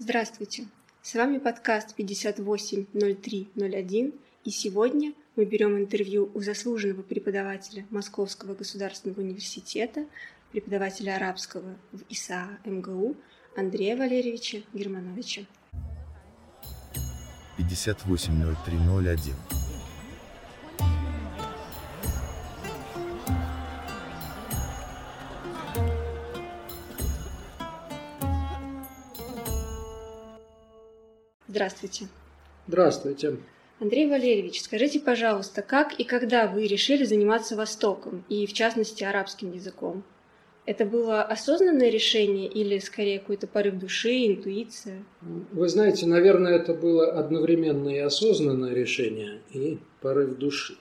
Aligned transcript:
Здравствуйте! 0.00 0.68
С 1.02 1.16
вами 1.16 1.38
подкаст 1.38 1.96
580301, 1.96 4.14
и 4.44 4.50
сегодня 4.50 5.12
мы 5.34 5.44
берем 5.44 5.76
интервью 5.76 6.30
у 6.34 6.40
заслуженного 6.40 7.02
преподавателя 7.02 7.84
Московского 7.90 8.54
государственного 8.54 9.22
университета, 9.22 10.06
преподавателя 10.52 11.16
арабского 11.16 11.74
в 11.90 12.02
ИСА 12.10 12.60
МГУ 12.64 13.16
Андрея 13.56 13.96
Валерьевича 13.96 14.62
Германовича. 14.72 15.46
580301 17.56 19.57
Здравствуйте. 31.58 32.06
Здравствуйте. 32.68 33.36
Андрей 33.80 34.08
Валерьевич, 34.08 34.62
скажите, 34.62 35.00
пожалуйста, 35.00 35.60
как 35.60 35.92
и 35.98 36.04
когда 36.04 36.46
вы 36.46 36.68
решили 36.68 37.02
заниматься 37.02 37.56
Востоком, 37.56 38.24
и 38.28 38.46
в 38.46 38.52
частности 38.52 39.02
арабским 39.02 39.50
языком? 39.50 40.04
Это 40.66 40.84
было 40.84 41.20
осознанное 41.20 41.90
решение 41.90 42.46
или 42.46 42.78
скорее 42.78 43.18
какой-то 43.18 43.48
порыв 43.48 43.74
души, 43.74 44.28
интуиция? 44.28 45.02
Вы 45.20 45.68
знаете, 45.68 46.06
наверное, 46.06 46.54
это 46.54 46.74
было 46.74 47.10
одновременно 47.10 47.88
и 47.88 47.98
осознанное 47.98 48.72
решение, 48.72 49.40
и 49.50 49.80
порыв 50.00 50.38
души. 50.38 50.76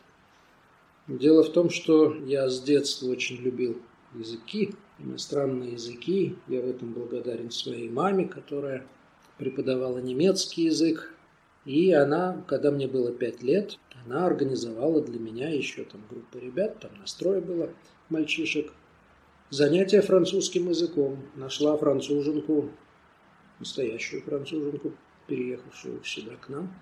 Дело 1.08 1.44
в 1.44 1.52
том, 1.54 1.72
что 1.72 2.14
я 2.28 2.50
с 2.50 2.62
детства 2.62 3.08
очень 3.08 3.38
любил 3.38 3.82
языки, 4.14 4.76
иностранные 5.00 5.72
языки. 5.72 6.36
Я 6.48 6.62
в 6.62 6.70
этом 6.70 6.94
благодарен 6.94 7.50
своей 7.50 7.90
маме, 7.90 8.26
которая 8.26 8.86
преподавала 9.38 10.00
немецкий 10.00 10.64
язык. 10.64 11.14
И 11.66 11.92
она, 11.92 12.44
когда 12.48 12.72
мне 12.72 12.88
было 12.88 13.12
пять 13.12 13.44
лет, 13.44 13.78
она 14.06 14.26
организовала 14.26 15.02
для 15.02 15.20
меня 15.20 15.50
еще 15.50 15.84
там 15.84 16.02
группу 16.10 16.40
ребят, 16.40 16.80
там 16.80 16.92
настрой 17.00 17.42
было 17.42 17.70
мальчишек. 18.10 18.72
Занятия 19.50 20.02
французским 20.02 20.70
языком. 20.70 21.20
Нашла 21.36 21.78
француженку, 21.78 22.70
настоящую 23.60 24.22
француженку, 24.22 24.94
переехавшую 25.28 26.04
сюда 26.04 26.34
к 26.36 26.50
нам. 26.50 26.74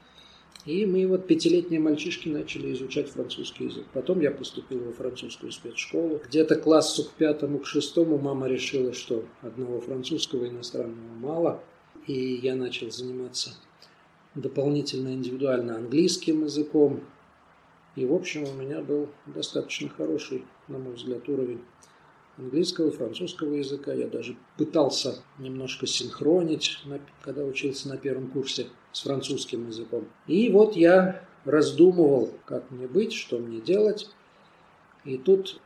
И 0.65 0.85
мы 0.85 1.05
вот 1.05 1.27
пятилетние 1.27 1.79
мальчишки 1.79 2.29
начали 2.29 2.73
изучать 2.73 3.09
французский 3.09 3.65
язык. 3.65 3.85
Потом 3.93 4.19
я 4.21 4.31
поступил 4.31 4.79
во 4.83 4.93
французскую 4.93 5.51
спецшколу. 5.51 6.21
Где-то 6.27 6.55
классу 6.55 7.05
к 7.05 7.11
пятому, 7.13 7.59
к 7.59 7.67
шестому 7.67 8.17
мама 8.17 8.47
решила, 8.47 8.93
что 8.93 9.25
одного 9.41 9.81
французского 9.81 10.47
иностранного 10.47 11.13
мало– 11.15 11.63
и 12.07 12.35
я 12.35 12.55
начал 12.55 12.91
заниматься 12.91 13.55
дополнительно 14.35 15.09
индивидуально 15.09 15.77
английским 15.77 16.43
языком. 16.43 17.01
И, 17.95 18.05
в 18.05 18.13
общем, 18.13 18.43
у 18.43 18.53
меня 18.53 18.81
был 18.81 19.09
достаточно 19.25 19.89
хороший, 19.89 20.43
на 20.67 20.77
мой 20.77 20.93
взгляд, 20.93 21.27
уровень 21.29 21.61
английского 22.37 22.91
французского 22.91 23.53
языка. 23.53 23.93
Я 23.93 24.07
даже 24.07 24.35
пытался 24.57 25.23
немножко 25.39 25.87
синхронить, 25.87 26.79
когда 27.21 27.43
учился 27.43 27.87
на 27.87 27.97
первом 27.97 28.27
курсе 28.27 28.67
с 28.91 29.01
французским 29.01 29.67
языком. 29.67 30.05
И 30.27 30.49
вот 30.49 30.75
я 30.75 31.25
раздумывал, 31.45 32.33
как 32.45 32.69
мне 32.71 32.87
быть, 32.87 33.13
что 33.13 33.39
мне 33.39 33.61
делать. 33.61 34.09
И 35.05 35.17
тут 35.17 35.61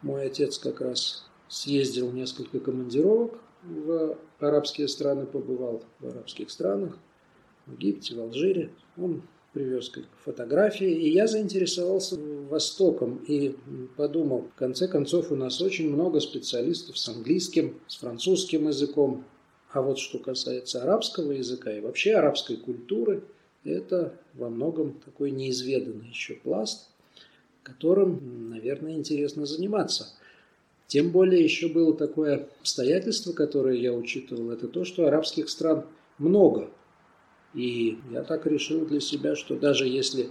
мой 0.00 0.26
отец 0.26 0.58
как 0.58 0.80
раз 0.80 1.28
съездил 1.48 2.10
несколько 2.12 2.60
командировок 2.60 3.43
в 3.64 4.18
арабские 4.40 4.88
страны 4.88 5.26
побывал, 5.26 5.82
в 6.00 6.08
арабских 6.08 6.50
странах, 6.50 6.98
в 7.66 7.72
Египте, 7.72 8.14
в 8.14 8.20
Алжире. 8.20 8.70
Он 8.96 9.22
привез 9.52 9.90
фотографии, 10.24 10.90
и 10.90 11.10
я 11.10 11.26
заинтересовался 11.26 12.16
Востоком 12.50 13.18
и 13.28 13.56
подумал, 13.96 14.48
в 14.54 14.58
конце 14.58 14.88
концов, 14.88 15.30
у 15.30 15.36
нас 15.36 15.60
очень 15.60 15.90
много 15.90 16.20
специалистов 16.20 16.98
с 16.98 17.08
английским, 17.08 17.80
с 17.86 17.96
французским 17.96 18.66
языком, 18.68 19.24
а 19.72 19.80
вот 19.80 19.98
что 19.98 20.18
касается 20.18 20.82
арабского 20.82 21.32
языка 21.32 21.72
и 21.72 21.80
вообще 21.80 22.14
арабской 22.14 22.56
культуры, 22.56 23.22
это 23.64 24.14
во 24.34 24.50
многом 24.50 25.00
такой 25.04 25.30
неизведанный 25.30 26.08
еще 26.08 26.34
пласт, 26.34 26.90
которым, 27.62 28.50
наверное, 28.50 28.94
интересно 28.94 29.46
заниматься– 29.46 30.08
тем 30.86 31.10
более 31.10 31.42
еще 31.42 31.68
было 31.68 31.96
такое 31.96 32.48
обстоятельство, 32.60 33.32
которое 33.32 33.76
я 33.76 33.92
учитывал, 33.92 34.50
это 34.50 34.68
то, 34.68 34.84
что 34.84 35.06
арабских 35.06 35.48
стран 35.48 35.86
много. 36.18 36.70
И 37.54 37.98
я 38.10 38.22
так 38.22 38.46
решил 38.46 38.84
для 38.84 39.00
себя, 39.00 39.36
что 39.36 39.56
даже 39.56 39.86
если 39.86 40.30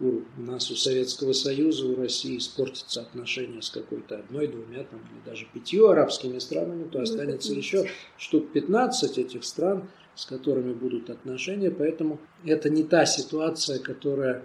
у 0.00 0.22
нас, 0.36 0.70
у 0.70 0.76
Советского 0.76 1.32
Союза, 1.32 1.86
у 1.86 1.96
России 1.96 2.38
испортятся 2.38 3.02
отношения 3.02 3.62
с 3.62 3.70
какой-то 3.70 4.18
одной, 4.18 4.48
двумя 4.48 4.82
там, 4.84 5.00
или 5.00 5.24
даже 5.24 5.46
пятью 5.52 5.88
арабскими 5.88 6.38
странами, 6.40 6.88
то 6.88 7.00
останется 7.00 7.52
еще 7.52 7.88
штук 8.18 8.52
15 8.52 9.18
этих 9.18 9.44
стран, 9.44 9.88
с 10.16 10.26
которыми 10.26 10.72
будут 10.72 11.10
отношения. 11.10 11.70
Поэтому 11.70 12.20
это 12.44 12.70
не 12.70 12.82
та 12.82 13.06
ситуация, 13.06 13.78
которая 13.78 14.44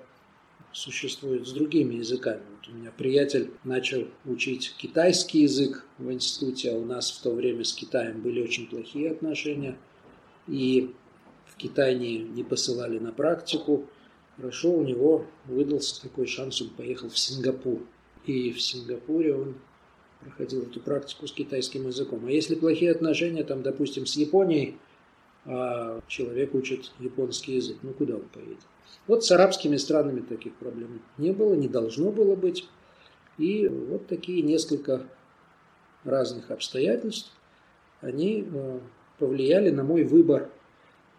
существует 0.72 1.48
с 1.48 1.52
другими 1.52 1.96
языками. 1.96 2.42
Вот 2.52 2.70
у 2.70 2.78
меня 2.78 2.92
приятель 2.92 3.52
начал 3.64 4.08
учить 4.26 4.74
китайский 4.78 5.42
язык 5.42 5.86
в 5.98 6.12
институте, 6.12 6.72
а 6.72 6.76
у 6.76 6.86
нас 6.86 7.12
в 7.12 7.22
то 7.22 7.32
время 7.32 7.64
с 7.64 7.74
Китаем 7.74 8.22
были 8.22 8.42
очень 8.42 8.68
плохие 8.68 9.12
отношения. 9.12 9.78
И 10.48 10.94
в 11.46 11.56
Китай 11.58 11.96
не, 11.96 12.20
не 12.20 12.44
посылали 12.44 13.00
на 13.00 13.12
практику. 13.12 13.86
Хорошо, 14.38 14.72
у 14.72 14.84
него 14.84 15.26
выдался 15.46 16.02
такой 16.02 16.28
шанс, 16.28 16.62
он 16.62 16.70
поехал 16.70 17.10
в 17.10 17.18
Сингапур. 17.18 17.82
И 18.26 18.52
в 18.52 18.62
Сингапуре 18.62 19.36
он 19.36 19.56
проходил 20.22 20.64
эту 20.64 20.80
практику 20.80 21.28
с 21.28 21.32
китайским 21.32 21.88
языком. 21.88 22.26
А 22.26 22.32
если 22.32 22.56
плохие 22.56 22.92
отношения, 22.92 23.44
там, 23.44 23.64
допустим, 23.64 24.06
с 24.06 24.16
Японией, 24.16 24.78
а 25.52 26.02
человек 26.08 26.54
учит 26.54 26.92
японский 27.00 27.56
язык, 27.56 27.78
ну 27.82 27.92
куда 27.92 28.16
он 28.16 28.22
поедет? 28.32 28.60
Вот 29.08 29.26
с 29.26 29.32
арабскими 29.32 29.78
странами 29.78 30.20
таких 30.20 30.54
проблем 30.54 31.02
не 31.18 31.32
было, 31.32 31.56
не 31.56 31.68
должно 31.68 32.12
было 32.12 32.36
быть. 32.36 32.68
И 33.40 33.68
вот 33.68 34.06
такие 34.06 34.44
несколько 34.44 35.08
разных 36.04 36.52
обстоятельств, 36.52 37.32
они 38.02 38.48
э, 38.48 38.80
повлияли 39.18 39.72
на 39.72 39.84
мой 39.84 40.04
выбор. 40.04 40.52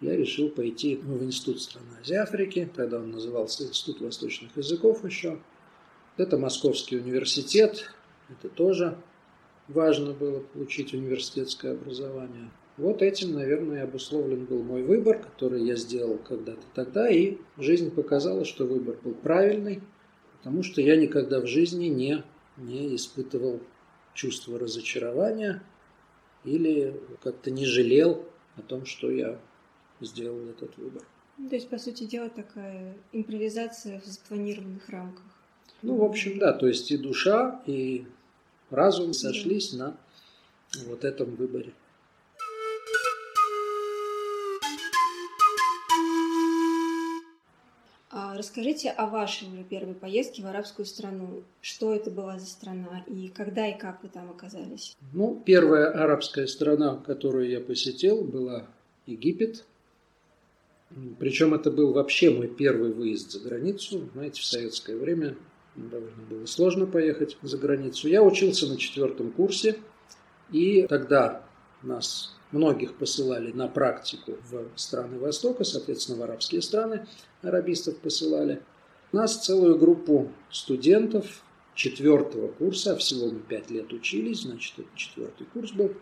Я 0.01 0.17
решил 0.17 0.49
пойти 0.49 0.95
в 0.95 1.25
Институт 1.25 1.61
стран 1.61 1.83
Азии 2.01 2.15
Африки, 2.15 2.71
тогда 2.73 2.99
он 2.99 3.11
назывался 3.11 3.65
Институт 3.65 4.01
восточных 4.01 4.57
языков 4.57 5.05
еще. 5.05 5.41
Это 6.17 6.39
Московский 6.39 6.99
университет, 6.99 7.93
это 8.29 8.49
тоже 8.49 8.97
важно 9.67 10.13
было 10.13 10.39
получить 10.39 10.95
университетское 10.95 11.73
образование. 11.73 12.51
Вот 12.81 13.03
этим, 13.03 13.35
наверное, 13.35 13.85
обусловлен 13.85 14.47
был 14.47 14.63
мой 14.63 14.83
выбор, 14.83 15.19
который 15.19 15.63
я 15.63 15.77
сделал 15.77 16.17
когда-то 16.17 16.63
тогда, 16.75 17.11
и 17.11 17.37
жизнь 17.59 17.91
показала, 17.91 18.47
что 18.47 18.65
выбор 18.65 18.97
был 19.05 19.13
правильный, 19.13 19.83
потому 20.39 20.63
что 20.63 20.81
я 20.81 20.97
никогда 20.97 21.41
в 21.41 21.47
жизни 21.47 21.89
не, 21.89 22.25
не 22.57 22.97
испытывал 22.97 23.61
чувство 24.15 24.59
разочарования 24.59 25.63
или 26.45 26.99
как-то 27.23 27.51
не 27.51 27.67
жалел 27.67 28.25
о 28.57 28.63
том, 28.63 28.87
что 28.87 29.11
я 29.11 29.39
сделал 30.01 30.39
этот 30.49 30.75
выбор. 30.79 31.03
То 31.51 31.55
есть, 31.55 31.69
по 31.69 31.77
сути 31.77 32.05
дела, 32.05 32.31
такая 32.31 32.97
импровизация 33.13 34.01
в 34.01 34.07
запланированных 34.07 34.89
рамках. 34.89 35.25
Ну, 35.83 35.97
в 35.97 36.05
общем, 36.05 36.39
да, 36.39 36.55
то 36.55 36.67
есть 36.67 36.91
и 36.91 36.97
душа, 36.97 37.61
и 37.67 38.07
разум 38.71 39.13
сошлись 39.13 39.75
да. 39.75 39.97
на 40.79 40.87
вот 40.87 41.05
этом 41.05 41.35
выборе. 41.35 41.75
Расскажите 48.41 48.89
о 48.89 49.05
вашей 49.05 49.49
первой 49.69 49.93
поездке 49.93 50.41
в 50.41 50.47
арабскую 50.47 50.87
страну. 50.87 51.43
Что 51.61 51.95
это 51.95 52.11
была 52.11 52.39
за 52.39 52.47
страна 52.47 53.05
и 53.07 53.29
когда 53.29 53.67
и 53.67 53.79
как 53.79 54.03
вы 54.03 54.09
там 54.09 54.31
оказались? 54.31 54.97
Ну, 55.13 55.43
первая 55.45 55.91
арабская 55.91 56.47
страна, 56.47 56.97
которую 57.07 57.51
я 57.51 57.61
посетил, 57.61 58.25
была 58.25 58.67
Египет. 59.05 59.67
Причем 61.19 61.53
это 61.53 61.71
был 61.71 61.93
вообще 61.93 62.31
мой 62.31 62.49
первый 62.49 62.95
выезд 62.95 63.31
за 63.31 63.41
границу. 63.41 64.09
Знаете, 64.15 64.41
в 64.41 64.47
советское 64.47 64.97
время 64.97 65.37
довольно 65.77 66.23
было 66.23 66.47
сложно 66.47 66.87
поехать 66.87 67.37
за 67.43 67.59
границу. 67.59 68.09
Я 68.09 68.23
учился 68.23 68.67
на 68.69 68.79
четвертом 68.79 69.33
курсе, 69.33 69.77
и 70.51 70.87
тогда 70.89 71.45
нас 71.83 72.40
Многих 72.53 72.95
посылали 72.95 73.53
на 73.53 73.69
практику 73.69 74.33
в 74.51 74.69
страны 74.77 75.19
Востока, 75.19 75.65
соответственно, 75.65 76.19
в 76.19 76.23
арабские 76.23 76.63
страны 76.63 77.07
арабистов 77.43 77.97
посылали. 77.99 78.61
У 79.13 79.17
нас 79.17 79.45
целую 79.45 79.79
группу 79.79 80.33
студентов 80.51 81.43
четвертого 81.75 82.49
курса, 82.49 82.93
а 82.93 82.97
всего 82.97 83.31
мы 83.31 83.41
пять 83.41 83.71
лет 83.71 83.93
учились, 83.93 84.43
значит, 84.43 84.79
это 84.79 84.89
четвертый 84.97 85.47
курс 85.47 85.73
был, 85.73 85.93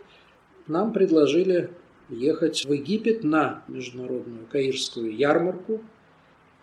нам 0.67 0.93
предложили 0.93 1.71
ехать 2.09 2.65
в 2.65 2.73
Египет 2.73 3.25
на 3.25 3.63
международную 3.69 4.47
каирскую 4.47 5.15
ярмарку 5.15 5.83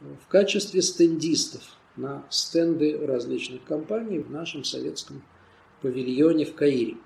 в 0.01 0.27
качестве 0.27 0.81
стендистов 0.81 1.61
на 1.95 2.25
стенды 2.29 2.97
различных 3.05 3.63
компаний 3.63 4.19
в 4.19 4.29
нашем 4.29 4.63
советском 4.63 5.23
павильоне 5.81 6.45
в 6.45 6.55
Каире. 6.55 6.97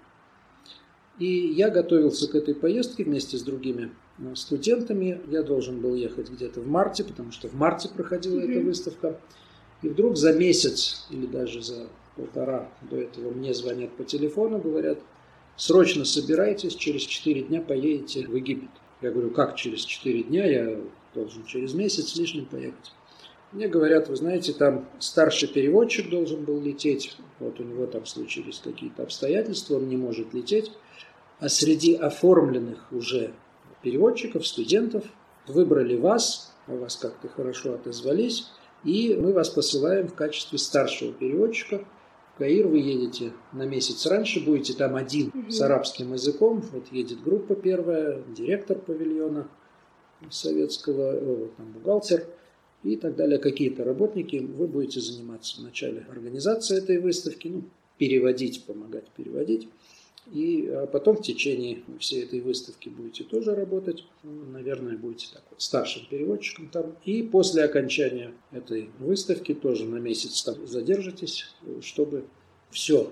И 1.19 1.25
я 1.25 1.69
готовился 1.69 2.29
к 2.29 2.35
этой 2.35 2.55
поездке 2.55 3.03
вместе 3.03 3.37
с 3.37 3.43
другими 3.43 3.91
э, 4.17 4.35
студентами. 4.35 5.21
Я 5.27 5.43
должен 5.43 5.81
был 5.81 5.93
ехать 5.93 6.29
где-то 6.29 6.61
в 6.61 6.67
марте, 6.67 7.03
потому 7.03 7.31
что 7.31 7.49
в 7.49 7.53
марте 7.53 7.89
проходила 7.89 8.39
mm-hmm. 8.39 8.51
эта 8.51 8.65
выставка. 8.65 9.19
И 9.81 9.89
вдруг 9.89 10.17
за 10.17 10.33
месяц 10.33 11.05
или 11.09 11.25
даже 11.25 11.61
за 11.61 11.87
полтора 12.15 12.69
до 12.89 12.97
этого 12.97 13.31
мне 13.31 13.53
звонят 13.53 13.91
по 13.91 14.03
телефону, 14.03 14.59
говорят, 14.59 14.99
срочно 15.55 16.05
собирайтесь, 16.05 16.75
через 16.75 17.01
4 17.01 17.43
дня 17.43 17.61
поедете 17.61 18.25
в 18.25 18.35
Египет. 18.35 18.69
Я 19.01 19.11
говорю, 19.11 19.31
как 19.31 19.55
через 19.55 19.81
4 19.81 20.23
дня? 20.23 20.45
Я 20.45 20.79
должен 21.13 21.45
через 21.45 21.73
месяц 21.73 22.15
лишним 22.15 22.45
поехать. 22.45 22.93
Мне 23.51 23.67
говорят, 23.67 24.09
вы 24.09 24.15
знаете, 24.15 24.53
там 24.53 24.87
старший 24.99 25.47
переводчик 25.47 26.09
должен 26.09 26.43
был 26.45 26.61
лететь, 26.61 27.17
вот 27.39 27.59
у 27.59 27.63
него 27.63 27.87
там 27.87 28.05
случились 28.05 28.61
какие-то 28.63 29.01
обстоятельства, 29.01 29.77
он 29.77 29.89
не 29.89 29.97
может 29.97 30.35
лететь, 30.35 30.71
а 31.39 31.49
среди 31.49 31.95
оформленных 31.95 32.91
уже 32.91 33.33
переводчиков, 33.81 34.45
студентов, 34.45 35.05
выбрали 35.47 35.95
вас, 35.95 36.53
о 36.67 36.75
вас 36.75 36.95
как-то 36.95 37.27
хорошо 37.29 37.73
отозвались, 37.73 38.47
и 38.83 39.15
мы 39.19 39.33
вас 39.33 39.49
посылаем 39.49 40.07
в 40.07 40.13
качестве 40.13 40.57
старшего 40.57 41.13
переводчика. 41.13 41.83
В 42.35 42.37
Каир 42.39 42.67
вы 42.67 42.79
едете 42.79 43.33
на 43.51 43.63
месяц 43.63 44.05
раньше, 44.05 44.43
будете 44.43 44.73
там 44.73 44.95
один 44.95 45.29
угу. 45.29 45.51
с 45.51 45.59
арабским 45.61 46.13
языком, 46.13 46.63
вот 46.71 46.91
едет 46.91 47.21
группа 47.23 47.55
первая, 47.55 48.21
директор 48.35 48.77
павильона 48.77 49.47
советского, 50.29 51.15
э, 51.15 51.47
там 51.57 51.71
бухгалтер– 51.73 52.25
и 52.83 52.95
так 52.95 53.15
далее, 53.15 53.39
какие-то 53.39 53.83
работники, 53.83 54.37
вы 54.37 54.67
будете 54.67 55.01
заниматься 55.01 55.59
вначале 55.59 56.05
организацией 56.09 56.79
этой 56.79 56.99
выставки, 56.99 57.47
ну, 57.47 57.63
переводить, 57.97 58.63
помогать 58.63 59.09
переводить, 59.09 59.67
и 60.31 60.67
а 60.67 60.85
потом 60.87 61.17
в 61.17 61.21
течение 61.21 61.83
всей 61.99 62.23
этой 62.23 62.41
выставки 62.41 62.89
будете 62.89 63.23
тоже 63.23 63.55
работать, 63.55 64.05
ну, 64.23 64.45
наверное, 64.45 64.97
будете 64.97 65.27
так 65.33 65.43
вот 65.49 65.61
старшим 65.61 66.05
переводчиком 66.09 66.69
там, 66.69 66.95
и 67.05 67.23
после 67.23 67.63
окончания 67.63 68.33
этой 68.51 68.89
выставки 68.99 69.53
тоже 69.53 69.85
на 69.85 69.97
месяц 69.97 70.43
там 70.43 70.65
задержитесь, 70.67 71.45
чтобы 71.81 72.25
все 72.71 73.11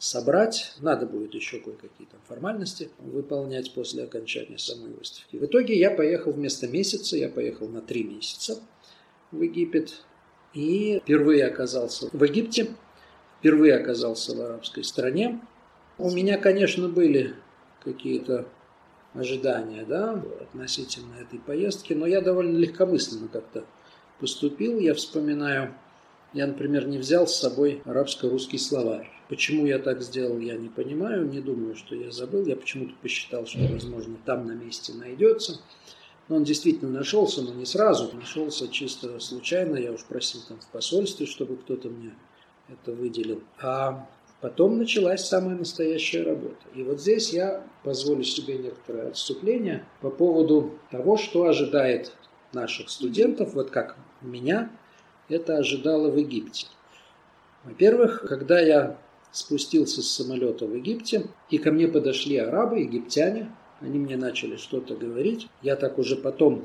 собрать. 0.00 0.72
Надо 0.80 1.06
будет 1.06 1.34
еще 1.34 1.60
кое-какие 1.60 2.08
там 2.08 2.20
формальности 2.26 2.90
выполнять 2.98 3.72
после 3.74 4.04
окончания 4.04 4.58
самой 4.58 4.92
выставки. 4.92 5.36
В 5.36 5.44
итоге 5.44 5.78
я 5.78 5.90
поехал 5.90 6.32
вместо 6.32 6.66
месяца, 6.66 7.16
я 7.16 7.28
поехал 7.28 7.68
на 7.68 7.80
три 7.82 8.02
месяца 8.02 8.60
в 9.30 9.40
Египет 9.42 10.02
и 10.54 11.00
впервые 11.02 11.46
оказался 11.46 12.08
в 12.12 12.24
Египте, 12.24 12.68
впервые 13.38 13.76
оказался 13.76 14.34
в 14.34 14.40
арабской 14.40 14.82
стране. 14.82 15.40
У 16.00 16.10
меня, 16.10 16.38
конечно, 16.38 16.88
были 16.88 17.34
какие-то 17.84 18.48
ожидания 19.12 19.84
да, 19.84 20.24
относительно 20.40 21.16
этой 21.20 21.38
поездки, 21.38 21.92
но 21.92 22.06
я 22.06 22.22
довольно 22.22 22.56
легкомысленно 22.56 23.28
как-то 23.28 23.66
поступил. 24.18 24.78
Я 24.78 24.94
вспоминаю, 24.94 25.74
я, 26.32 26.46
например, 26.46 26.88
не 26.88 26.96
взял 26.96 27.26
с 27.26 27.36
собой 27.36 27.82
арабско-русский 27.84 28.56
словарь. 28.56 29.10
Почему 29.28 29.66
я 29.66 29.78
так 29.78 30.00
сделал, 30.00 30.38
я 30.38 30.56
не 30.56 30.70
понимаю, 30.70 31.28
не 31.28 31.40
думаю, 31.40 31.76
что 31.76 31.94
я 31.94 32.10
забыл. 32.10 32.46
Я 32.46 32.56
почему-то 32.56 32.94
посчитал, 33.02 33.44
что, 33.44 33.58
возможно, 33.70 34.16
там 34.24 34.46
на 34.46 34.52
месте 34.52 34.94
найдется. 34.94 35.60
Но 36.28 36.36
он 36.36 36.44
действительно 36.44 36.90
нашелся, 36.90 37.42
но 37.42 37.52
не 37.52 37.66
сразу. 37.66 38.10
Нашелся 38.14 38.68
чисто 38.68 39.20
случайно. 39.20 39.76
Я 39.76 39.92
уж 39.92 40.02
просил 40.04 40.40
там 40.48 40.60
в 40.60 40.66
посольстве, 40.68 41.26
чтобы 41.26 41.58
кто-то 41.58 41.90
мне 41.90 42.14
это 42.70 42.92
выделил. 42.92 43.42
А 43.60 44.08
потом 44.40 44.78
началась 44.78 45.24
самая 45.24 45.56
настоящая 45.56 46.22
работа. 46.22 46.66
И 46.74 46.82
вот 46.82 47.00
здесь 47.00 47.32
я 47.32 47.64
позволю 47.84 48.22
себе 48.22 48.58
некоторое 48.58 49.08
отступление 49.08 49.84
по 50.00 50.10
поводу 50.10 50.72
того, 50.90 51.16
что 51.16 51.44
ожидает 51.44 52.12
наших 52.52 52.90
студентов, 52.90 53.54
вот 53.54 53.70
как 53.70 53.96
меня 54.20 54.70
это 55.28 55.56
ожидало 55.56 56.10
в 56.10 56.16
Египте. 56.16 56.66
Во-первых, 57.64 58.24
когда 58.28 58.60
я 58.60 58.98
спустился 59.32 60.02
с 60.02 60.10
самолета 60.10 60.66
в 60.66 60.74
Египте, 60.74 61.26
и 61.50 61.58
ко 61.58 61.70
мне 61.70 61.86
подошли 61.86 62.36
арабы, 62.36 62.80
египтяне, 62.80 63.54
они 63.80 63.98
мне 63.98 64.16
начали 64.16 64.56
что-то 64.56 64.94
говорить. 64.94 65.48
Я 65.62 65.76
так 65.76 65.98
уже 65.98 66.16
потом 66.16 66.64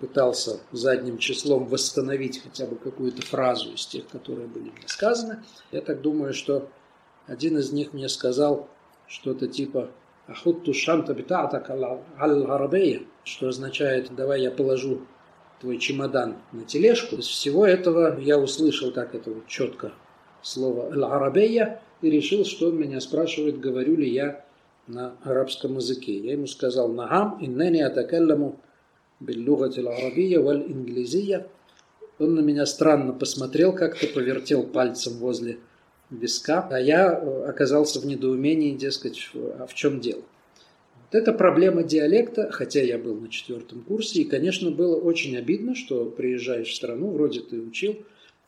пытался 0.00 0.60
задним 0.70 1.18
числом 1.18 1.66
восстановить 1.66 2.42
хотя 2.42 2.66
бы 2.66 2.76
какую-то 2.76 3.22
фразу 3.22 3.72
из 3.72 3.86
тех, 3.86 4.06
которые 4.08 4.46
были 4.46 4.64
мне 4.64 4.86
сказаны. 4.86 5.42
Я 5.72 5.80
так 5.80 6.02
думаю, 6.02 6.34
что 6.34 6.68
один 7.26 7.58
из 7.58 7.72
них 7.72 7.92
мне 7.92 8.08
сказал 8.08 8.68
что-то 9.08 9.48
типа 9.48 9.90
«Ахутту 10.26 10.74
шанта 10.74 11.14
битатак 11.14 11.70
аль-арабея», 11.70 13.02
что 13.24 13.48
означает 13.48 14.14
«давай 14.14 14.42
я 14.42 14.50
положу 14.50 15.02
твой 15.60 15.78
чемодан 15.78 16.36
на 16.52 16.64
тележку». 16.64 17.16
Из 17.16 17.26
всего 17.26 17.66
этого 17.66 18.18
я 18.20 18.38
услышал 18.38 18.92
так 18.92 19.14
это 19.14 19.30
вот 19.30 19.46
четко 19.46 19.92
слово 20.42 20.90
«аль-арабея» 20.92 21.80
и 22.02 22.10
решил, 22.10 22.44
что 22.44 22.68
он 22.68 22.78
меня 22.78 23.00
спрашивает, 23.00 23.60
говорю 23.60 23.96
ли 23.96 24.08
я 24.08 24.44
на 24.86 25.16
арабском 25.22 25.76
языке. 25.76 26.16
Я 26.16 26.32
ему 26.32 26.46
сказал 26.46 26.88
«Нагам, 26.88 27.38
иннани 27.40 27.80
атакалламу 27.80 28.60
биллюгати 29.20 29.80
арабия 29.80 30.40
валь 30.40 30.64
инглизия». 30.66 31.48
Он 32.18 32.34
на 32.34 32.40
меня 32.40 32.64
странно 32.66 33.12
посмотрел, 33.12 33.74
как-то 33.74 34.06
повертел 34.06 34.62
пальцем 34.62 35.14
возле 35.18 35.58
виска, 36.10 36.68
а 36.70 36.78
я 36.78 37.12
э, 37.12 37.44
оказался 37.48 38.00
в 38.00 38.06
недоумении, 38.06 38.76
дескать, 38.76 39.30
а 39.34 39.66
в 39.66 39.74
чем 39.74 40.00
дело. 40.00 40.22
Вот 40.94 41.14
это 41.14 41.32
проблема 41.32 41.82
диалекта, 41.82 42.50
хотя 42.50 42.82
я 42.82 42.98
был 42.98 43.14
на 43.16 43.28
четвертом 43.28 43.82
курсе, 43.82 44.22
и, 44.22 44.24
конечно, 44.24 44.70
было 44.70 44.96
очень 44.96 45.36
обидно, 45.36 45.74
что 45.74 46.06
приезжаешь 46.06 46.68
в 46.68 46.74
страну, 46.74 47.10
вроде 47.10 47.40
ты 47.40 47.60
учил 47.60 47.96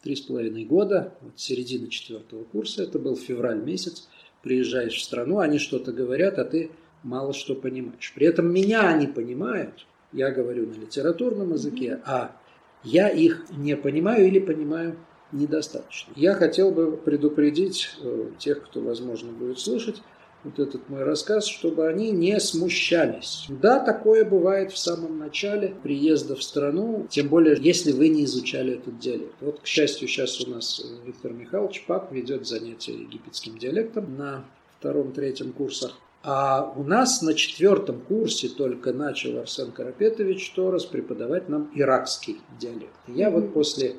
три 0.03 0.17
с 0.17 0.21
половиной 0.21 0.65
года, 0.65 1.15
вот 1.21 1.33
середина 1.37 1.89
четвертого 1.89 2.45
курса, 2.45 2.83
это 2.83 2.99
был 2.99 3.17
февраль 3.17 3.61
месяц, 3.61 4.09
приезжаешь 4.43 4.97
в 4.97 5.03
страну, 5.03 5.39
они 5.39 5.59
что-то 5.59 5.93
говорят, 5.93 6.39
а 6.39 6.45
ты 6.45 6.71
мало 7.03 7.33
что 7.33 7.55
понимаешь. 7.55 8.13
При 8.15 8.27
этом 8.27 8.53
меня 8.53 8.89
они 8.89 9.07
понимают, 9.07 9.87
я 10.13 10.31
говорю 10.31 10.67
на 10.67 10.75
литературном 10.75 11.53
языке, 11.53 12.01
а 12.05 12.37
я 12.85 13.09
их 13.09 13.47
не 13.51 13.77
понимаю 13.77 14.27
или 14.27 14.39
понимаю 14.39 14.97
недостаточно. 15.33 16.13
Я 16.17 16.35
хотел 16.35 16.71
бы 16.71 16.97
предупредить 16.97 17.91
э, 18.03 18.31
тех, 18.39 18.63
кто, 18.65 18.81
возможно, 18.81 19.33
будет 19.33 19.59
слушать, 19.59 20.03
вот 20.45 20.59
этот 20.59 20.89
мой 20.89 21.03
рассказ, 21.03 21.47
чтобы 21.47 21.89
они 21.89 22.11
не 22.11 22.39
смущались. 22.39 23.47
Да, 23.49 23.81
такое 23.81 24.25
бывает 24.25 24.73
в 24.73 24.79
самом 24.79 25.19
начале 25.19 25.75
приезда 25.83 26.37
в 26.37 26.43
страну, 26.43 27.07
тем 27.11 27.29
более, 27.29 27.57
если 27.61 27.93
вы 27.93 28.09
не 28.09 28.25
изучали 28.25 28.75
этот 28.75 28.99
диалект. 28.99 29.35
Вот, 29.41 29.61
к 29.61 29.67
счастью, 29.67 30.09
сейчас 30.09 30.41
у 30.41 30.51
нас 30.51 30.85
Виктор 31.05 31.33
Михайлович 31.33 31.85
Пак 31.87 32.13
ведет 32.13 32.47
занятия 32.47 32.93
египетским 32.93 33.59
диалектом 33.59 34.17
на 34.17 34.45
втором-третьем 34.79 35.53
курсах. 35.53 35.99
А 36.23 36.73
у 36.77 36.83
нас 36.83 37.23
на 37.23 37.35
четвертом 37.35 38.01
курсе 38.01 38.49
только 38.49 38.93
начал 38.93 39.39
Арсен 39.39 39.71
Карапетович 39.71 40.51
Торос 40.51 40.85
преподавать 40.85 41.49
нам 41.49 41.71
иракский 41.75 42.39
диалект. 42.59 42.93
Я 43.07 43.31
вот 43.31 43.53
после 43.53 43.97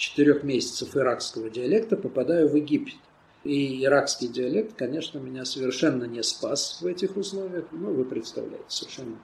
четырех 0.00 0.42
месяцев 0.42 0.96
иракского 0.96 1.50
диалекта 1.50 1.96
попадаю 1.96 2.48
в 2.48 2.56
Египет. 2.56 2.96
И 3.44 3.84
иракский 3.84 4.28
диалект, 4.28 4.74
конечно, 4.76 5.18
меня 5.18 5.44
совершенно 5.44 6.04
не 6.04 6.22
спас 6.22 6.78
в 6.80 6.86
этих 6.86 7.16
условиях. 7.16 7.66
Ну, 7.70 7.92
вы 7.92 8.04
представляете, 8.04 8.64
совершенно 8.68 9.16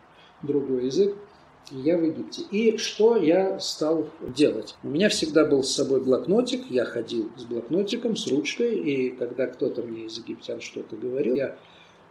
другой 0.42 0.87
язык. 0.87 1.16
Я 1.71 1.99
в 1.99 2.04
Египте. 2.04 2.42
И 2.50 2.76
что 2.76 3.16
я 3.16 3.59
стал 3.59 4.09
делать? 4.21 4.76
У 4.83 4.88
меня 4.88 5.09
всегда 5.09 5.45
был 5.45 5.64
с 5.64 5.75
собой 5.75 6.00
блокнотик. 6.00 6.71
Я 6.71 6.85
ходил 6.85 7.30
с 7.37 7.45
блокнотиком, 7.45 8.14
с 8.14 8.26
ручкой. 8.28 8.78
И 8.78 9.11
когда 9.11 9.47
кто-то 9.47 9.83
мне 9.83 10.04
из 10.04 10.16
египтян 10.18 10.61
что-то 10.61 10.97
говорил, 10.97 11.35
я 11.35 11.59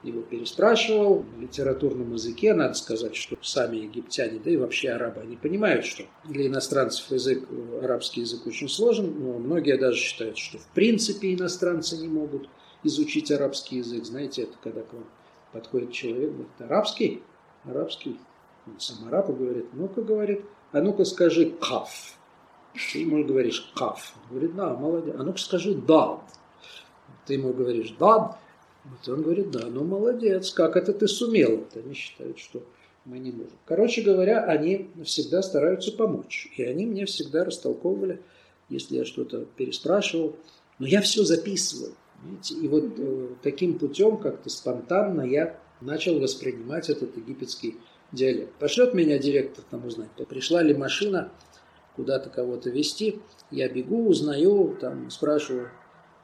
его 0.06 0.22
переспрашивал 0.22 1.26
в 1.36 1.42
литературном 1.42 2.14
языке. 2.14 2.54
Надо 2.54 2.74
сказать, 2.76 3.16
что 3.16 3.38
сами 3.42 3.78
египтяне, 3.78 4.40
да 4.44 4.52
и 4.52 4.58
вообще 4.58 4.92
арабы, 4.92 5.22
они 5.22 5.36
понимают, 5.36 5.86
что 5.86 6.04
для 6.26 6.48
иностранцев 6.48 7.10
язык, 7.12 7.48
арабский 7.82 8.22
язык 8.22 8.46
очень 8.46 8.70
сложен. 8.70 9.14
Но 9.20 9.40
многие 9.40 9.78
даже 9.78 9.98
считают, 9.98 10.38
что 10.38 10.58
в 10.58 10.68
принципе 10.68 11.34
иностранцы 11.34 11.98
не 11.98 12.08
могут 12.08 12.50
изучить 12.84 13.32
арабский 13.32 13.78
язык. 13.78 14.06
Знаете, 14.06 14.44
это 14.44 14.54
когда 14.64 14.82
к 14.82 14.94
вам 14.94 15.06
подходит 15.52 15.92
человек, 15.92 16.32
говорит, 16.32 16.52
арабский? 16.60 17.24
Арабский? 17.64 18.20
Он 18.68 18.80
сам 18.80 19.08
араб 19.08 19.28
говорит, 19.36 19.68
ну-ка, 19.74 20.02
говорит, 20.02 20.46
а 20.72 20.82
ну-ка 20.82 21.06
скажи 21.06 21.52
каф. 21.52 22.18
Ты 22.92 23.00
ему 23.00 23.24
говоришь 23.24 23.72
каф. 23.76 24.16
Он 24.24 24.30
говорит, 24.32 24.56
да, 24.56 24.76
молодец. 24.76 25.16
А 25.18 25.24
ну-ка 25.24 25.38
скажи 25.38 25.74
дад. 25.74 26.22
Ты 27.26 27.36
ему 27.36 27.54
говоришь 27.54 27.92
дад. 27.92 28.38
Вот 28.86 29.10
он 29.10 29.24
говорит, 29.24 29.52
да, 29.52 29.66
ну 29.68 29.84
молодец, 29.84 30.52
как 30.52 30.76
это 30.78 30.94
ты 30.94 31.08
сумел? 31.08 31.58
Вот 31.58 31.76
они 31.76 31.94
считают, 31.94 32.38
что 32.38 32.64
мы 33.06 33.20
не 33.20 33.32
можем. 33.32 33.58
Короче 33.66 34.02
говоря, 34.02 34.44
они 34.44 34.90
всегда 35.04 35.42
стараются 35.42 35.92
помочь. 35.92 36.52
И 36.56 36.64
они 36.64 36.86
мне 36.86 37.06
всегда 37.06 37.46
растолковывали, 37.46 38.22
если 38.70 38.98
я 38.98 39.06
что-то 39.06 39.46
переспрашивал. 39.58 40.36
Но 40.80 40.88
я 40.88 41.02
все 41.02 41.24
записывал. 41.24 41.94
Понимаете? 42.22 42.56
И 42.56 42.68
вот 42.68 42.86
э, 42.98 43.28
таким 43.42 43.80
путем, 43.80 44.18
как-то 44.18 44.50
спонтанно, 44.50 45.22
я 45.22 45.60
начал 45.82 46.20
воспринимать 46.20 46.90
этот 46.90 47.16
египетский 47.18 47.78
диалект. 48.12 48.54
Пошлет 48.56 48.94
меня 48.94 49.20
директор 49.20 49.64
там 49.70 49.86
узнать, 49.86 50.10
пришла 50.28 50.62
ли 50.62 50.74
машина 50.74 51.32
куда-то 51.96 52.30
кого-то 52.30 52.70
везти. 52.70 53.20
Я 53.52 53.70
бегу, 53.70 54.08
узнаю, 54.08 54.78
там 54.80 55.10
спрашиваю, 55.10 55.70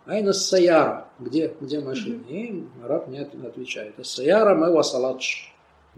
Айна 0.05 0.33
Саяра, 0.33 1.07
где, 1.19 1.53
где 1.61 1.79
машина? 1.79 2.21
И 2.27 2.63
араб 2.83 3.07
мне 3.07 3.21
отвечает, 3.21 3.95
Саяра 4.03 4.55
Мэва 4.55 4.81
Салатш. 4.81 5.53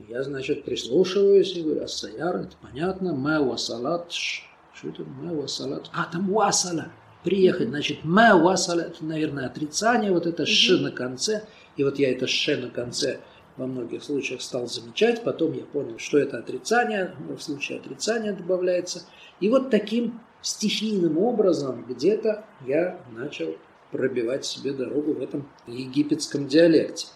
Я, 0.10 0.24
значит, 0.24 0.66
прислушиваюсь 0.66 1.56
и 1.56 1.62
говорю, 1.62 1.84
Ассаяр, 1.84 2.38
это 2.38 2.56
понятно, 2.62 3.14
Мэва 3.14 3.58
Салатш. 3.58 4.50
Что 4.74 4.90
это 4.90 5.04
Мэва 5.04 5.48
Салат? 5.48 5.90
А, 5.94 6.06
там 6.12 6.32
Уасала. 6.32 6.88
Приехать, 7.24 7.70
значит, 7.70 8.04
Мэва 8.04 8.56
Салат, 8.56 8.88
это, 8.88 9.06
наверное, 9.06 9.46
отрицание, 9.46 10.12
вот 10.12 10.26
это 10.26 10.46
Ш 10.46 10.78
на 10.78 10.92
конце. 10.92 11.44
И 11.78 11.84
вот 11.84 12.00
я 12.00 12.12
это 12.12 12.28
Ш 12.28 12.58
на 12.58 12.70
конце 12.70 13.20
во 13.56 13.68
многих 13.68 14.04
случаях 14.04 14.42
стал 14.42 14.68
замечать, 14.68 15.24
потом 15.24 15.54
я 15.54 15.64
понял, 15.64 16.00
что 16.00 16.18
это 16.18 16.40
отрицание, 16.40 17.14
в 17.20 17.40
случае 17.40 17.80
отрицания 17.80 18.34
добавляется. 18.34 19.04
И 19.40 19.50
вот 19.50 19.70
таким 19.70 20.20
стихийным 20.42 21.20
образом 21.20 21.86
где-то 21.88 22.46
я 22.66 23.00
начал 23.12 23.56
пробивать 23.94 24.44
себе 24.44 24.74
дорогу 24.74 25.14
в 25.14 25.22
этом 25.22 25.48
египетском 25.68 26.48
диалекте. 26.48 27.08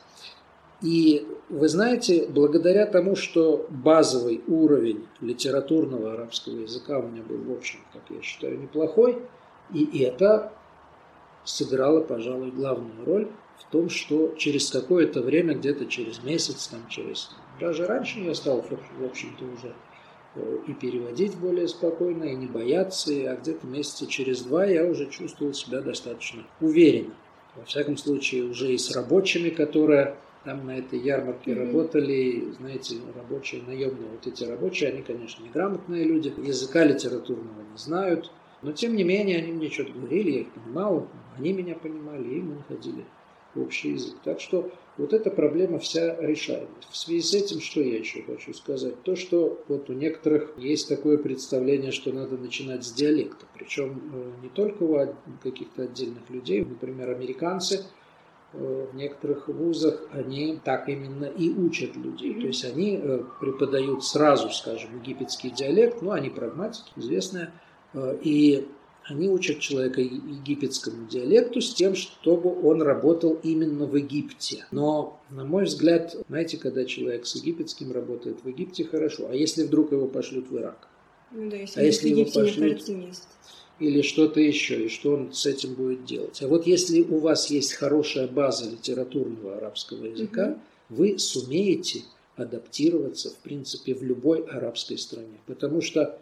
И 0.81 1.27
вы 1.49 1.67
знаете, 1.67 2.27
благодаря 2.29 2.85
тому, 2.85 3.15
что 3.15 3.65
базовый 3.69 4.43
уровень 4.47 5.07
литературного 5.21 6.13
арабского 6.13 6.59
языка 6.59 6.99
у 6.99 7.07
меня 7.07 7.23
был, 7.23 7.37
в 7.37 7.57
общем, 7.57 7.79
как 7.91 8.03
я 8.09 8.21
считаю, 8.21 8.59
неплохой, 8.59 9.17
и 9.73 9.99
это 10.01 10.53
сыграло, 11.43 12.01
пожалуй, 12.01 12.51
главную 12.51 13.05
роль 13.05 13.27
в 13.57 13.71
том, 13.71 13.89
что 13.89 14.35
через 14.37 14.69
какое-то 14.69 15.21
время, 15.21 15.55
где-то 15.55 15.87
через 15.87 16.23
месяц, 16.23 16.67
там, 16.67 16.87
через... 16.89 17.31
Даже 17.59 17.87
раньше 17.87 18.19
я 18.19 18.35
стал, 18.35 18.61
в 18.61 19.03
общем-то, 19.03 19.45
уже 19.45 19.73
и 20.67 20.73
переводить 20.73 21.35
более 21.37 21.67
спокойно, 21.67 22.25
и 22.25 22.35
не 22.35 22.47
бояться, 22.47 23.11
а 23.11 23.35
где-то 23.35 23.65
месяца 23.67 24.07
через 24.07 24.41
два 24.41 24.65
я 24.65 24.85
уже 24.85 25.09
чувствовал 25.09 25.53
себя 25.53 25.81
достаточно 25.81 26.43
уверенно. 26.61 27.13
Во 27.55 27.65
всяком 27.65 27.97
случае, 27.97 28.43
уже 28.43 28.73
и 28.73 28.77
с 28.77 28.95
рабочими, 28.95 29.49
которые 29.49 30.15
там 30.43 30.65
на 30.65 30.77
этой 30.77 30.99
ярмарке 30.99 31.51
mm-hmm. 31.51 31.65
работали, 31.65 32.51
знаете, 32.59 32.95
рабочие, 33.15 33.63
наемные 33.63 34.09
вот 34.09 34.27
эти 34.27 34.43
рабочие, 34.43 34.91
они, 34.91 35.01
конечно, 35.01 35.43
неграмотные 35.43 36.03
люди, 36.03 36.33
языка 36.37 36.85
литературного 36.85 37.61
не 37.71 37.77
знают, 37.77 38.31
но 38.61 38.71
тем 38.71 38.95
не 38.95 39.03
менее 39.03 39.39
они 39.39 39.51
мне 39.51 39.69
что-то 39.69 39.91
говорили, 39.91 40.31
я 40.31 40.39
их 40.41 40.51
понимал, 40.51 41.07
они 41.37 41.53
меня 41.53 41.75
понимали, 41.75 42.35
и 42.35 42.41
мы 42.41 42.55
находили 42.55 43.05
общий 43.57 43.91
язык. 43.91 44.15
Так 44.23 44.39
что 44.39 44.71
вот 44.97 45.13
эта 45.13 45.29
проблема 45.29 45.79
вся 45.79 46.15
решаемая. 46.19 46.67
В 46.89 46.97
связи 46.97 47.21
с 47.21 47.33
этим, 47.33 47.61
что 47.61 47.81
я 47.81 47.97
еще 47.97 48.23
хочу 48.23 48.53
сказать? 48.53 49.01
То, 49.03 49.15
что 49.15 49.63
вот 49.67 49.89
у 49.89 49.93
некоторых 49.93 50.53
есть 50.57 50.89
такое 50.89 51.17
представление, 51.17 51.91
что 51.91 52.11
надо 52.11 52.37
начинать 52.37 52.83
с 52.83 52.91
диалекта. 52.91 53.45
Причем 53.53 54.01
э, 54.13 54.43
не 54.43 54.49
только 54.49 54.83
у 54.83 54.97
каких-то 55.43 55.83
отдельных 55.83 56.29
людей, 56.29 56.63
например, 56.63 57.11
американцы– 57.11 57.85
Э, 58.53 58.87
в 58.91 58.95
некоторых 58.95 59.49
вузах 59.49 60.03
они 60.11 60.59
так 60.63 60.87
именно 60.87 61.25
и 61.25 61.49
учат 61.49 61.95
людей. 61.95 62.33
То 62.39 62.47
есть 62.47 62.63
они 62.63 62.97
э, 63.01 63.23
преподают 63.39 64.05
сразу, 64.05 64.49
скажем, 64.49 65.01
египетский 65.01 65.49
диалект, 65.49 66.01
ну, 66.01 66.11
они 66.11 66.29
прагматики, 66.29 66.91
известные, 66.95 67.51
э, 67.93 68.17
и 68.21 68.67
они 69.09 69.29
учат 69.29 69.59
человека 69.59 70.01
египетскому 70.01 71.07
диалекту 71.07 71.61
с 71.61 71.73
тем, 71.73 71.95
чтобы 71.95 72.61
он 72.67 72.81
работал 72.81 73.39
именно 73.43 73.85
в 73.85 73.95
Египте. 73.95 74.65
Но, 74.71 75.21
на 75.29 75.45
мой 75.45 75.65
взгляд, 75.65 76.15
знаете, 76.27 76.57
когда 76.57 76.85
человек 76.85 77.25
с 77.25 77.35
египетским 77.35 77.91
работает 77.91 78.43
в 78.43 78.47
Египте, 78.47 78.83
хорошо. 78.83 79.27
А 79.29 79.35
если 79.35 79.63
вдруг 79.63 79.91
его 79.91 80.07
пошлют 80.07 80.49
в 80.49 80.57
Ирак? 80.57 80.89
Ну 81.31 81.49
да, 81.49 81.57
если 81.57 81.79
а 81.79 81.83
если 81.83 82.09
его 82.09 82.25
пошлют... 82.25 82.83
или 83.79 84.01
что-то 84.01 84.39
еще, 84.39 84.85
и 84.85 84.89
что 84.89 85.13
он 85.13 85.33
с 85.33 85.45
этим 85.45 85.73
будет 85.73 86.05
делать. 86.05 86.41
А 86.41 86.47
вот 86.47 86.67
если 86.67 87.01
у 87.01 87.19
вас 87.19 87.49
есть 87.49 87.73
хорошая 87.73 88.27
база 88.27 88.69
литературного 88.69 89.57
арабского 89.57 90.05
языка, 90.05 90.57
угу. 90.89 90.97
вы 90.97 91.19
сумеете 91.19 92.01
адаптироваться, 92.35 93.29
в 93.29 93.37
принципе, 93.37 93.95
в 93.95 94.03
любой 94.03 94.43
арабской 94.43 94.97
стране. 94.97 95.39
Потому 95.47 95.81
что, 95.81 96.19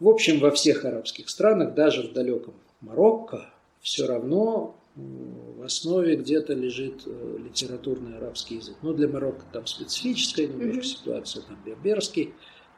в 0.00 0.08
общем, 0.08 0.40
во 0.40 0.50
всех 0.50 0.84
арабских 0.84 1.28
странах, 1.28 1.74
даже 1.74 2.02
в 2.02 2.12
далеком 2.12 2.54
Марокко, 2.80 3.50
все 3.80 4.06
равно 4.06 4.76
в 4.96 5.62
основе 5.64 6.16
где-то 6.16 6.52
лежит 6.54 7.02
э, 7.06 7.38
литературный 7.38 8.16
арабский 8.18 8.56
язык. 8.56 8.76
Но 8.82 8.92
для 8.92 9.08
Марокко 9.08 9.44
там 9.52 9.66
специфическая 9.66 10.46
немножко 10.46 10.80
mm 10.80 10.84
ситуация, 10.84 11.42
там 11.42 11.58
берберский, 11.64 12.34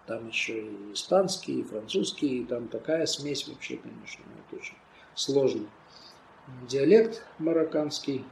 там 0.07 0.29
еще 0.29 0.63
и 0.63 0.93
испанский, 0.95 1.61
и 1.61 1.63
французский, 1.63 2.39
и 2.39 2.45
там 2.45 2.69
такая 2.69 3.07
смесь 3.07 3.47
вообще, 3.49 3.77
конечно, 3.77 4.23
это 4.49 4.57
очень 4.61 4.77
сложный 5.15 5.67
диалект 6.69 7.23
марокканский, 7.39 8.25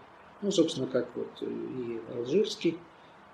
ну, 0.43 0.51
собственно, 0.51 0.87
как 0.87 1.09
вот 1.17 1.43
и 1.43 2.01
алжирский, 2.15 2.79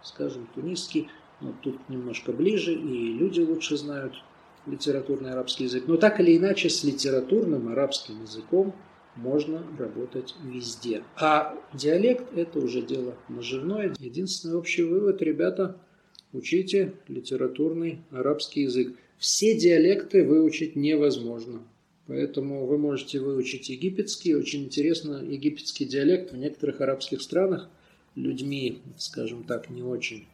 скажем, 0.02 0.48
тунисский, 0.54 1.08
но 1.40 1.52
тут 1.62 1.88
немножко 1.88 2.32
ближе, 2.32 2.72
и 2.72 3.12
люди 3.12 3.40
лучше 3.40 3.76
знают 3.76 4.14
литературный 4.66 5.32
арабский 5.32 5.64
язык. 5.64 5.84
Но 5.86 5.96
так 5.96 6.20
или 6.20 6.36
иначе, 6.36 6.68
с 6.68 6.84
литературным 6.84 7.68
арабским 7.68 8.22
языком 8.22 8.74
можно 9.16 9.64
работать 9.78 10.34
везде. 10.44 11.02
А 11.16 11.54
диалект– 11.74 12.24
это 12.36 12.58
уже 12.58 12.82
дело 12.82 13.14
наживное. 13.28 13.94
Единственный 13.98 14.56
общий 14.56 14.82
вывод, 14.82 15.22
ребята– 15.22 15.76
Учите 16.32 16.94
литературный 17.08 18.02
арабский 18.10 18.62
язык. 18.62 18.96
Все 19.18 19.58
диалекты 19.58 20.24
выучить 20.24 20.76
невозможно. 20.76 21.62
Поэтому 22.06 22.66
вы 22.66 22.78
можете 22.78 23.18
выучить 23.18 23.68
египетский. 23.68 24.36
Очень 24.36 24.64
интересно, 24.64 25.22
египетский 25.24 25.86
диалект 25.86 26.32
в 26.32 26.36
некоторых 26.36 26.80
арабских 26.80 27.20
странах 27.20 27.68
людьми, 28.14 28.78
скажем 28.96 29.42
так, 29.42 29.70
не 29.70 29.82
очень 29.82 30.26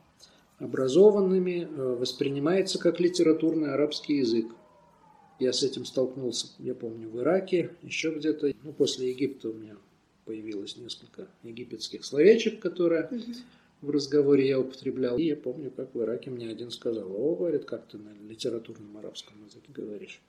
образованными, 0.59 1.69
э, 1.69 1.97
воспринимается 1.97 2.79
как 2.79 3.01
литературный 3.01 3.73
арабский 3.73 4.19
язык. 4.19 4.47
Я 5.39 5.53
с 5.53 5.63
этим 5.63 5.85
столкнулся, 5.85 6.49
я 6.59 6.75
помню, 6.75 7.09
в 7.11 7.19
Ираке, 7.19 7.75
еще 7.83 8.11
где-то. 8.11 8.53
Ну, 8.63 8.73
после 8.73 9.11
Египта 9.11 9.51
у 9.51 9.53
меня 9.53 9.77
появилось 10.25 10.77
несколько 10.77 11.29
египетских 11.43 12.05
словечек, 12.05 12.59
которые 12.59 13.11
в 13.83 13.91
разговоре 13.91 14.49
я 14.49 14.59
употреблял. 14.59 15.19
И 15.19 15.25
я 15.25 15.37
помню, 15.37 15.71
как 15.71 15.95
в 15.95 16.03
Ираке 16.03 16.31
мне 16.31 16.49
один 16.49 16.71
сказал, 16.71 17.11
о, 17.13 17.37
говорит, 17.37 17.65
как 17.65 17.87
ты 17.87 17.99
на 17.99 18.13
литературном 18.29 18.97
арабском 18.97 19.45
языке 19.45 19.73
говоришь. 19.73 20.23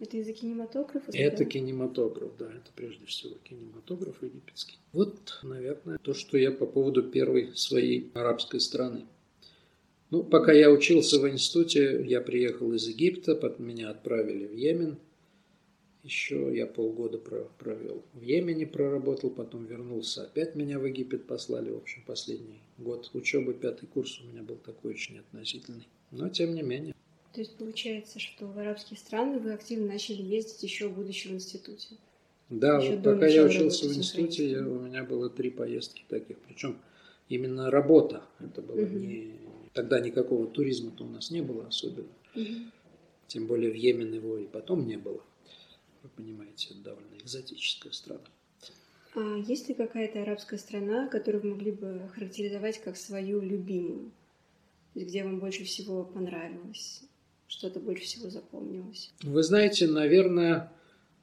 Это 0.00 0.16
язык 0.16 0.36
кинематографа? 0.36 1.10
Это 1.12 1.44
кинематограф, 1.44 2.36
да, 2.38 2.46
это 2.46 2.70
прежде 2.76 3.04
всего 3.06 3.34
кинематограф 3.42 4.22
египетский. 4.22 4.78
Вот, 4.92 5.40
наверное, 5.42 5.98
то, 5.98 6.14
что 6.14 6.38
я 6.38 6.52
по 6.52 6.66
поводу 6.66 7.02
первой 7.02 7.50
своей 7.56 8.10
арабской 8.14 8.60
страны. 8.60 9.06
Ну, 10.12 10.22
пока 10.22 10.52
я 10.52 10.70
учился 10.70 11.18
в 11.18 11.28
институте, 11.28 12.04
я 12.06 12.20
приехал 12.20 12.72
из 12.72 12.86
Египта, 12.86 13.34
потом 13.34 13.66
меня 13.66 13.90
отправили 13.90 14.46
в 14.46 14.54
Йемен– 14.54 14.98
еще 16.02 16.50
я 16.52 16.66
полгода 16.66 17.18
провел 17.18 18.02
в 18.12 18.22
Йемене, 18.22 18.66
проработал, 18.66 19.30
потом 19.30 19.66
вернулся, 19.66 20.24
опять 20.24 20.56
меня 20.56 20.80
в 20.80 20.84
Египет 20.84 21.28
послали. 21.28 21.70
В 21.70 21.76
общем, 21.76 22.02
последний 22.04 22.60
год 22.78 23.08
учебы, 23.14 23.54
пятый 23.54 23.86
курс 23.86 24.20
у 24.20 24.24
меня 24.24 24.42
был 24.42 24.56
такой 24.56 24.94
очень 24.94 25.18
относительный. 25.18 25.86
Но 26.10 26.28
тем 26.28 26.54
не 26.54 26.62
менее. 26.62 26.94
То 27.32 27.40
есть 27.40 27.56
получается, 27.56 28.18
что 28.18 28.46
в 28.46 28.58
арабские 28.58 28.98
страны 28.98 29.38
вы 29.38 29.52
активно 29.52 29.86
начали 29.86 30.22
ездить 30.22 30.62
еще 30.64 30.88
будучи 30.88 31.28
в 31.28 31.32
институте? 31.32 31.96
Да, 32.50 32.78
еще 32.78 32.96
вот 32.96 33.04
пока 33.04 33.26
я 33.28 33.44
учился 33.44 33.88
в 33.88 33.96
институте, 33.96 34.50
я, 34.50 34.66
у 34.66 34.80
меня 34.80 35.04
было 35.04 35.30
три 35.30 35.50
поездки 35.50 36.02
таких. 36.08 36.36
Причем 36.40 36.78
именно 37.28 37.70
работа. 37.70 38.24
Это 38.40 38.60
было 38.60 38.82
угу. 38.82 38.98
не... 38.98 39.34
Тогда 39.72 40.00
никакого 40.00 40.46
туризма-то 40.46 41.04
у 41.04 41.08
нас 41.08 41.30
не 41.30 41.40
было 41.40 41.66
особенно. 41.66 42.12
Угу. 42.34 42.70
Тем 43.28 43.46
более 43.46 43.70
в 43.70 43.74
Йемен 43.74 44.12
его 44.12 44.38
и 44.38 44.46
потом 44.46 44.86
не 44.86 44.96
было 44.96 45.22
вы 46.02 46.10
понимаете, 46.16 46.68
это 46.70 46.82
довольно 46.82 47.16
экзотическая 47.22 47.92
страна. 47.92 48.20
А 49.14 49.36
есть 49.46 49.68
ли 49.68 49.74
какая-то 49.74 50.22
арабская 50.22 50.58
страна, 50.58 51.08
которую 51.08 51.42
вы 51.42 51.50
могли 51.50 51.70
бы 51.70 52.10
характеризовать 52.14 52.80
как 52.80 52.96
свою 52.96 53.40
любимую? 53.40 54.10
Где 54.94 55.24
вам 55.24 55.38
больше 55.38 55.64
всего 55.64 56.04
понравилось? 56.04 57.02
Что-то 57.46 57.80
больше 57.80 58.04
всего 58.04 58.30
запомнилось? 58.30 59.12
Вы 59.22 59.42
знаете, 59.42 59.86
наверное, 59.86 60.72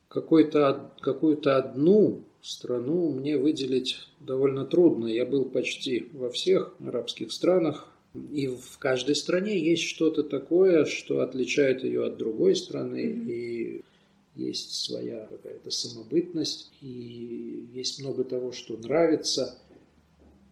какую-то 0.08 0.94
какую-то 1.02 1.58
одну 1.58 2.24
страну 2.42 3.12
мне 3.12 3.38
выделить 3.38 3.98
довольно 4.20 4.66
трудно. 4.66 5.08
Я 5.08 5.26
был 5.26 5.46
почти 5.46 6.10
во 6.14 6.30
всех 6.30 6.76
арабских 6.80 7.32
странах. 7.32 7.92
И 8.32 8.48
в 8.48 8.78
каждой 8.78 9.16
стране 9.16 9.60
есть 9.60 9.84
что-то 9.84 10.24
такое, 10.24 10.86
что 10.86 11.22
отличает 11.22 11.84
ее 11.84 12.06
от 12.06 12.18
другой 12.18 12.56
страны, 12.56 13.06
mm-hmm. 13.06 13.32
и 13.32 13.84
есть 14.36 14.84
своя 14.86 15.26
какая-то 15.26 15.70
самобытность, 15.70 16.72
и 16.82 17.68
есть 17.74 18.02
много 18.02 18.24
того, 18.24 18.52
что 18.52 18.78
нравится. 18.78 19.58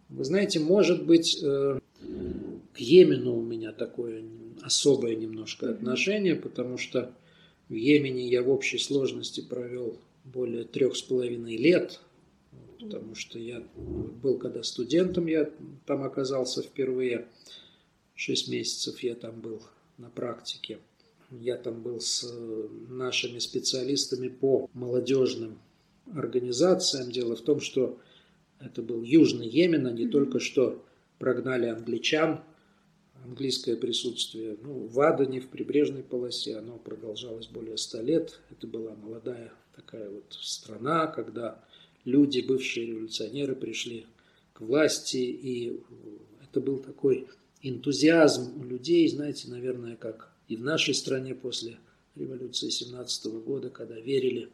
Вы 0.08 0.24
знаете, 0.24 0.60
может 0.60 1.04
быть, 1.04 1.38
э, 1.42 1.80
к 2.74 2.78
Йемену 2.78 3.36
у 3.36 3.42
меня 3.42 3.72
такое 3.72 4.24
особое 4.62 5.16
немножко 5.16 5.70
отношение, 5.70 6.34
потому 6.34 6.78
что 6.78 7.14
в 7.68 7.74
Йемене 7.74 8.28
я 8.28 8.42
в 8.42 8.50
общей 8.50 8.78
сложности 8.78 9.40
провел 9.40 9.98
более 10.24 10.64
трех 10.64 10.96
с 10.96 11.02
половиной 11.02 11.56
лет, 11.56 12.00
потому 12.78 13.14
что 13.14 13.38
я 13.38 13.62
был 13.74 14.38
когда 14.38 14.62
студентом, 14.62 15.26
я 15.26 15.50
там 15.86 16.02
оказался 16.02 16.62
впервые, 16.62 17.28
шесть 18.14 18.48
месяцев 18.48 19.00
я 19.00 19.14
там 19.14 19.40
был 19.40 19.62
на 19.96 20.10
практике. 20.10 20.78
Я 21.30 21.56
там 21.56 21.82
был 21.82 22.00
с 22.00 22.26
нашими 22.88 23.38
специалистами 23.38 24.28
по 24.28 24.70
молодежным 24.72 25.58
организациям. 26.14 27.10
Дело 27.10 27.36
в 27.36 27.42
том, 27.42 27.60
что 27.60 28.00
это 28.60 28.82
был 28.82 29.02
Южный 29.02 29.46
Йемен, 29.46 29.86
они 29.86 30.06
mm-hmm. 30.06 30.10
только 30.10 30.40
что 30.40 30.84
прогнали 31.18 31.66
англичан. 31.66 32.40
Английское 33.24 33.76
присутствие 33.76 34.56
ну, 34.62 34.86
в 34.86 35.00
Адане, 35.00 35.40
в 35.40 35.48
прибрежной 35.48 36.02
полосе, 36.02 36.56
оно 36.56 36.78
продолжалось 36.78 37.48
более 37.48 37.76
ста 37.76 38.00
лет. 38.00 38.40
Это 38.50 38.66
была 38.66 38.94
молодая 38.94 39.52
такая 39.74 40.08
вот 40.08 40.24
страна, 40.30 41.08
когда 41.08 41.62
люди, 42.08 42.40
бывшие 42.40 42.86
революционеры, 42.86 43.54
пришли 43.54 44.06
к 44.54 44.62
власти, 44.62 45.18
и 45.18 45.80
это 46.42 46.60
был 46.60 46.78
такой 46.78 47.28
энтузиазм 47.62 48.60
у 48.60 48.64
людей, 48.64 49.06
знаете, 49.08 49.48
наверное, 49.48 49.96
как 49.96 50.32
и 50.48 50.56
в 50.56 50.62
нашей 50.62 50.94
стране 50.94 51.34
после 51.34 51.78
революции 52.16 52.70
17 52.70 53.26
года, 53.44 53.68
когда 53.68 53.98
верили 54.00 54.48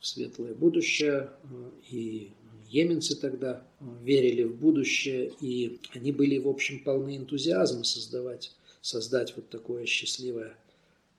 в 0.00 0.06
светлое 0.06 0.54
будущее, 0.54 1.30
э, 1.44 1.70
и 1.90 2.30
йеменцы 2.68 3.16
тогда 3.16 3.66
верили 4.02 4.42
в 4.42 4.56
будущее, 4.56 5.32
и 5.40 5.78
они 5.94 6.12
были, 6.12 6.38
в 6.38 6.48
общем, 6.48 6.82
полны 6.82 7.16
энтузиазма 7.16 7.84
создавать, 7.84 8.52
создать 8.82 9.34
вот 9.36 9.48
такое 9.48 9.86
счастливое 9.86 10.56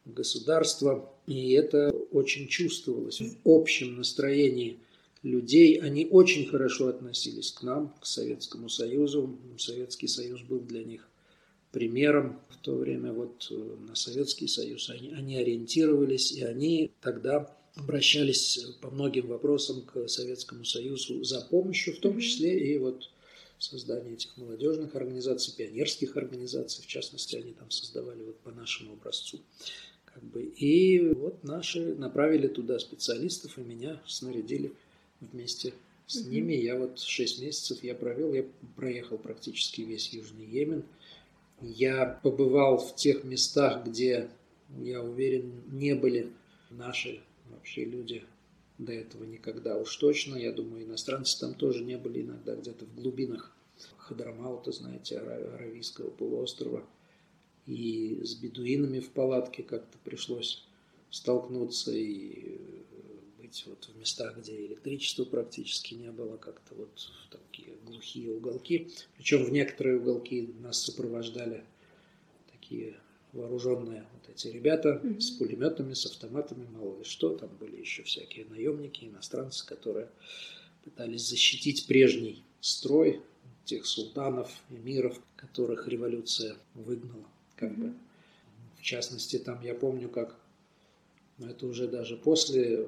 государство. 0.06 1.12
И 1.26 1.54
это 1.54 1.92
очень 2.12 2.48
чувствовалось 2.48 3.20
в 3.20 3.36
общем 3.46 3.98
настроении 3.98 4.78
людей. 5.24 5.80
Они 5.80 6.08
очень 6.10 6.48
хорошо 6.48 6.88
относились 6.88 7.52
к 7.52 7.64
нам, 7.64 7.94
к 8.00 8.06
Советскому 8.06 8.70
Союзу. 8.70 9.38
Советский 9.58 10.08
Союз 10.08 10.42
был 10.42 10.60
для 10.60 10.84
них 10.84 11.08
примером 11.72 12.40
в 12.50 12.58
то 12.58 12.76
время 12.76 13.14
вот 13.14 13.48
э, 13.52 13.76
на 13.88 13.96
Советский 13.96 14.48
Союз. 14.48 14.90
Они, 14.90 15.12
они 15.12 15.38
ориентировались, 15.38 16.32
и 16.32 16.44
они 16.44 16.92
тогда 17.02 17.56
обращались 17.76 18.66
по 18.82 18.90
многим 18.90 19.28
вопросам 19.28 19.82
к 19.84 20.08
Советскому 20.08 20.66
Союзу 20.66 21.24
за 21.24 21.42
помощью, 21.42 21.96
в 21.96 22.00
том 22.00 22.20
числе 22.20 22.74
и 22.74 22.78
вот 22.78 23.10
создание 23.60 24.14
этих 24.14 24.36
молодежных 24.38 24.96
организаций, 24.96 25.54
пионерских 25.56 26.18
организаций, 26.18 26.84
в 26.84 26.88
частности, 26.88 27.36
они 27.36 27.54
там 27.54 27.70
создавали 27.70 28.24
вот 28.24 28.38
по 28.40 28.52
нашему 28.52 28.94
образцу. 28.94 29.40
Как 30.06 30.24
бы. 30.24 30.44
И 30.44 31.00
вот 31.14 31.44
наши 31.44 31.94
направили 31.96 32.48
туда 32.48 32.80
специалистов, 32.80 33.58
и 33.58 33.62
меня 33.62 34.02
снарядили 34.08 34.74
вместе 35.22 35.74
с 36.08 36.26
ними. 36.26 36.54
Я 36.54 36.78
вот 36.78 37.00
шесть 37.00 37.42
месяцев 37.42 37.84
я 37.84 37.96
провел, 37.96 38.34
я 38.34 38.46
проехал 38.76 39.18
практически 39.18 39.82
весь 39.82 40.14
Южный 40.14 40.46
Йемен– 40.46 40.84
я 41.62 42.20
побывал 42.24 42.78
в 42.78 42.96
тех 42.96 43.24
местах, 43.24 43.86
где, 43.86 44.30
я 44.80 45.02
уверен, 45.02 45.64
не 45.72 45.94
были 45.94 46.32
наши 46.70 47.22
вообще 47.50 47.86
люди 47.86 48.24
до 48.78 48.94
этого 48.94 49.26
никогда 49.26 49.78
уж 49.78 49.96
точно. 49.98 50.36
Я 50.36 50.54
думаю, 50.54 50.86
иностранцы 50.86 51.38
там 51.40 51.54
тоже 51.54 51.84
не 51.84 51.98
были 51.98 52.22
иногда 52.22 52.56
где-то 52.56 52.86
в 52.86 52.96
глубинах 52.96 53.54
Хадрамаута, 53.98 54.72
знаете, 54.72 55.20
Аравийского 55.20 56.10
полуострова. 56.10 56.86
И 57.66 58.22
с 58.24 58.36
бедуинами 58.36 59.00
в 59.00 59.10
палатке 59.10 59.64
как-то 59.64 59.98
пришлось 60.04 60.66
столкнуться 61.10 61.92
и 61.92 62.58
быть 63.50 63.64
вот 63.66 63.86
в 63.86 63.98
местах, 63.98 64.38
где 64.38 64.66
электричества 64.66 65.26
практически 65.26 65.96
не 65.96 66.12
было, 66.12 66.38
как-то 66.38 66.76
вот 66.76 67.00
в 67.00 67.32
такие 67.32 67.76
глухие 67.86 68.32
уголки. 68.32 68.92
Причем 69.18 69.44
в 69.44 69.52
некоторые 69.52 69.98
уголки 69.98 70.54
нас 70.60 70.80
сопровождали 70.84 71.64
такие 72.52 72.98
вооруженные 73.34 74.06
вот 74.14 74.30
эти 74.30 74.48
ребята 74.48 75.02
mm-hmm. 75.04 75.20
с 75.20 75.32
пулеметами, 75.32 75.94
с 75.94 76.06
автоматами, 76.06 76.68
мало 76.68 77.00
ли 77.00 77.04
что. 77.04 77.36
Там 77.36 77.50
были 77.60 77.78
еще 77.80 78.04
всякие 78.04 78.46
наемники, 78.46 79.06
иностранцы, 79.06 79.66
которые 79.66 80.10
пытались 80.84 81.28
защитить 81.28 81.88
прежний 81.88 82.44
строй 82.62 83.22
тех 83.66 83.86
султанов, 83.86 84.52
эмиров, 84.70 85.20
которых 85.36 85.88
революция 85.88 86.56
выгнала. 86.76 87.26
Как 87.56 87.72
mm-hmm. 87.72 87.82
бы. 87.82 87.94
В 88.78 88.82
частности, 88.82 89.40
там 89.40 89.62
я 89.62 89.74
помню, 89.74 90.08
как 90.08 90.40
но 91.40 91.50
это 91.50 91.66
уже 91.68 91.88
даже 91.88 92.18
после 92.18 92.86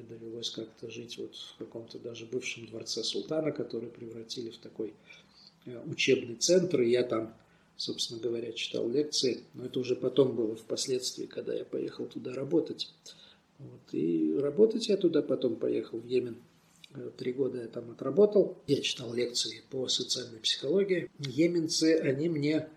э, 0.00 0.02
довелось 0.08 0.50
как-то 0.50 0.90
жить 0.90 1.18
вот 1.18 1.34
в 1.36 1.58
каком-то 1.58 1.98
даже 1.98 2.26
бывшем 2.26 2.66
дворце 2.66 3.02
султана, 3.02 3.52
который 3.52 3.88
превратили 3.88 4.50
в 4.50 4.58
такой 4.58 4.94
э, 5.66 5.82
учебный 5.86 6.36
центр, 6.36 6.82
и 6.82 6.90
я 6.90 7.02
там, 7.02 7.34
собственно 7.76 8.20
говоря, 8.20 8.52
читал 8.52 8.88
лекции, 8.88 9.44
но 9.54 9.66
это 9.66 9.80
уже 9.80 9.96
потом 9.96 10.34
было 10.34 10.56
впоследствии, 10.56 11.26
когда 11.26 11.54
я 11.54 11.64
поехал 11.64 12.06
туда 12.06 12.32
работать. 12.32 12.92
Вот, 13.58 13.80
и 13.92 14.36
работать 14.38 14.88
я 14.88 14.96
туда 14.96 15.22
потом 15.22 15.56
поехал 15.56 15.98
в 15.98 16.06
Йемен. 16.06 16.36
Э, 16.94 17.10
три 17.16 17.32
года 17.32 17.60
я 17.60 17.68
там 17.68 17.90
отработал. 17.90 18.58
Я 18.66 18.80
читал 18.80 19.12
лекции 19.14 19.62
по 19.70 19.88
социальной 19.88 20.40
психологии. 20.40 21.10
Йеменцы, 21.18 21.98
они 21.98 22.28
мне 22.28 22.68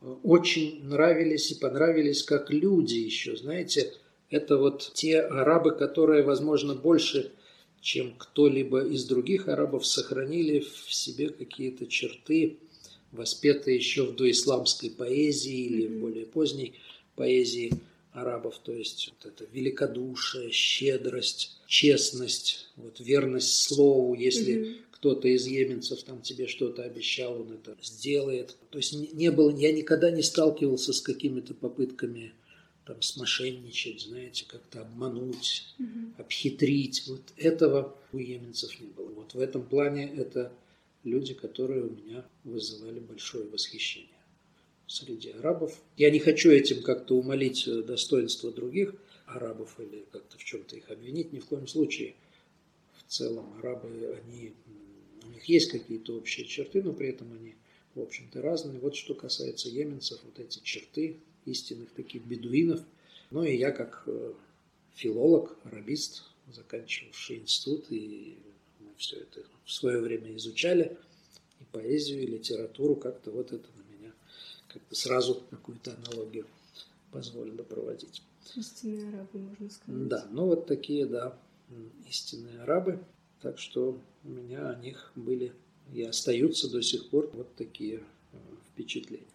э, 0.00 0.16
очень 0.22 0.84
нравились 0.84 1.50
и 1.52 1.54
понравились 1.54 2.22
как 2.22 2.50
люди 2.50 2.94
еще, 2.94 3.36
знаете, 3.36 3.94
это 4.30 4.56
вот 4.56 4.92
те 4.94 5.20
арабы, 5.20 5.72
которые, 5.72 6.22
возможно, 6.22 6.74
больше, 6.74 7.32
чем 7.80 8.14
кто-либо 8.16 8.84
из 8.84 9.04
других 9.04 9.48
арабов, 9.48 9.86
сохранили 9.86 10.60
в 10.60 10.92
себе 10.94 11.30
какие-то 11.30 11.86
черты, 11.86 12.58
воспетые 13.12 13.76
еще 13.76 14.04
в 14.04 14.16
доисламской 14.16 14.90
поэзии 14.90 15.64
или 15.64 15.86
в 15.88 16.00
более 16.00 16.26
поздней 16.26 16.74
поэзии 17.16 17.72
арабов, 18.12 18.58
то 18.62 18.72
есть 18.72 19.12
вот 19.12 19.32
это 19.32 19.48
великодушие, 19.52 20.50
щедрость, 20.50 21.56
честность, 21.66 22.68
вот 22.76 22.98
верность 23.00 23.52
слову, 23.54 24.14
если 24.14 24.54
mm-hmm. 24.54 24.76
кто-то 24.92 25.28
из 25.28 25.46
еменцев 25.46 26.02
там 26.02 26.20
тебе 26.20 26.48
что-то 26.48 26.82
обещал, 26.82 27.40
он 27.40 27.52
это 27.52 27.76
сделает. 27.82 28.56
То 28.70 28.78
есть 28.78 28.92
не 28.92 29.30
было, 29.30 29.56
я 29.56 29.72
никогда 29.72 30.10
не 30.10 30.22
сталкивался 30.22 30.92
с 30.92 31.00
какими-то 31.00 31.54
попытками 31.54 32.32
там 32.90 33.02
смошенничать, 33.02 34.00
знаете, 34.00 34.44
как-то 34.48 34.80
обмануть, 34.80 35.74
угу. 35.78 36.12
обхитрить. 36.18 37.06
Вот 37.06 37.22
этого 37.36 37.96
у 38.12 38.18
еменцев 38.18 38.80
не 38.80 38.88
было. 38.88 39.10
Вот 39.10 39.34
в 39.34 39.38
этом 39.38 39.64
плане 39.64 40.12
это 40.12 40.52
люди, 41.04 41.34
которые 41.34 41.84
у 41.84 41.90
меня 41.90 42.26
вызывали 42.42 42.98
большое 42.98 43.48
восхищение 43.48 44.08
среди 44.88 45.30
арабов. 45.30 45.80
Я 45.96 46.10
не 46.10 46.18
хочу 46.18 46.50
этим 46.50 46.82
как-то 46.82 47.16
умолить 47.16 47.68
э, 47.68 47.82
достоинство 47.82 48.50
других 48.50 48.96
арабов 49.26 49.78
или 49.78 50.04
как-то 50.10 50.36
в 50.36 50.42
чем-то 50.42 50.74
их 50.74 50.90
обвинить, 50.90 51.32
ни 51.32 51.38
в 51.38 51.46
коем 51.46 51.68
случае. 51.68 52.16
В 52.98 53.12
целом 53.12 53.54
арабы, 53.60 54.18
они, 54.24 54.52
у 55.28 55.30
них 55.30 55.44
есть 55.44 55.70
какие-то 55.70 56.16
общие 56.16 56.44
черты, 56.44 56.82
но 56.82 56.92
при 56.92 57.10
этом 57.10 57.32
они, 57.34 57.54
в 57.94 58.00
общем-то, 58.00 58.42
разные. 58.42 58.80
Вот 58.80 58.96
что 58.96 59.14
касается 59.14 59.68
еменцев, 59.68 60.18
вот 60.24 60.40
эти 60.40 60.58
черты, 60.64 61.18
истинных 61.46 61.90
таких 61.92 62.24
бедуинов. 62.24 62.80
Ну 63.30 63.42
и 63.42 63.56
я 63.56 63.70
как 63.70 64.04
э, 64.06 64.32
филолог, 64.94 65.56
арабист, 65.64 66.24
заканчивавший 66.52 67.38
институт, 67.38 67.86
и 67.90 68.38
мы 68.80 68.88
все 68.96 69.16
это 69.16 69.42
в 69.64 69.72
свое 69.72 70.00
время 70.00 70.34
изучали, 70.36 70.98
и 71.60 71.64
поэзию, 71.72 72.22
и 72.22 72.26
литературу, 72.26 72.96
как-то 72.96 73.30
вот 73.30 73.52
это 73.52 73.66
на 73.76 73.96
меня 73.96 74.12
как-то 74.68 74.94
сразу 74.94 75.42
какую-то 75.50 75.94
аналогию 75.94 76.46
позволило 77.12 77.62
проводить. 77.62 78.22
Истинные 78.56 79.08
арабы, 79.08 79.38
можно 79.38 79.70
сказать. 79.70 80.08
Да, 80.08 80.26
ну 80.30 80.46
вот 80.46 80.66
такие, 80.66 81.06
да, 81.06 81.38
истинные 82.08 82.60
арабы. 82.62 82.98
Так 83.40 83.58
что 83.58 83.98
у 84.24 84.28
меня 84.28 84.68
о 84.68 84.74
них 84.74 85.12
были 85.16 85.52
и 85.94 86.02
остаются 86.02 86.70
до 86.70 86.82
сих 86.82 87.08
пор 87.08 87.30
вот 87.32 87.54
такие 87.56 88.02
э, 88.32 88.36
впечатления. 88.72 89.26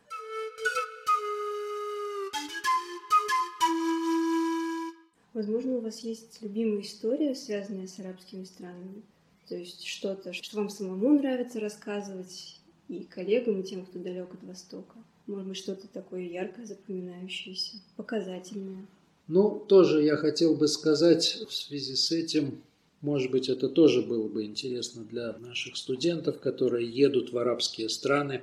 Возможно, 5.35 5.75
у 5.75 5.81
вас 5.81 5.99
есть 5.99 6.37
любимая 6.41 6.81
история, 6.81 7.35
связанная 7.35 7.87
с 7.87 7.99
арабскими 7.99 8.45
странами? 8.45 9.03
То 9.49 9.57
есть 9.57 9.85
что-то, 9.85 10.31
что 10.31 10.55
вам 10.55 10.69
самому 10.69 11.09
нравится 11.19 11.59
рассказывать, 11.59 12.61
и 12.87 13.03
коллегам, 13.03 13.59
и 13.59 13.63
тем, 13.63 13.85
кто 13.85 13.99
далек 13.99 14.33
от 14.33 14.43
Востока? 14.43 14.95
Может 15.27 15.47
быть, 15.49 15.57
что-то 15.57 15.89
такое 15.89 16.21
яркое, 16.21 16.65
запоминающееся, 16.65 17.81
показательное? 17.97 18.85
Ну, 19.27 19.59
тоже 19.59 20.03
я 20.03 20.15
хотел 20.15 20.55
бы 20.55 20.69
сказать 20.69 21.43
в 21.49 21.53
связи 21.53 21.95
с 21.95 22.13
этим, 22.13 22.61
может 23.01 23.29
быть, 23.29 23.49
это 23.49 23.67
тоже 23.67 24.03
было 24.03 24.29
бы 24.29 24.45
интересно 24.45 25.03
для 25.03 25.33
наших 25.33 25.75
студентов, 25.75 26.39
которые 26.39 26.89
едут 26.89 27.33
в 27.33 27.37
арабские 27.37 27.89
страны. 27.89 28.41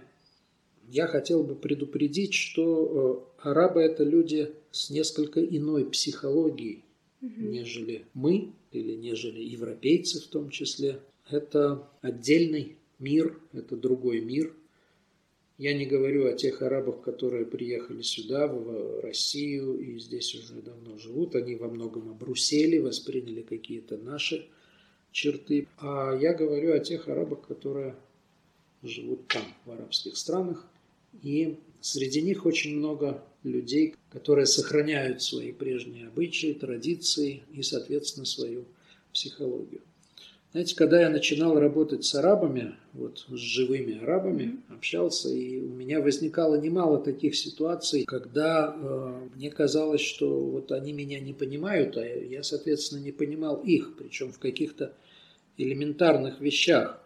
Я 0.92 1.06
хотел 1.06 1.42
бы 1.42 1.54
предупредить, 1.54 2.34
что 2.34 3.24
э, 3.42 3.48
арабы– 3.48 3.80
это 3.82 4.04
люди 4.04 4.52
с 4.72 4.90
несколько 4.90 5.42
иной 5.42 5.86
психологией, 5.86 6.84
угу. 7.22 7.32
нежели 7.40 8.04
мы 8.12 8.52
или 8.72 8.92
нежели 8.92 9.40
европейцы 9.42 10.20
в 10.20 10.26
том 10.26 10.50
числе. 10.50 11.00
Это 11.30 11.88
отдельный 12.02 12.76
мир, 12.98 13.40
это 13.54 13.74
другой 13.74 14.20
мир. 14.20 14.54
Я 15.56 15.72
не 15.72 15.86
говорю 15.86 16.26
о 16.26 16.34
тех 16.34 16.60
арабах, 16.60 17.00
которые 17.00 17.46
приехали 17.46 18.02
сюда, 18.02 18.46
в 18.46 19.00
Россию, 19.00 19.78
и 19.78 19.98
здесь 19.98 20.34
уже 20.34 20.60
давно 20.60 20.98
живут. 20.98 21.34
Они 21.36 21.56
во 21.56 21.70
многом 21.70 22.10
обрусели, 22.10 22.76
восприняли 22.76 23.40
какие-то 23.40 23.96
наши 23.96 24.46
черты. 25.10 25.68
А 25.78 26.14
я 26.14 26.34
говорю 26.34 26.74
о 26.74 26.80
тех 26.80 27.08
арабах, 27.08 27.46
которые 27.48 27.96
живут 28.82 29.26
там, 29.28 29.44
в 29.64 29.70
арабских 29.70 30.18
странах. 30.18 30.68
И 31.20 31.58
среди 31.80 32.22
них 32.22 32.46
очень 32.46 32.76
много 32.76 33.22
людей, 33.42 33.94
которые 34.10 34.46
сохраняют 34.46 35.22
свои 35.22 35.52
прежние 35.52 36.08
обычаи, 36.08 36.52
традиции 36.52 37.42
и, 37.52 37.62
соответственно, 37.62 38.24
свою 38.24 38.64
психологию. 39.12 39.82
Знаете, 40.52 40.76
когда 40.76 41.00
я 41.00 41.08
начинал 41.08 41.58
работать 41.58 42.04
с 42.04 42.14
арабами, 42.14 42.74
вот 42.92 43.24
с 43.26 43.38
живыми 43.38 44.02
арабами, 44.02 44.60
общался, 44.68 45.30
и 45.30 45.58
у 45.62 45.70
меня 45.70 46.02
возникало 46.02 46.56
немало 46.56 47.02
таких 47.02 47.36
ситуаций, 47.36 48.04
когда 48.04 48.76
э, 48.76 49.28
мне 49.34 49.50
казалось, 49.50 50.02
что 50.02 50.28
вот 50.28 50.70
они 50.70 50.92
меня 50.92 51.20
не 51.20 51.32
понимают, 51.32 51.96
а 51.96 52.04
я, 52.04 52.42
соответственно, 52.42 53.00
не 53.00 53.12
понимал 53.12 53.62
их, 53.62 53.96
причем 53.96 54.30
в 54.30 54.38
каких-то 54.38 54.92
элементарных 55.56 56.42
вещах. 56.42 57.02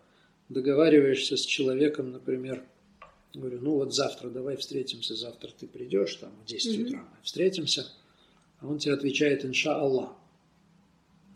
Договариваешься 0.49 1.37
с 1.37 1.45
человеком, 1.47 2.11
например, 2.11 2.65
говорю, 3.37 3.61
ну 3.61 3.75
вот 3.75 3.95
завтра 3.95 4.29
давай 4.31 4.57
встретимся, 4.57 5.15
завтра 5.15 5.51
ты 5.59 5.67
придешь, 5.67 6.17
там 6.17 6.33
в 6.43 6.47
10 6.47 6.87
утра 6.87 6.99
мы 7.01 7.23
встретимся, 7.23 7.87
а 8.61 8.69
он 8.69 8.79
тебе 8.79 8.95
отвечает, 8.95 9.45
إن 9.45 9.55
شاء 9.55 9.77
الله. 9.77 10.17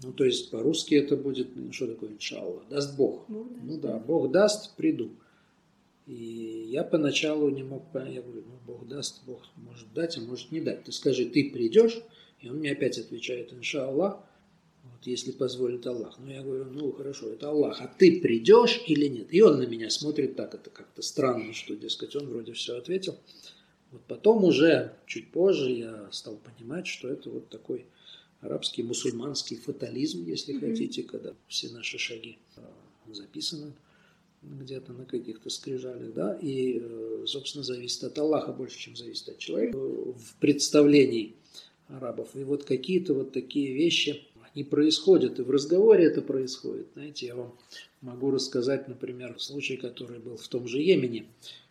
Ну, 0.03 0.13
то 0.13 0.25
есть 0.25 0.51
по-русски 0.51 0.95
это 0.95 1.17
будет, 1.17 1.55
ну, 1.55 1.73
что 1.73 1.87
такое 1.87 2.11
إن 2.11 2.18
شاء 2.18 2.34
الله? 2.34 2.64
Даст 2.71 2.97
Бог. 2.97 3.29
Бог 3.29 3.49
даст. 3.53 3.63
Ну 3.63 3.79
да, 3.79 3.99
Бог 3.99 4.31
даст, 4.31 4.77
приду. 4.77 5.11
И 6.07 6.69
я 6.71 6.85
поначалу 6.85 7.51
не 7.51 7.63
мог 7.63 7.93
понять, 7.93 8.15
я 8.15 8.23
говорю, 8.23 8.45
ну, 8.47 8.59
Бог 8.67 8.89
даст, 8.89 9.23
Бог 9.27 9.43
может 9.57 9.93
дать, 9.93 10.17
а 10.17 10.21
может 10.23 10.51
не 10.53 10.61
дать. 10.61 10.85
Ты 10.85 10.93
скажи, 10.93 11.27
ты 11.27 11.51
придешь, 11.51 12.01
и 12.41 12.49
он 12.49 12.57
мне 12.57 12.73
опять 12.73 12.99
отвечает, 12.99 13.53
иншаллах, 13.53 14.25
вот 15.01 15.07
если 15.07 15.33
позволит 15.33 15.87
Аллах. 15.87 16.19
Ну, 16.19 16.31
я 16.31 16.43
говорю, 16.43 16.67
ну, 16.67 16.93
хорошо, 16.93 17.31
это 17.31 17.49
Аллах, 17.49 17.81
а 17.81 17.87
ты 17.87 18.21
придешь 18.21 18.83
или 18.87 19.07
нет? 19.07 19.33
И 19.33 19.41
он 19.41 19.59
на 19.59 19.67
меня 19.67 19.89
смотрит 19.89 20.37
так, 20.37 20.55
это 20.55 20.69
как-то 20.69 21.01
странно, 21.03 21.55
что, 21.55 21.75
дескать, 21.75 22.15
он 22.17 22.29
вроде 22.29 22.53
все 22.53 22.77
ответил. 22.77 23.17
Вот 23.93 24.03
потом 24.07 24.45
уже, 24.45 24.95
чуть 25.07 25.33
позже, 25.33 25.71
я 25.71 26.09
стал 26.13 26.37
понимать, 26.37 26.87
что 26.87 27.09
это 27.09 27.31
вот 27.31 27.49
такой 27.49 27.87
арабский 28.41 28.83
мусульманский 28.83 29.57
фатализм, 29.57 30.25
если 30.27 30.55
mm-hmm. 30.55 30.71
хотите, 30.71 31.03
когда 31.03 31.35
все 31.49 31.71
наши 31.71 31.99
шаги 31.99 32.39
э, 32.57 32.61
записаны 33.13 33.73
где-то 34.43 34.93
на 34.93 35.07
каких-то 35.07 35.51
скрижалях, 35.51 36.13
да, 36.15 36.35
и, 36.41 36.79
э, 36.81 37.25
собственно, 37.27 37.65
зависит 37.65 38.05
от 38.05 38.19
Аллаха 38.19 38.53
больше, 38.53 38.79
чем 38.79 38.97
зависит 38.97 39.31
от 39.31 39.39
человека 39.39 39.77
в 39.77 40.37
представлении 40.41 41.35
арабов. 41.89 42.37
И 42.37 42.45
вот 42.45 42.65
какие-то 42.65 43.15
вот 43.15 43.33
такие 43.33 43.73
вещи, 43.75 44.27
они 44.61 44.64
происходят, 44.64 45.38
и 45.38 45.42
в 45.42 45.51
разговоре 45.51 46.05
это 46.05 46.20
происходит. 46.20 46.88
Знаете, 46.92 47.27
я 47.27 47.35
вам 47.35 47.53
могу 48.03 48.31
рассказать, 48.31 48.88
например, 48.88 49.37
случай, 49.38 49.77
который 49.77 50.18
был 50.18 50.37
в 50.37 50.49
том 50.49 50.68
же 50.68 50.81
Йемене. 50.81 51.25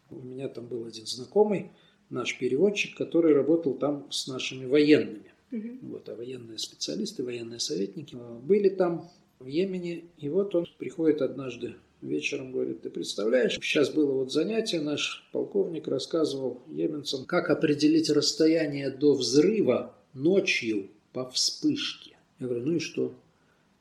У 0.09 0.15
меня 0.15 0.47
там 0.47 0.65
был 0.65 0.85
один 0.85 1.05
знакомый, 1.05 1.69
наш 2.09 2.37
переводчик, 2.39 2.97
который 2.97 3.33
работал 3.33 3.75
там 3.75 4.07
с 4.11 4.27
нашими 4.27 4.65
военными. 4.65 5.31
Угу. 5.51 5.91
Вот, 5.91 6.09
а 6.09 6.15
военные 6.15 6.57
специалисты, 6.57 7.23
военные 7.23 7.59
советники 7.59 8.17
были 8.41 8.69
там 8.69 9.07
в 9.39 9.45
Йемене. 9.45 10.05
И 10.17 10.29
вот 10.29 10.55
он 10.55 10.65
приходит 10.79 11.21
однажды 11.21 11.75
вечером, 12.01 12.51
говорит, 12.51 12.81
ты 12.81 12.89
представляешь, 12.89 13.53
сейчас 13.61 13.91
было 13.91 14.13
вот 14.13 14.31
занятие, 14.31 14.79
наш 14.79 15.29
полковник 15.31 15.87
рассказывал 15.87 16.61
йеменцам, 16.71 17.25
как 17.25 17.51
определить 17.51 18.09
расстояние 18.09 18.89
до 18.89 19.13
взрыва 19.13 19.93
ночью 20.13 20.87
по 21.13 21.29
вспышке. 21.29 22.18
Я 22.39 22.47
говорю, 22.47 22.65
ну 22.65 22.75
и 22.75 22.79
что? 22.79 23.13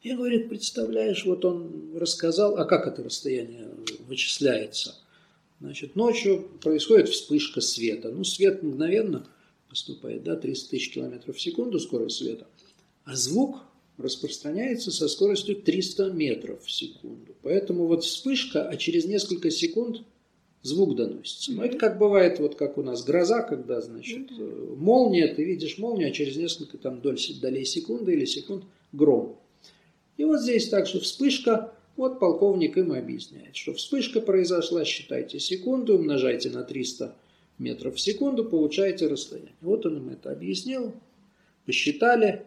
Я, 0.03 0.17
говорит, 0.17 0.49
представляешь, 0.49 1.25
вот 1.25 1.45
он 1.45 1.97
рассказал, 1.97 2.57
а 2.57 2.65
как 2.65 2.87
это 2.87 3.03
расстояние 3.03 3.69
вычисляется? 4.07 4.97
Значит, 5.61 5.97
ночью 5.97 6.49
происходит 6.63 7.09
вспышка 7.09 7.61
света. 7.61 8.11
Ну, 8.11 8.25
свет 8.25 8.63
мгновенно– 8.63 9.27
поступает, 9.69 10.23
да, 10.25 10.37
30 10.37 10.71
тысяч 10.71 10.93
километров 10.93 11.37
в 11.37 11.41
секунду 11.41 11.79
скорость 11.79 12.19
света, 12.19 12.47
а 13.05 13.17
звук 13.17 13.61
распространяется 13.97 14.91
со 14.91 15.09
скоростью 15.09 15.57
300 15.57 16.11
метров 16.11 16.65
в 16.65 16.71
секунду. 16.71 17.35
Поэтому 17.43 17.87
вот 17.87 18.05
вспышка, 18.05 18.69
а 18.69 18.77
через 18.77 19.05
несколько 19.07 19.51
секунд 19.51 20.03
звук 20.63 20.97
доносится. 20.97 21.53
Но 21.53 21.65
это 21.65 21.77
как 21.77 21.99
бывает, 21.99 22.39
вот 22.39 22.55
как 22.57 22.79
у 22.79 22.83
нас 22.83 23.05
гроза, 23.05 23.43
когда, 23.43 23.81
значит, 23.81 24.31
э, 24.39 24.75
молния, 24.77 25.29
ты 25.29 25.45
видишь 25.45 25.79
молнию, 25.79 26.09
а 26.09 26.13
через 26.13 26.37
несколько 26.37 26.79
там 26.79 27.01
доль, 27.01 27.19
долей 27.41 27.65
секунды 27.65 28.13
или 28.15 28.25
секунд 28.25 28.65
гром. 28.93 29.39
И 30.17 30.25
вот 30.25 30.41
здесь 30.41 30.69
так, 30.69 30.87
что 30.87 31.01
вспышка, 31.01 31.73
вот 31.97 32.19
полковник 32.19 32.77
им 32.77 32.93
объясняет, 32.93 33.57
что 33.57 33.73
вспышка 33.73 34.21
произошла, 34.21 34.85
считайте 34.85 35.39
секунду, 35.39 35.95
умножайте 35.95 36.51
на 36.51 36.65
300 36.65 37.15
метров 37.59 37.97
в 37.97 38.01
секунду, 38.01 38.45
получаете 38.45 39.07
расстояние. 39.07 39.55
Вот 39.61 39.87
он 39.87 39.99
им 39.99 40.09
это 40.11 40.31
объяснил, 40.31 40.93
посчитали, 41.67 42.45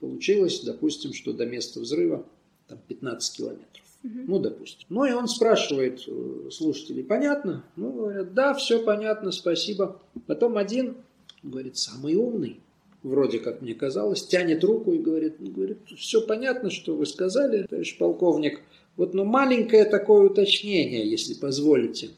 получилось, 0.00 0.60
допустим, 0.60 1.12
что 1.12 1.32
до 1.32 1.46
места 1.46 1.80
взрыва 1.80 2.26
там 2.68 2.78
15 2.88 3.36
километров. 3.36 3.83
Ну, 4.04 4.38
допустим. 4.38 4.86
Ну, 4.90 5.06
и 5.06 5.12
он 5.12 5.26
спрашивает 5.28 6.04
э, 6.06 6.50
слушателей, 6.50 7.02
понятно? 7.02 7.64
Ну, 7.76 7.90
говорят, 7.90 8.34
да, 8.34 8.52
все 8.52 8.82
понятно, 8.82 9.32
спасибо. 9.32 9.98
Потом 10.26 10.58
один, 10.58 10.96
говорит, 11.42 11.78
самый 11.78 12.14
умный, 12.14 12.60
вроде 13.02 13.38
как 13.38 13.62
мне 13.62 13.74
казалось, 13.74 14.26
тянет 14.26 14.62
руку 14.62 14.92
и 14.92 14.98
говорит, 14.98 15.36
ну, 15.38 15.50
говорит, 15.50 15.78
все 15.96 16.20
понятно, 16.20 16.68
что 16.68 16.94
вы 16.94 17.06
сказали, 17.06 17.66
товарищ 17.66 17.96
полковник. 17.96 18.60
Вот, 18.96 19.14
но 19.14 19.24
маленькое 19.24 19.86
такое 19.86 20.24
уточнение, 20.24 21.10
если 21.10 21.32
позволите. 21.32 22.10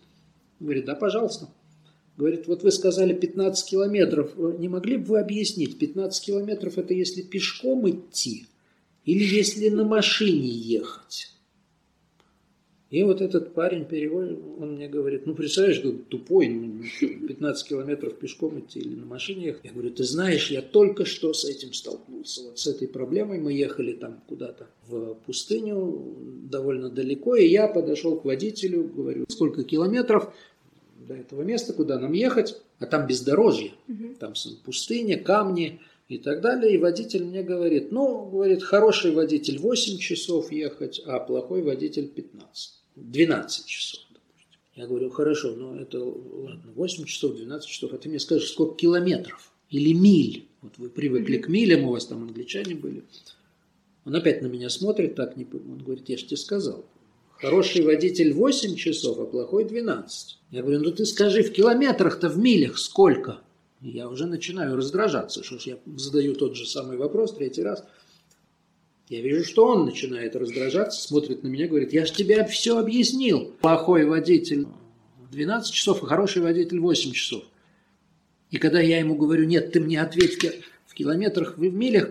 Говорит, 0.59 0.87
да, 0.87 0.97
пожалуйста. 0.97 1.49
Говорит, 2.17 2.49
вот 2.49 2.65
вы 2.65 2.73
сказали 2.73 3.15
15 3.15 3.71
километров. 3.71 4.37
Не 4.37 4.69
могли 4.69 4.97
бы 4.97 5.05
вы 5.05 5.21
объяснить, 5.21 5.79
15 5.79 6.25
километров 6.25 6.79
это 6.79 6.95
если 6.95 7.23
пешком 7.23 7.89
идти 7.89 8.47
или 9.05 9.23
если 9.23 9.69
на 9.69 9.85
машине 9.85 10.49
ехать? 10.49 11.36
И 12.89 13.03
вот 13.03 13.21
этот 13.21 13.53
парень 13.53 13.85
переводит, 13.85 14.39
он 14.61 14.75
мне 14.77 14.89
говорит, 14.89 15.27
ну 15.27 15.35
представляешь, 15.35 15.83
тупой, 16.09 16.47
15 17.01 17.69
километров 17.69 18.17
пешком 18.17 18.61
идти 18.61 18.79
или 18.79 18.95
на 18.95 19.07
машине 19.07 19.47
ехать. 19.47 19.65
Я 19.65 19.73
говорю, 19.73 19.91
ты 19.91 20.05
знаешь, 20.05 20.53
я 20.53 20.63
только 20.63 21.05
что 21.05 21.33
с 21.33 21.45
этим 21.45 21.73
столкнулся, 21.73 22.43
вот 22.45 22.59
с 22.61 22.67
этой 22.69 22.87
проблемой. 22.87 23.41
Мы 23.41 23.55
ехали 23.55 23.93
там 23.93 24.23
куда-то 24.29 24.69
в 24.87 25.15
пустыню, 25.27 26.15
довольно 26.49 26.89
далеко, 26.89 27.35
и 27.35 27.49
я 27.49 27.67
подошел 27.67 28.21
к 28.21 28.25
водителю, 28.25 28.85
говорю, 28.85 29.25
сколько 29.29 29.65
километров? 29.65 30.33
до 31.07 31.15
этого 31.15 31.43
места, 31.43 31.73
куда 31.73 31.99
нам 31.99 32.13
ехать, 32.13 32.61
а 32.79 32.87
там 32.87 33.07
бездорожье, 33.07 33.73
угу. 33.89 34.15
там 34.19 34.35
пустыня, 34.65 35.19
камни 35.19 35.81
и 36.09 36.19
так 36.19 36.41
далее. 36.41 36.75
И 36.75 36.79
водитель 36.79 37.25
мне 37.25 37.43
говорит, 37.43 37.91
ну, 37.93 38.27
говорит, 38.27 38.63
хороший 38.63 39.13
водитель 39.13 39.59
8 39.59 39.99
часов 39.99 40.53
ехать, 40.53 41.01
а 41.05 41.19
плохой 41.19 41.63
водитель 41.63 42.09
15, 42.09 42.75
12 42.97 43.67
часов. 43.67 44.01
Допустим. 44.11 44.61
Я 44.75 44.87
говорю, 44.87 45.11
хорошо, 45.11 45.55
но 45.57 45.81
это, 45.81 46.03
ладно, 46.03 46.73
8 46.75 47.05
часов, 47.05 47.37
12 47.37 47.69
часов, 47.69 47.93
а 47.93 47.99
ты 47.99 48.09
мне 48.09 48.21
скажешь, 48.21 48.51
сколько 48.51 48.77
километров 48.77 49.53
или 49.71 49.93
миль? 49.93 50.47
Вот 50.63 50.79
вы 50.79 50.89
привыкли 50.89 51.39
к 51.39 51.49
милям, 51.49 51.85
у 51.85 51.93
вас 51.93 52.07
там 52.07 52.23
англичане 52.23 52.75
были. 52.75 53.03
Он 54.05 54.15
опять 54.15 54.43
на 54.43 54.47
меня 54.47 54.71
смотрит, 54.71 55.17
так 55.17 55.37
не 55.37 55.45
он 55.53 55.79
говорит, 55.79 56.09
я 56.09 56.17
же 56.17 56.27
тебе 56.27 56.37
сказал. 56.37 56.85
Хороший 57.39 57.85
водитель 57.85 58.33
8 58.33 58.77
часов, 58.77 59.19
а 59.19 59.27
плохой 59.27 59.65
12. 59.65 60.39
Я 60.53 60.63
говорю, 60.63 60.81
ну 60.81 60.93
ты 60.93 61.05
скажи, 61.05 61.43
в 61.43 61.53
километрах-то, 61.53 62.29
в 62.29 62.39
милях 62.39 62.79
сколько? 62.79 63.43
Я 63.91 64.09
уже 64.09 64.27
начинаю 64.27 64.77
раздражаться, 64.77 65.45
что 65.45 65.59
ж 65.59 65.63
я 65.63 65.79
задаю 65.97 66.35
тот 66.35 66.57
же 66.57 66.67
самый 66.67 66.97
вопрос 66.97 67.35
третий 67.35 67.63
раз. 67.63 67.85
Я 69.09 69.21
вижу, 69.21 69.45
что 69.45 69.67
он 69.67 69.85
начинает 69.85 70.35
раздражаться, 70.35 71.01
смотрит 71.01 71.45
на 71.45 71.49
меня, 71.49 71.69
говорит, 71.69 71.93
я 71.93 72.05
же 72.05 72.13
тебе 72.13 72.45
все 72.47 72.79
объяснил. 72.79 73.53
Плохой 73.61 74.05
водитель 74.05 74.67
12 75.31 75.73
часов, 75.73 76.03
а 76.03 76.07
хороший 76.07 76.43
водитель 76.43 76.81
8 76.81 77.13
часов. 77.13 77.45
И 78.51 78.59
когда 78.59 78.81
я 78.81 78.99
ему 78.99 79.15
говорю, 79.15 79.45
нет, 79.45 79.73
ты 79.73 79.81
мне 79.81 80.01
ответь 80.01 80.45
в 80.87 80.95
километрах, 80.95 81.57
в 81.57 81.63
милях, 81.63 82.11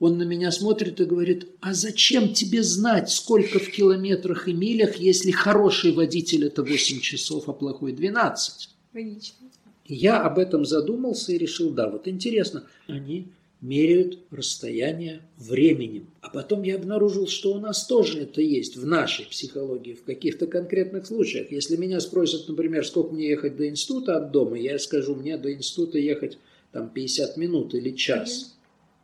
он 0.00 0.18
на 0.18 0.22
меня 0.22 0.50
смотрит 0.50 1.00
и 1.00 1.04
говорит, 1.04 1.48
а 1.60 1.74
зачем 1.74 2.32
тебе 2.32 2.62
знать, 2.62 3.10
сколько 3.10 3.58
в 3.58 3.70
километрах 3.70 4.48
и 4.48 4.52
милях, 4.52 4.96
если 4.96 5.30
хороший 5.30 5.92
водитель 5.92 6.46
это 6.46 6.62
8 6.62 7.00
часов, 7.00 7.48
а 7.48 7.52
плохой 7.52 7.92
12? 7.92 8.70
Логично. 8.94 9.48
Я 9.88 10.22
об 10.22 10.38
этом 10.38 10.66
задумался 10.66 11.32
и 11.32 11.38
решил, 11.38 11.70
да, 11.70 11.88
вот 11.88 12.06
интересно, 12.06 12.64
они 12.86 13.32
меряют 13.60 14.18
расстояние 14.30 15.22
временем. 15.36 16.10
А 16.20 16.28
потом 16.28 16.62
я 16.62 16.76
обнаружил, 16.76 17.26
что 17.26 17.54
у 17.54 17.58
нас 17.58 17.86
тоже 17.86 18.20
это 18.20 18.40
есть 18.40 18.76
в 18.76 18.86
нашей 18.86 19.26
психологии, 19.26 19.94
в 19.94 20.04
каких-то 20.04 20.46
конкретных 20.46 21.06
случаях. 21.06 21.50
Если 21.50 21.76
меня 21.76 22.00
спросят, 22.00 22.48
например, 22.48 22.86
сколько 22.86 23.14
мне 23.14 23.30
ехать 23.30 23.56
до 23.56 23.68
института 23.68 24.16
от 24.18 24.30
дома, 24.30 24.58
я 24.58 24.78
скажу, 24.78 25.14
мне 25.14 25.38
до 25.38 25.52
института 25.52 25.98
ехать 25.98 26.38
там 26.70 26.90
50 26.90 27.36
минут 27.38 27.74
или 27.74 27.90
час. 27.90 28.54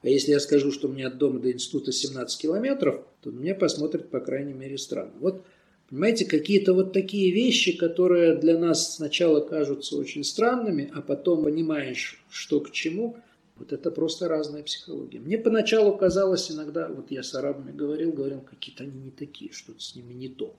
А 0.03 0.09
если 0.09 0.33
я 0.33 0.40
скажу, 0.40 0.70
что 0.70 0.88
мне 0.88 1.07
от 1.07 1.16
дома 1.16 1.40
до 1.40 1.51
института 1.51 1.90
17 1.90 2.40
километров, 2.40 3.01
то 3.23 3.31
мне 3.31 3.55
посмотрят, 3.55 4.11
по 4.11 4.20
крайней 4.20 4.53
мере, 4.53 4.77
странно. 4.77 5.12
Вот, 5.18 5.42
понимаете, 5.88 6.25
какие-то 6.25 6.75
вот 6.75 6.92
такие 6.92 7.33
вещи, 7.33 7.77
которые 7.77 8.37
для 8.37 8.59
нас 8.59 8.97
сначала 8.97 9.40
кажутся 9.40 9.97
очень 9.97 10.25
странными, 10.25 10.90
а 10.94 11.03
потом 11.03 11.44
понимаешь, 11.44 12.23
что 12.29 12.61
к 12.61 12.70
чему– 12.70 13.16
вот 13.57 13.73
это 13.73 13.90
просто 13.90 14.29
разная 14.29 14.62
психология. 14.62 15.20
Мне 15.20 15.38
поначалу 15.38 15.97
казалось 15.97 16.51
иногда, 16.51 16.88
вот 16.88 17.11
я 17.11 17.23
с 17.23 17.35
арабами 17.35 17.73
говорил, 17.73 18.12
говорил, 18.12 18.40
какие-то 18.40 18.85
они 18.85 18.99
не 18.99 19.11
такие, 19.11 19.53
что-то 19.53 19.81
с 19.81 19.94
ними 19.94 20.12
не 20.12 20.29
то. 20.29 20.55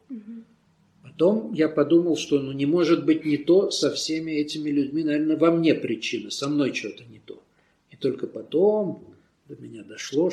Потом 1.04 1.54
я 1.54 1.70
подумал, 1.70 2.18
что 2.18 2.40
ну 2.40 2.52
не 2.52 2.66
может 2.66 3.06
быть 3.06 3.26
не 3.26 3.38
то 3.38 3.70
со 3.70 3.92
всеми 3.92 4.32
этими 4.32 4.70
людьми, 4.70 5.04
наверное, 5.04 5.38
во 5.38 5.52
мне 5.52 5.76
причина, 5.76 6.32
со 6.32 6.48
мной 6.50 6.74
что-то 6.74 7.04
не 7.04 7.20
то. 7.20 7.44
И 7.92 7.96
только 7.96 8.28
потом 8.28 9.04
до 9.48 9.56
меня 9.62 9.84
дошло, 9.84 10.32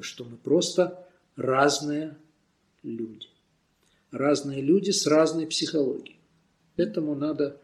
что 0.00 0.24
мы 0.24 0.36
просто 0.36 1.04
разные 1.34 2.16
люди. 2.82 3.26
Разные 4.16 4.62
люди 4.62 4.90
с 4.90 5.06
разной 5.06 5.46
психологией. 5.46 6.18
К 6.76 6.80
этому 6.80 7.14
надо 7.14 7.60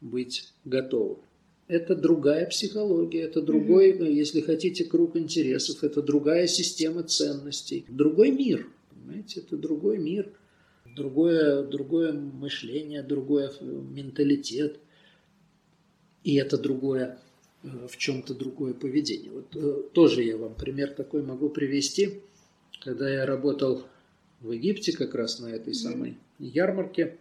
быть 0.00 0.52
готовым 0.64 1.26
это 1.68 1.96
другая 1.96 2.46
психология, 2.46 3.22
это 3.22 3.42
другой, 3.42 3.92
mm-hmm. 3.92 4.12
если 4.12 4.40
хотите, 4.40 4.84
круг 4.84 5.16
интересов, 5.16 5.82
это 5.82 6.00
другая 6.00 6.46
система 6.46 7.02
ценностей, 7.02 7.84
другой 7.88 8.30
мир, 8.30 8.68
понимаете, 8.90 9.40
это 9.40 9.56
другой 9.56 9.98
мир, 9.98 10.32
другое, 10.84 11.64
другое 11.64 12.12
мышление, 12.12 13.02
другой 13.02 13.50
менталитет, 13.60 14.78
и 16.22 16.36
это 16.36 16.56
другое, 16.56 17.18
э, 17.64 17.68
в 17.88 17.96
чем-то 17.96 18.34
другое 18.34 18.72
поведение. 18.72 19.32
Вот 19.32 19.56
э, 19.56 19.82
тоже 19.92 20.22
я 20.22 20.36
вам 20.36 20.54
пример 20.54 20.92
такой 20.92 21.22
могу 21.22 21.48
привести, 21.48 22.20
когда 22.80 23.08
я 23.08 23.26
работал 23.26 23.84
в 24.40 24.52
Египте 24.52 24.92
как 24.92 25.14
раз 25.14 25.38
на 25.38 25.46
этой 25.46 25.74
самой 25.74 26.16
ярмарке, 26.38 27.16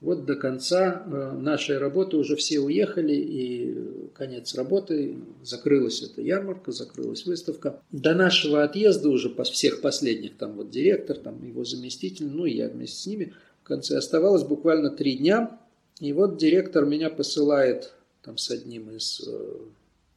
вот 0.00 0.26
до 0.26 0.34
конца 0.34 1.02
э, 1.06 1.32
нашей 1.32 1.78
работы 1.78 2.18
уже 2.18 2.36
все 2.36 2.60
уехали, 2.60 3.14
и 3.14 4.10
конец 4.14 4.54
работы, 4.54 5.16
закрылась 5.42 6.02
эта 6.02 6.20
ярмарка, 6.20 6.72
закрылась 6.72 7.24
выставка. 7.24 7.80
До 7.90 8.14
нашего 8.14 8.62
отъезда 8.62 9.08
уже 9.08 9.34
всех 9.44 9.80
последних, 9.80 10.36
там 10.36 10.56
вот 10.56 10.70
директор, 10.70 11.16
там 11.16 11.42
его 11.46 11.64
заместитель, 11.64 12.26
ну 12.26 12.44
и 12.44 12.54
я 12.54 12.68
вместе 12.68 12.98
с 12.98 13.06
ними, 13.06 13.32
в 13.62 13.66
конце 13.66 13.96
оставалось 13.96 14.42
буквально 14.42 14.90
три 14.90 15.16
дня, 15.16 15.58
и 16.00 16.12
вот 16.12 16.36
директор 16.36 16.84
меня 16.84 17.08
посылает 17.08 17.94
там 18.20 18.36
с 18.36 18.50
одним 18.50 18.94
из, 18.94 19.26
э, 19.26 19.56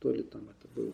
то 0.01 0.11
ли 0.11 0.23
там 0.23 0.41
это 0.49 0.67
был, 0.75 0.91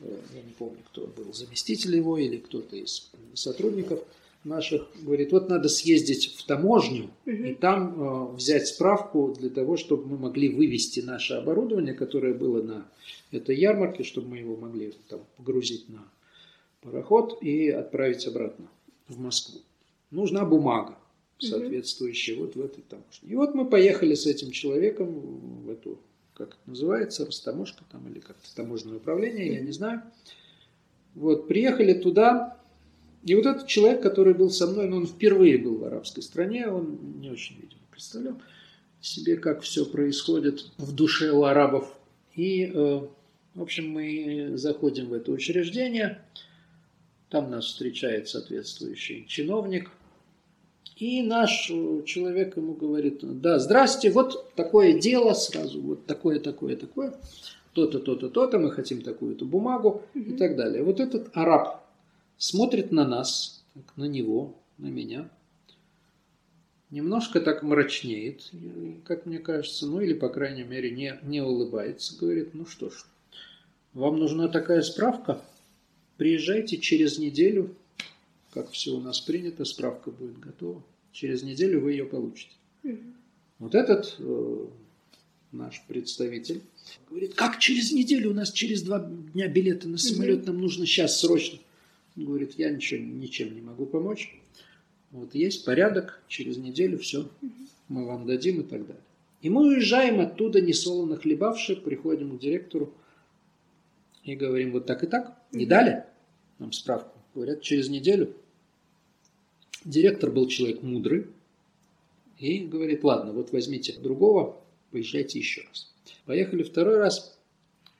э, 0.00 0.16
я 0.34 0.42
не 0.42 0.52
помню, 0.58 0.80
кто 0.90 1.06
был, 1.06 1.32
заместитель 1.32 1.94
его 1.94 2.18
или 2.18 2.38
кто-то 2.38 2.74
из 2.74 3.08
сотрудников– 3.34 4.00
наших 4.46 4.86
говорит, 5.02 5.32
вот 5.32 5.48
надо 5.48 5.68
съездить 5.68 6.34
в 6.36 6.46
таможню 6.46 7.10
угу. 7.26 7.32
и 7.32 7.54
там 7.54 8.00
э, 8.00 8.36
взять 8.36 8.68
справку 8.68 9.34
для 9.38 9.50
того, 9.50 9.76
чтобы 9.76 10.06
мы 10.06 10.18
могли 10.18 10.48
вывести 10.48 11.00
наше 11.00 11.34
оборудование, 11.34 11.94
которое 11.94 12.32
было 12.32 12.62
на 12.62 12.88
этой 13.30 13.56
ярмарке, 13.56 14.04
чтобы 14.04 14.28
мы 14.28 14.38
его 14.38 14.56
могли 14.56 14.94
там 15.08 15.20
погрузить 15.36 15.88
на 15.88 16.04
пароход 16.80 17.42
и 17.42 17.68
отправить 17.68 18.26
обратно 18.26 18.68
в 19.08 19.18
Москву. 19.18 19.60
Нужна 20.10 20.44
бумага 20.44 20.96
соответствующая 21.38 22.34
угу. 22.34 22.44
вот 22.44 22.56
в 22.56 22.60
этой 22.60 22.82
таможне. 22.82 23.28
И 23.28 23.34
вот 23.34 23.54
мы 23.54 23.68
поехали 23.68 24.14
с 24.14 24.26
этим 24.26 24.50
человеком 24.50 25.64
в 25.64 25.70
эту, 25.70 25.98
как 26.34 26.48
это 26.50 26.70
называется, 26.70 27.26
растаможка 27.26 27.84
там 27.90 28.08
или 28.08 28.20
как-то 28.20 28.54
таможенное 28.54 28.96
управление, 28.96 29.46
угу. 29.46 29.54
я 29.54 29.60
не 29.60 29.72
знаю. 29.72 30.02
Вот, 31.14 31.48
приехали 31.48 31.94
туда, 31.94 32.58
и 33.26 33.34
вот 33.34 33.44
этот 33.44 33.66
человек, 33.66 34.02
который 34.02 34.34
был 34.34 34.50
со 34.50 34.68
мной, 34.68 34.86
ну, 34.86 34.98
он 34.98 35.06
впервые 35.08 35.58
был 35.58 35.78
в 35.78 35.84
арабской 35.84 36.22
стране, 36.22 36.68
он 36.68 36.96
не 37.20 37.28
очень, 37.28 37.56
видимо, 37.56 37.80
представлял 37.90 38.40
себе, 39.00 39.36
как 39.36 39.62
все 39.62 39.84
происходит 39.84 40.66
в 40.78 40.94
душе 40.94 41.32
у 41.32 41.42
арабов. 41.42 41.92
И, 42.36 42.70
э, 42.72 43.00
в 43.54 43.62
общем, 43.62 43.90
мы 43.90 44.52
заходим 44.54 45.08
в 45.08 45.12
это 45.12 45.32
учреждение, 45.32 46.22
там 47.28 47.50
нас 47.50 47.66
встречает 47.66 48.28
соответствующий 48.28 49.26
чиновник, 49.26 49.90
и 50.94 51.20
наш 51.22 51.68
э, 51.68 52.02
человек 52.04 52.56
ему 52.56 52.74
говорит, 52.74 53.18
да, 53.40 53.58
здрасте, 53.58 54.08
вот 54.12 54.54
такое 54.54 55.00
дело 55.00 55.34
сразу, 55.34 55.80
вот 55.80 56.06
такое, 56.06 56.38
такое, 56.38 56.76
такое, 56.76 57.12
то-то, 57.72 57.98
то-то, 57.98 58.28
то-то, 58.28 58.60
мы 58.60 58.70
хотим 58.70 59.02
такую-то 59.02 59.44
бумагу 59.44 60.02
и 60.14 60.32
так 60.34 60.54
далее. 60.54 60.84
Вот 60.84 61.00
этот 61.00 61.30
араб, 61.32 61.85
смотрит 62.38 62.92
на 62.92 63.06
нас, 63.06 63.64
на 63.96 64.04
него, 64.04 64.54
на 64.78 64.86
меня, 64.86 65.28
немножко 66.90 67.40
так 67.40 67.62
мрачнеет, 67.62 68.50
как 69.04 69.26
мне 69.26 69.38
кажется, 69.38 69.86
ну 69.86 70.00
или, 70.00 70.14
по 70.14 70.28
крайней 70.28 70.64
мере, 70.64 70.90
не, 70.90 71.18
не 71.22 71.40
улыбается, 71.42 72.16
говорит, 72.18 72.54
ну 72.54 72.66
что 72.66 72.90
ж, 72.90 73.06
вам 73.92 74.18
нужна 74.18 74.48
такая 74.48 74.82
справка, 74.82 75.42
приезжайте 76.16 76.78
через 76.78 77.18
неделю, 77.18 77.74
как 78.52 78.70
все 78.70 78.92
у 78.92 79.00
нас 79.00 79.20
принято, 79.20 79.64
справка 79.64 80.10
будет 80.10 80.38
готова, 80.38 80.82
через 81.12 81.42
неделю 81.42 81.80
вы 81.80 81.92
ее 81.92 82.06
получите. 82.06 82.52
Вот 83.58 83.74
этот 83.74 84.16
э, 84.18 84.66
наш 85.52 85.82
представитель 85.88 86.60
говорит, 87.08 87.34
как 87.34 87.58
через 87.58 87.90
неделю, 87.90 88.30
у 88.30 88.34
нас 88.34 88.52
через 88.52 88.82
два 88.82 89.00
дня 89.00 89.48
билеты 89.48 89.88
на 89.88 89.96
самолет, 89.98 90.46
нам 90.46 90.60
нужно 90.60 90.86
сейчас 90.86 91.20
срочно 91.20 91.58
говорит, 92.24 92.54
я 92.58 92.70
ничего, 92.70 93.00
ничем 93.00 93.54
не 93.54 93.60
могу 93.60 93.86
помочь. 93.86 94.40
Вот 95.10 95.34
есть 95.34 95.64
порядок, 95.64 96.22
через 96.28 96.56
неделю 96.56 96.98
все 96.98 97.28
мы 97.88 98.06
вам 98.06 98.26
дадим 98.26 98.60
и 98.60 98.64
так 98.64 98.86
далее. 98.86 99.02
И 99.42 99.50
мы 99.50 99.68
уезжаем 99.68 100.20
оттуда, 100.20 100.60
не 100.60 100.72
солоно 100.72 101.16
хлебавши, 101.16 101.76
приходим 101.76 102.36
к 102.36 102.40
директору 102.40 102.92
и 104.24 104.34
говорим, 104.34 104.72
вот 104.72 104.86
так 104.86 105.04
и 105.04 105.06
так, 105.06 105.40
не 105.52 105.66
дали 105.66 106.04
нам 106.58 106.72
справку. 106.72 107.18
Говорят, 107.34 107.62
через 107.62 107.88
неделю. 107.88 108.34
Директор 109.84 110.30
был 110.32 110.48
человек 110.48 110.82
мудрый 110.82 111.26
и 112.38 112.58
говорит, 112.60 113.04
ладно, 113.04 113.32
вот 113.32 113.52
возьмите 113.52 113.98
другого, 114.00 114.60
поезжайте 114.90 115.38
еще 115.38 115.62
раз. 115.68 115.92
Поехали 116.24 116.62
второй 116.62 116.96
раз, 116.96 117.38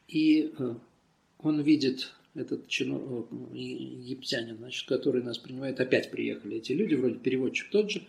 и 0.09 0.53
э, 0.59 0.75
он 1.39 1.61
видит 1.61 2.13
этот 2.37 2.69
чино, 2.69 3.27
э, 3.31 3.57
египтянин, 3.57 4.57
значит, 4.57 4.87
который 4.89 5.23
нас 5.23 5.39
принимает, 5.39 5.81
опять 5.81 6.11
приехали 6.11 6.57
эти 6.59 6.73
люди, 6.73 6.95
вроде 6.95 7.17
переводчик 7.17 7.71
тот 7.71 7.91
же, 7.91 8.07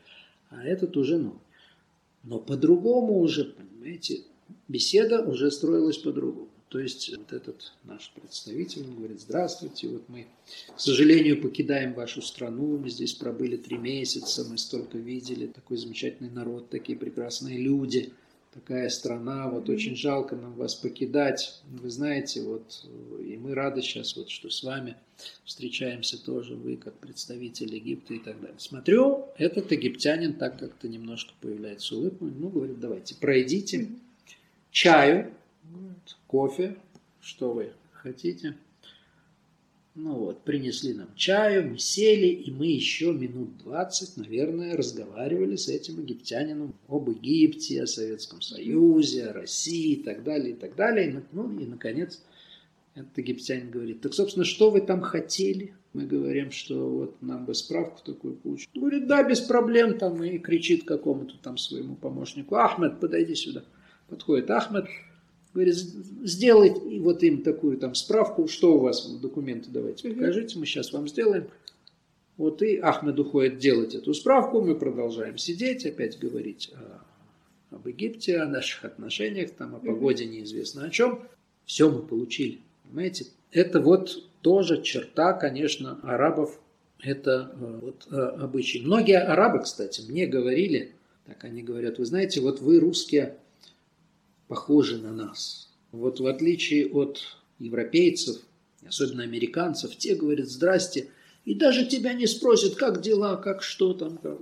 а 0.50 0.64
этот 0.64 0.96
уже 0.98 1.18
новый. 1.18 1.40
Но 2.24 2.40
по-другому 2.40 3.20
уже, 3.20 3.46
понимаете, 3.46 4.22
беседа 4.68 5.22
уже 5.22 5.52
строилась 5.52 5.98
по-другому. 5.98 6.50
То 6.70 6.80
есть 6.80 7.16
вот 7.16 7.32
этот 7.32 7.74
наш 7.86 8.12
представитель 8.14 8.84
он 8.84 8.96
говорит, 8.96 9.22
здравствуйте, 9.22 9.88
вот 9.88 10.10
мы, 10.10 10.28
к 10.76 10.80
сожалению, 10.80 11.42
покидаем 11.42 11.94
вашу 11.94 12.22
страну, 12.22 12.78
мы 12.78 12.90
здесь 12.90 13.14
пробыли 13.14 13.56
три 13.56 13.78
месяца, 13.78 14.46
мы 14.50 14.58
столько 14.58 14.98
видели, 14.98 15.48
такой 15.48 15.78
замечательный 15.78 16.30
народ, 16.30 16.70
такие 16.70 16.98
прекрасные 16.98 17.58
люди– 17.58 18.12
такая 18.58 18.90
страна, 18.90 19.48
вот 19.50 19.70
очень 19.70 19.96
жалко 19.96 20.36
нам 20.36 20.54
вас 20.54 20.74
покидать. 20.74 21.62
Вы 21.70 21.92
знаете, 21.92 22.42
вот 22.42 22.86
и 23.20 23.38
мы 23.38 23.54
рады 23.54 23.84
сейчас, 23.84 24.16
вот, 24.18 24.32
что 24.32 24.50
с 24.50 24.64
вами 24.64 24.96
встречаемся 25.46 26.24
тоже, 26.24 26.56
вы 26.56 26.76
как 26.78 26.96
представитель 26.96 27.76
Египта 27.76 28.16
и 28.16 28.20
так 28.20 28.42
далее. 28.42 28.58
Смотрю, 28.58 29.28
этот 29.38 29.72
египтянин 29.72 30.34
так 30.34 30.58
как-то 30.58 30.88
немножко 30.88 31.34
появляется 31.40 31.96
улыбка, 31.96 32.26
ну, 32.26 32.50
говорит, 32.50 32.80
давайте, 32.80 33.16
пройдите 33.16 33.90
чаю, 34.72 35.32
кофе, 36.26 36.78
что 37.22 37.54
вы 37.54 37.74
хотите. 37.94 38.56
Ну 40.00 40.14
вот, 40.14 40.44
принесли 40.44 40.94
нам 40.94 41.08
чаю, 41.16 41.72
мы 41.72 41.80
сели, 41.80 42.28
и 42.28 42.52
мы 42.52 42.68
еще 42.68 43.14
минут 43.14 43.58
20, 43.64 44.18
наверное, 44.18 44.78
разговаривали 44.78 45.56
с 45.56 45.70
этим 45.70 46.00
египтянином 46.00 46.76
об 46.88 47.10
Египте, 47.10 47.82
о 47.82 47.88
Советском 47.88 48.44
Союзе, 48.44 49.26
о 49.26 49.34
России 49.34 49.94
и 49.94 50.04
так 50.04 50.24
далее, 50.24 50.52
и 50.52 50.56
так 50.56 50.76
далее. 50.76 51.24
Ну 51.32 51.60
и, 51.60 51.66
наконец, 51.66 52.22
этот 52.94 53.18
египтянин 53.18 53.72
говорит, 53.72 54.02
так, 54.02 54.14
собственно, 54.14 54.46
что 54.46 54.70
вы 54.70 54.82
там 54.82 55.02
хотели? 55.02 55.74
Мы 55.94 56.06
говорим, 56.06 56.52
что 56.52 56.88
вот 56.88 57.20
нам 57.24 57.46
бы 57.46 57.56
справку 57.56 58.00
такую 58.06 58.36
получить. 58.36 58.70
Говорит, 58.76 59.08
да, 59.08 59.24
без 59.28 59.42
проблем, 59.42 59.98
там, 59.98 60.24
и 60.24 60.38
кричит 60.38 60.84
какому-то 60.84 61.40
там 61.42 61.58
своему 61.58 61.96
помощнику, 61.96 62.54
Ахмед, 62.54 63.00
подойди 63.00 63.34
сюда. 63.34 63.64
Подходит 64.10 64.52
Ахмед, 64.52 64.86
говорит, 65.58 65.76
сделай 65.76 67.00
вот 67.00 67.24
им 67.24 67.42
такую 67.42 67.78
там 67.78 67.96
справку, 67.96 68.48
что 68.48 68.76
у 68.76 68.80
вас, 68.80 69.10
документы 69.20 69.70
давайте 69.72 70.10
покажите, 70.10 70.60
мы 70.60 70.66
сейчас 70.66 70.94
вам 70.94 71.08
сделаем. 71.08 71.48
Вот 72.38 72.62
и 72.62 72.78
Ахмед 72.78 73.20
уходит 73.20 73.58
делать 73.58 73.96
эту 73.96 74.14
справку, 74.14 74.62
мы 74.62 74.76
продолжаем 74.76 75.38
сидеть, 75.40 75.86
опять 75.88 76.20
говорить 76.20 76.72
о, 77.72 77.76
об 77.76 77.88
Египте, 77.88 78.38
о 78.38 78.46
наших 78.46 78.86
отношениях, 78.86 79.52
там, 79.52 79.76
о 79.76 79.80
погоде 79.80 80.26
неизвестно 80.26 80.86
о 80.86 80.90
чем. 80.92 81.24
Все 81.66 81.90
мы 81.90 82.04
получили. 82.04 82.60
Понимаете, 82.84 83.26
это 83.52 83.80
вот 83.80 84.24
тоже 84.42 84.84
черта, 84.84 85.34
конечно, 85.34 86.00
арабов, 86.04 86.60
это 87.02 87.52
э, 87.60 87.80
вот 87.82 88.08
э, 88.12 88.16
обычай. 88.16 88.82
Многие 88.82 89.20
арабы, 89.20 89.64
кстати, 89.64 90.02
мне 90.08 90.28
говорили, 90.28 90.94
так 91.26 91.44
они 91.44 91.64
говорят, 91.64 91.98
вы 91.98 92.06
знаете, 92.06 92.42
вот 92.42 92.62
вы 92.62 92.80
русские 92.80 93.38
похожи 94.48 94.98
на 94.98 95.12
нас. 95.12 95.70
Вот 95.92 96.20
в 96.20 96.26
отличие 96.26 96.88
от 96.88 97.22
европейцев, 97.60 98.42
особенно 98.86 99.24
американцев, 99.24 99.96
те 99.96 100.16
говорят 100.16 100.48
«здрасте», 100.48 101.10
и 101.46 101.54
даже 101.54 101.86
тебя 101.86 102.14
не 102.14 102.28
спросят, 102.28 102.76
как 102.76 103.02
дела, 103.02 103.38
как 103.38 103.64
что 103.64 103.94
там. 103.94 104.18
Как. 104.18 104.38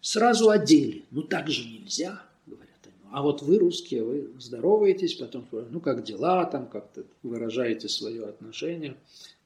Сразу 0.00 0.48
одели. 0.48 1.04
Ну 1.10 1.22
так 1.22 1.50
же 1.50 1.68
нельзя, 1.68 2.22
говорят 2.46 2.78
они. 2.84 2.94
А 3.12 3.22
вот 3.22 3.42
вы, 3.42 3.58
русские, 3.58 4.02
вы 4.02 4.30
здороваетесь, 4.38 5.14
потом, 5.14 5.46
ну 5.70 5.80
как 5.80 6.02
дела, 6.02 6.46
там 6.46 6.66
как-то 6.66 7.04
выражаете 7.22 7.90
свое 7.90 8.24
отношение, 8.24 8.96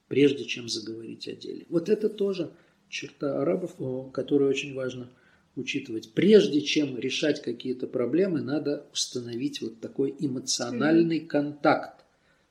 прежде 0.07 0.45
чем 0.45 0.69
заговорить 0.69 1.27
о 1.27 1.33
деле. 1.33 1.65
Вот 1.67 1.89
это 1.89 2.07
тоже 2.07 2.49
черта 2.87 3.41
арабов, 3.41 3.75
которую 4.13 4.49
очень 4.49 4.73
важно– 4.73 5.09
учитывать. 5.55 6.11
Прежде 6.13 6.61
чем 6.61 6.97
решать 6.97 7.41
какие-то 7.41 7.87
проблемы, 7.87 8.41
надо 8.41 8.85
установить 8.91 9.61
вот 9.61 9.79
такой 9.79 10.15
эмоциональный 10.19 11.19
контакт 11.19 12.05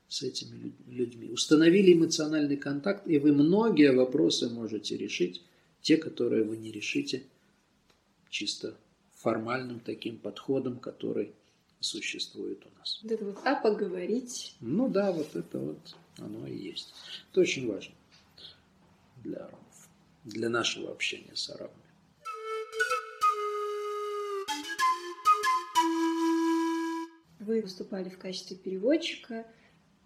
с 0.07 0.23
этими 0.23 0.73
людьми. 0.87 1.31
Установили 1.31 1.93
эмоциональный 1.93 2.57
контакт, 2.57 3.07
и 3.07 3.19
вы 3.19 3.33
многие 3.33 3.91
вопросы 3.91 4.49
можете 4.49 4.97
решить, 4.97 5.41
те, 5.81 5.97
которые 5.97 6.43
вы 6.43 6.57
не 6.57 6.71
решите 6.71 7.23
чисто 8.29 8.75
формальным 9.13 9.79
таким 9.79 10.17
подходом, 10.17 10.79
который 10.79 11.33
существует 11.79 12.65
у 12.65 12.79
нас. 12.79 12.99
Вот 13.03 13.11
это 13.11 13.25
вот 13.25 13.37
«а 13.43 13.55
поговорить». 13.55 14.55
Ну 14.61 14.89
да, 14.89 15.11
вот 15.11 15.35
это 15.35 15.59
вот 15.59 15.95
оно 16.17 16.47
и 16.47 16.55
есть. 16.55 16.93
Это 17.31 17.41
очень 17.41 17.67
важно 17.67 17.93
для 19.23 19.49
для 20.25 20.49
нашего 20.49 20.91
общения 20.91 21.35
с 21.35 21.49
арабами. 21.49 21.84
Вы 27.45 27.61
выступали 27.61 28.09
в 28.09 28.17
качестве 28.17 28.57
переводчика, 28.57 29.45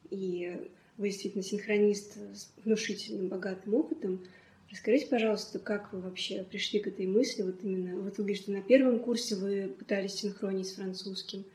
и 0.09 0.69
вы 0.97 1.09
действительно 1.09 1.43
синхронист 1.43 2.17
с 2.17 2.51
внушительным, 2.63 3.29
богатым 3.29 3.75
опытом. 3.75 4.25
Расскажите, 4.69 5.07
пожалуйста, 5.07 5.57
как 5.57 5.93
вы 5.93 6.01
вообще 6.01 6.43
пришли 6.43 6.79
к 6.79 6.87
этой 6.87 7.07
мысли? 7.07 7.41
Вот 7.41 7.63
именно, 7.63 7.95
вот 8.01 8.17
вы 8.17 8.23
говорите, 8.23 8.43
что 8.43 8.51
на 8.51 8.61
первом 8.61 8.99
курсе 8.99 9.35
вы 9.35 9.67
пытались 9.67 10.15
синхронить 10.15 10.67
с 10.67 10.73
французским. 10.73 11.45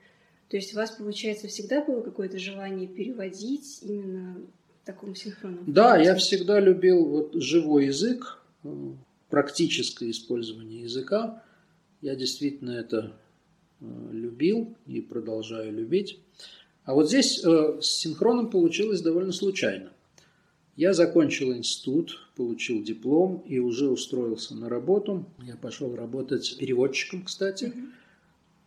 То 0.48 0.56
есть 0.56 0.72
у 0.72 0.76
вас, 0.76 0.92
получается, 0.92 1.48
всегда 1.48 1.84
было 1.84 2.00
какое-то 2.00 2.38
желание 2.38 2.88
переводить 2.88 3.80
именно 3.82 4.40
в 4.82 4.86
таком 4.86 5.14
синхронном? 5.14 5.72
Да, 5.72 5.96
я 5.96 6.14
всегда 6.16 6.60
любил 6.60 7.04
вот 7.04 7.34
живой 7.34 7.86
язык, 7.86 8.42
э, 8.62 8.92
практическое 9.28 10.10
использование 10.10 10.82
языка. 10.82 11.42
Я 12.00 12.16
действительно 12.16 12.72
это 12.72 13.16
любил 14.12 14.76
и 14.86 15.00
продолжаю 15.00 15.72
любить. 15.72 16.18
А 16.84 16.94
вот 16.94 17.08
здесь 17.08 17.44
э, 17.44 17.78
с 17.80 17.86
синхроном 17.86 18.50
получилось 18.50 19.00
довольно 19.00 19.32
случайно. 19.32 19.90
Я 20.76 20.92
закончил 20.92 21.54
институт, 21.54 22.18
получил 22.36 22.82
диплом 22.82 23.44
и 23.46 23.58
уже 23.58 23.88
устроился 23.88 24.54
на 24.54 24.68
работу. 24.68 25.24
Я 25.42 25.56
пошел 25.56 25.94
работать 25.94 26.56
переводчиком, 26.58 27.24
кстати. 27.24 27.72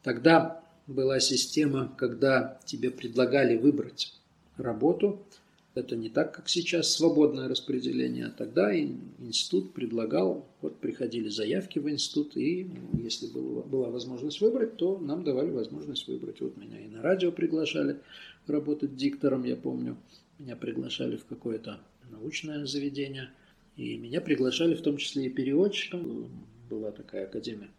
Тогда 0.03 0.63
была 0.87 1.19
система, 1.19 1.93
когда 1.97 2.59
тебе 2.65 2.91
предлагали 2.91 3.57
выбрать 3.57 4.13
работу– 4.57 5.21
это 5.77 5.95
не 5.95 6.09
так, 6.09 6.35
как 6.35 6.49
сейчас, 6.49 6.91
свободное 6.91 7.47
распределение. 7.47 8.25
А 8.25 8.31
тогда 8.31 8.77
институт 8.77 9.73
предлагал, 9.73 10.47
вот 10.61 10.79
приходили 10.79 11.29
заявки 11.29 11.79
в 11.79 11.89
институт, 11.89 12.35
и 12.35 12.69
если 13.01 13.27
было, 13.27 13.61
была 13.61 13.89
возможность 13.89 14.41
выбрать, 14.41 14.77
то 14.77 14.97
нам 14.97 15.23
давали 15.23 15.51
возможность 15.51 16.07
выбрать. 16.07 16.41
Вот 16.41 16.57
меня 16.57 16.79
и 16.79 16.87
на 16.87 17.01
радио 17.01 17.31
приглашали 17.31 18.01
работать 18.47 18.95
диктором, 18.95 19.43
я 19.43 19.55
помню. 19.55 19.97
Меня 20.39 20.55
приглашали 20.55 21.15
в 21.15 21.25
какое-то 21.25 21.79
научное 22.09 22.65
заведение. 22.65 23.29
И 23.75 23.97
меня 23.97 24.21
приглашали 24.21 24.75
в 24.75 24.81
том 24.81 24.97
числе 24.97 25.27
и 25.27 25.29
переводчиком. 25.29 26.29
Была 26.69 26.91
такая 26.91 27.25
академия 27.25 27.69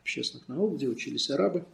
общественных 0.00 0.48
наук, 0.48 0.76
где 0.76 0.88
учились 0.88 1.30
арабы. 1.30 1.64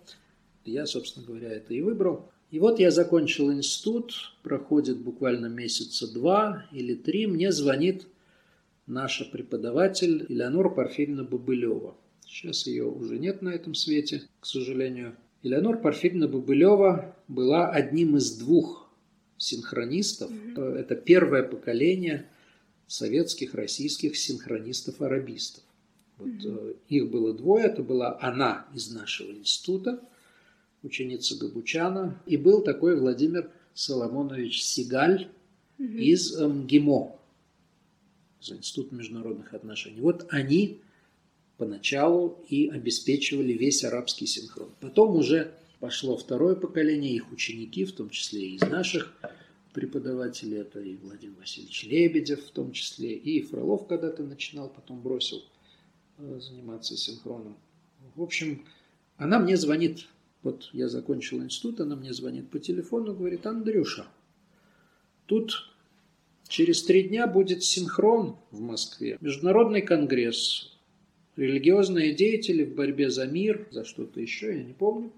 Я, 0.65 0.87
собственно 0.87 1.25
говоря, 1.25 1.51
это 1.51 1.73
и 1.73 1.81
выбрал. 1.81 2.31
И 2.51 2.59
вот 2.61 2.79
я 2.79 2.91
закончил 2.91 3.53
институт, 3.53 4.33
проходит 4.43 4.99
буквально 4.99 5.47
месяца 5.47 6.11
два 6.13 6.65
или 6.73 6.95
три, 6.95 7.27
мне 7.27 7.53
звонит 7.53 8.07
наша 8.87 9.27
преподаватель 9.27 10.25
Элеонора 10.31 10.71
Порфирьевна 10.71 11.25
Бобылева. 11.25 11.95
Сейчас 12.27 12.67
ее 12.67 12.85
уже 12.85 13.19
нет 13.19 13.43
на 13.43 13.51
этом 13.51 13.75
свете, 13.75 14.23
к 14.41 14.47
сожалению. 14.47 15.15
Элеонора 15.43 15.77
Порфирьевна 15.77 16.27
Бобылева 16.27 17.15
была 17.29 17.71
одним 17.71 18.17
из 18.17 18.39
двух 18.39 18.91
синхронистов. 19.37 20.31
Mm-hmm. 20.31 20.75
Это 20.77 20.97
первое 20.97 21.43
поколение 21.43 22.29
советских, 22.87 23.55
российских 23.55 24.17
синхронистов-арабистов. 24.17 25.65
Вот, 26.17 26.29
mm-hmm. 26.29 26.77
Их 26.89 27.11
было 27.11 27.35
двое. 27.35 27.67
Это 27.67 27.83
была 27.83 28.19
она 28.23 28.67
из 28.75 28.91
нашего 28.91 29.33
института– 29.33 30.01
ученица 30.83 31.37
Габучана, 31.37 32.21
и 32.27 32.37
был 32.37 32.63
такой 32.63 32.99
Владимир 32.99 33.51
Соломонович 33.75 34.63
Сигаль 34.63 35.29
угу. 35.79 35.87
из 35.87 36.39
МГИМО, 36.39 37.17
из 38.41 38.53
Института 38.53 38.95
международных 38.95 39.55
отношений. 39.55 40.01
Вот 40.01 40.27
они 40.31 40.81
поначалу 41.57 42.39
и 42.49 42.69
обеспечивали 42.69 43.53
весь 43.53 43.85
арабский 43.85 44.27
синхрон. 44.27 44.71
Потом 44.81 45.17
уже 45.17 45.53
пошло 45.81 46.17
второе 46.17 46.55
поколение, 46.55 47.15
их 47.15 47.31
ученики, 47.33 47.85
в 47.85 47.93
том 47.93 48.11
числе 48.11 48.49
и 48.49 48.55
из 48.57 48.63
наших 48.63 49.13
преподавателей, 49.73 50.59
это 50.59 50.81
и 50.81 50.97
Владимир 50.97 51.37
Васильевич 51.39 51.85
Лебедев 51.85 52.45
в 52.45 52.51
том 52.51 52.73
числе, 52.73 53.15
и 53.15 53.43
Фролов 53.43 53.87
когда-то 53.87 54.23
начинал, 54.25 54.69
потом 54.69 55.01
бросил 55.01 55.45
э, 56.19 56.41
заниматься 56.41 56.97
синхроном. 56.97 57.57
В 58.17 58.23
общем, 58.23 58.65
она 59.17 59.39
мне 59.39 59.57
звонит 59.57 60.07
вот 60.43 60.71
я 60.73 60.89
закончил 60.89 61.43
институт, 61.43 61.81
она 61.81 61.97
мне 61.97 62.13
звонит 62.13 62.49
по 62.51 62.59
телефону, 62.59 63.15
говорит, 63.15 63.47
Андрюша, 63.47 64.07
тут 65.27 65.69
через 66.49 66.83
три 66.83 67.05
дня 67.05 67.27
будет 67.27 67.63
синхрон 67.65 68.37
в 68.51 68.61
Москве, 68.61 69.19
международный 69.21 69.83
конгресс, 69.83 70.77
религиозные 71.37 72.15
деятели 72.15 72.65
в 72.65 72.75
борьбе 72.75 73.11
за 73.11 73.27
мир, 73.27 73.69
за 73.71 73.85
что-то 73.85 74.21
еще, 74.21 74.57
я 74.57 74.63
не 74.63 74.75
помню. 74.75 75.13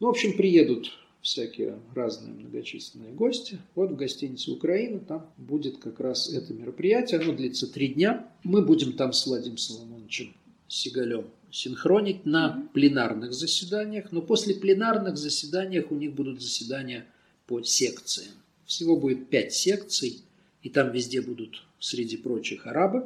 Ну, 0.00 0.08
в 0.08 0.10
общем, 0.10 0.36
приедут 0.36 0.90
всякие 1.24 1.78
разные 1.94 2.34
многочисленные 2.34 3.12
гости. 3.12 3.58
Вот 3.74 3.92
в 3.92 3.96
гостинице 3.96 4.50
«Украина» 4.50 5.00
там 5.00 5.30
будет 5.38 5.78
как 5.78 5.98
раз 5.98 6.30
это 6.30 6.52
мероприятие. 6.52 7.20
Оно 7.20 7.32
длится 7.32 7.72
три 7.72 7.88
дня. 7.88 8.30
Мы 8.42 8.60
будем 8.60 8.92
там 8.92 9.14
с 9.14 9.26
Владимиром 9.26 9.56
Соломоновичем 9.56 10.34
Сигалем 10.68 11.24
синхронить 11.54 12.26
на 12.26 12.68
пленарных 12.74 13.32
заседаниях, 13.32 14.10
но 14.10 14.20
после 14.20 14.56
пленарных 14.56 15.16
заседаниях 15.16 15.92
у 15.92 15.94
них 15.94 16.12
будут 16.12 16.42
заседания 16.42 17.06
по 17.46 17.62
секциям. 17.62 18.32
Всего 18.66 18.96
будет 18.96 19.28
пять 19.28 19.54
секций, 19.54 20.22
и 20.62 20.68
там 20.68 20.90
везде 20.90 21.22
будут 21.22 21.64
среди 21.78 22.16
прочих 22.16 22.66
арабы, 22.66 23.04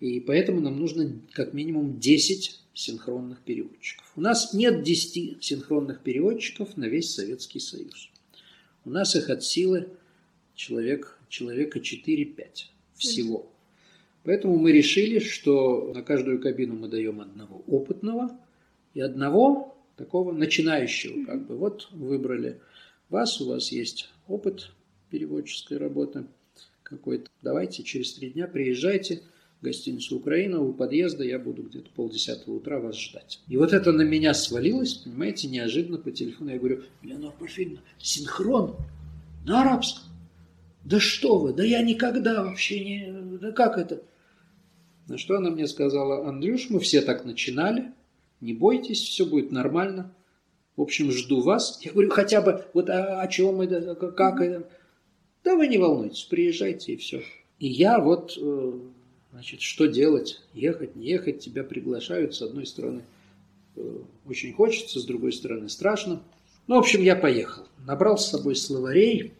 и 0.00 0.18
поэтому 0.18 0.60
нам 0.60 0.80
нужно 0.80 1.20
как 1.30 1.54
минимум 1.54 2.00
10 2.00 2.58
синхронных 2.74 3.40
переводчиков. 3.42 4.10
У 4.16 4.20
нас 4.20 4.52
нет 4.52 4.82
10 4.82 5.44
синхронных 5.44 6.00
переводчиков 6.00 6.76
на 6.76 6.86
весь 6.86 7.14
Советский 7.14 7.60
Союз. 7.60 8.10
У 8.84 8.90
нас 8.90 9.14
их 9.14 9.30
от 9.30 9.44
силы 9.44 9.90
человек 10.56 11.20
человека 11.28 11.78
4-5 11.78 12.64
всего. 12.96 13.48
Поэтому 14.24 14.56
мы 14.56 14.72
решили, 14.72 15.18
что 15.18 15.92
на 15.94 16.02
каждую 16.02 16.40
кабину 16.40 16.74
мы 16.74 16.88
даем 16.88 17.20
одного 17.20 17.62
опытного 17.66 18.30
и 18.94 19.00
одного 19.00 19.76
такого 19.96 20.32
начинающего. 20.32 21.24
Как 21.26 21.46
бы. 21.46 21.56
Вот 21.56 21.88
выбрали 21.92 22.60
вас, 23.10 23.40
у 23.40 23.48
вас 23.48 23.70
есть 23.70 24.10
опыт 24.26 24.70
переводческой 25.10 25.76
работы 25.76 26.24
какой-то. 26.82 27.30
Давайте 27.42 27.82
через 27.82 28.14
три 28.14 28.30
дня 28.30 28.48
приезжайте 28.48 29.22
в 29.60 29.64
гостиницу 29.64 30.16
«Украина», 30.16 30.60
у 30.60 30.72
подъезда 30.72 31.24
я 31.24 31.38
буду 31.38 31.62
где-то 31.62 31.90
полдесятого 31.94 32.56
утра 32.56 32.80
вас 32.80 32.98
ждать. 32.98 33.40
И 33.48 33.56
вот 33.56 33.72
это 33.72 33.92
на 33.92 34.02
меня 34.02 34.34
свалилось, 34.34 34.94
понимаете, 34.94 35.48
неожиданно 35.48 35.98
по 35.98 36.10
телефону. 36.10 36.50
Я 36.50 36.58
говорю, 36.58 36.82
Леонора 37.02 37.32
Порфирьевна, 37.38 37.80
синхрон 37.98 38.76
на 39.46 39.62
арабском. 39.62 40.04
Да 40.84 41.00
что 41.00 41.38
вы, 41.38 41.52
да 41.52 41.64
я 41.64 41.82
никогда 41.82 42.42
вообще 42.42 42.84
не... 42.84 43.38
Да 43.38 43.52
как 43.52 43.78
это? 43.78 44.02
На 45.06 45.18
что 45.18 45.36
она 45.36 45.50
мне 45.50 45.66
сказала, 45.66 46.26
Андрюш, 46.26 46.70
мы 46.70 46.80
все 46.80 47.02
так 47.02 47.24
начинали, 47.24 47.92
не 48.40 48.54
бойтесь, 48.54 49.00
все 49.00 49.26
будет 49.26 49.52
нормально. 49.52 50.14
В 50.76 50.82
общем, 50.82 51.10
жду 51.10 51.40
вас. 51.40 51.78
Я 51.82 51.92
говорю, 51.92 52.10
хотя 52.10 52.40
бы, 52.40 52.64
вот 52.72 52.90
а, 52.90 53.20
о 53.20 53.28
чем 53.28 53.60
это, 53.60 53.94
как 53.94 54.40
это? 54.40 54.68
Да 55.44 55.56
вы 55.56 55.68
не 55.68 55.78
волнуйтесь, 55.78 56.24
приезжайте 56.24 56.94
и 56.94 56.96
все. 56.96 57.22
И 57.58 57.68
я 57.68 58.00
вот, 58.00 58.36
э, 58.40 58.72
значит, 59.30 59.60
что 59.60 59.86
делать? 59.86 60.40
Ехать, 60.54 60.96
не 60.96 61.06
ехать, 61.08 61.40
тебя 61.40 61.64
приглашают, 61.64 62.34
с 62.34 62.42
одной 62.42 62.66
стороны, 62.66 63.04
э, 63.76 63.98
очень 64.26 64.52
хочется, 64.52 65.00
с 65.00 65.04
другой 65.04 65.32
стороны, 65.32 65.68
страшно. 65.68 66.22
Ну, 66.66 66.76
в 66.76 66.78
общем, 66.78 67.02
я 67.02 67.14
поехал. 67.14 67.64
Набрал 67.86 68.16
с 68.16 68.30
собой 68.30 68.56
словарей, 68.56 69.34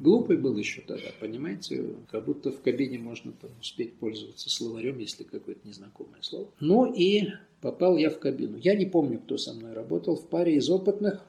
Глупый 0.00 0.36
был 0.36 0.56
еще 0.56 0.80
тогда, 0.82 1.08
понимаете, 1.18 1.96
как 2.10 2.24
будто 2.24 2.52
в 2.52 2.60
кабине 2.60 2.98
можно 2.98 3.32
там 3.32 3.50
успеть 3.60 3.94
пользоваться 3.94 4.48
словарем, 4.48 4.98
если 4.98 5.24
какое-то 5.24 5.66
незнакомое 5.66 6.22
слово. 6.22 6.48
Ну 6.60 6.92
и 6.92 7.30
попал 7.60 7.96
я 7.96 8.10
в 8.10 8.20
кабину. 8.20 8.58
Я 8.58 8.76
не 8.76 8.86
помню, 8.86 9.18
кто 9.18 9.38
со 9.38 9.52
мной 9.54 9.72
работал, 9.72 10.14
в 10.14 10.28
паре 10.28 10.54
из 10.54 10.70
опытных, 10.70 11.24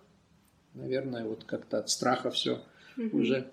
наверное, 0.75 1.25
вот 1.25 1.45
как-то 1.45 1.79
от 1.79 1.89
страха 1.89 2.29
все 2.29 2.61
уже 3.11 3.49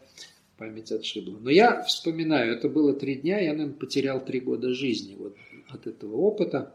память 0.58 0.92
отшибла. 0.92 1.38
Но 1.40 1.50
я 1.50 1.82
вспоминаю, 1.82 2.52
это 2.54 2.68
было 2.68 2.92
три 2.92 3.14
дня, 3.16 3.40
я, 3.40 3.52
наверное, 3.52 3.74
потерял 3.74 4.24
три 4.24 4.40
года 4.40 4.74
жизни 4.74 5.16
вот 5.18 5.36
от 5.68 5.86
этого 5.86 6.16
опыта, 6.16 6.74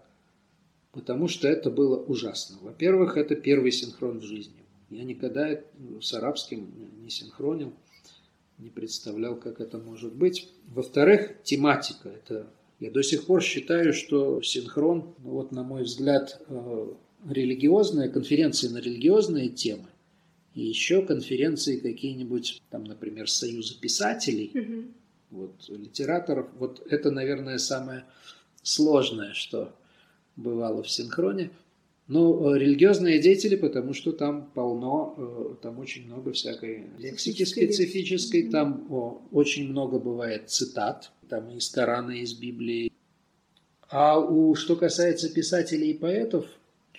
потому 0.94 1.28
что 1.28 1.48
это 1.48 1.70
было 1.70 1.98
ужасно. 1.98 2.58
Во-первых, 2.62 3.18
это 3.18 3.36
первый 3.36 3.72
синхрон 3.72 4.20
в 4.20 4.24
жизни. 4.24 4.56
Я 4.90 5.04
никогда 5.04 5.60
с 6.02 6.14
арабским 6.14 6.70
не 7.02 7.10
синхронил 7.10 7.74
не 8.62 8.70
представлял, 8.70 9.36
как 9.36 9.60
это 9.60 9.78
может 9.78 10.14
быть. 10.14 10.50
Во-вторых, 10.68 11.42
тематика. 11.44 12.10
Это 12.10 12.48
я 12.80 12.92
до 12.92 13.04
сих 13.04 13.26
пор 13.26 13.42
считаю, 13.42 13.94
что 13.94 14.42
синхрон, 14.42 15.14
ну 15.24 15.32
вот 15.32 15.52
на 15.52 15.64
мой 15.64 15.84
взгляд, 15.84 16.42
э, 16.48 16.94
религиозные 17.28 18.10
конференции 18.10 18.68
на 18.70 18.78
религиозные 18.78 19.50
темы 19.50 19.88
и 20.54 20.62
еще 20.64 21.02
конференции 21.06 21.78
какие-нибудь, 21.78 22.62
там, 22.70 22.84
например, 22.84 23.30
Союза 23.30 23.80
писателей, 23.80 24.52
mm 24.54 24.94
вот, 25.32 25.70
литераторов. 25.70 26.50
Вот 26.60 26.86
это, 26.90 27.10
наверное, 27.10 27.58
самое 27.58 28.04
сложное, 28.64 29.34
что 29.34 29.74
бывало 30.36 30.84
в 30.84 30.90
синхроне. 30.90 31.52
Ну, 32.14 32.54
э, 32.54 32.60
религиозные 32.60 33.22
деятели, 33.22 33.56
потому 33.56 33.94
что 33.94 34.12
там 34.12 34.52
полно, 34.54 35.16
э, 35.18 35.56
там 35.62 35.80
очень 35.80 36.08
много 36.08 36.34
всякой 36.34 36.88
лексики 36.98 37.46
специфической, 37.46 38.50
там 38.50 38.86
о, 38.90 39.22
очень 39.32 39.70
много 39.70 39.98
бывает 39.98 40.50
цитат, 40.50 41.10
там 41.30 41.50
из 41.52 41.70
Корана, 41.70 42.12
из 42.12 42.34
Библии. 42.34 42.92
А 43.90 44.20
у, 44.20 44.56
что 44.56 44.76
касается 44.76 45.34
писателей 45.34 45.92
и 45.92 45.98
поэтов, 45.98 46.48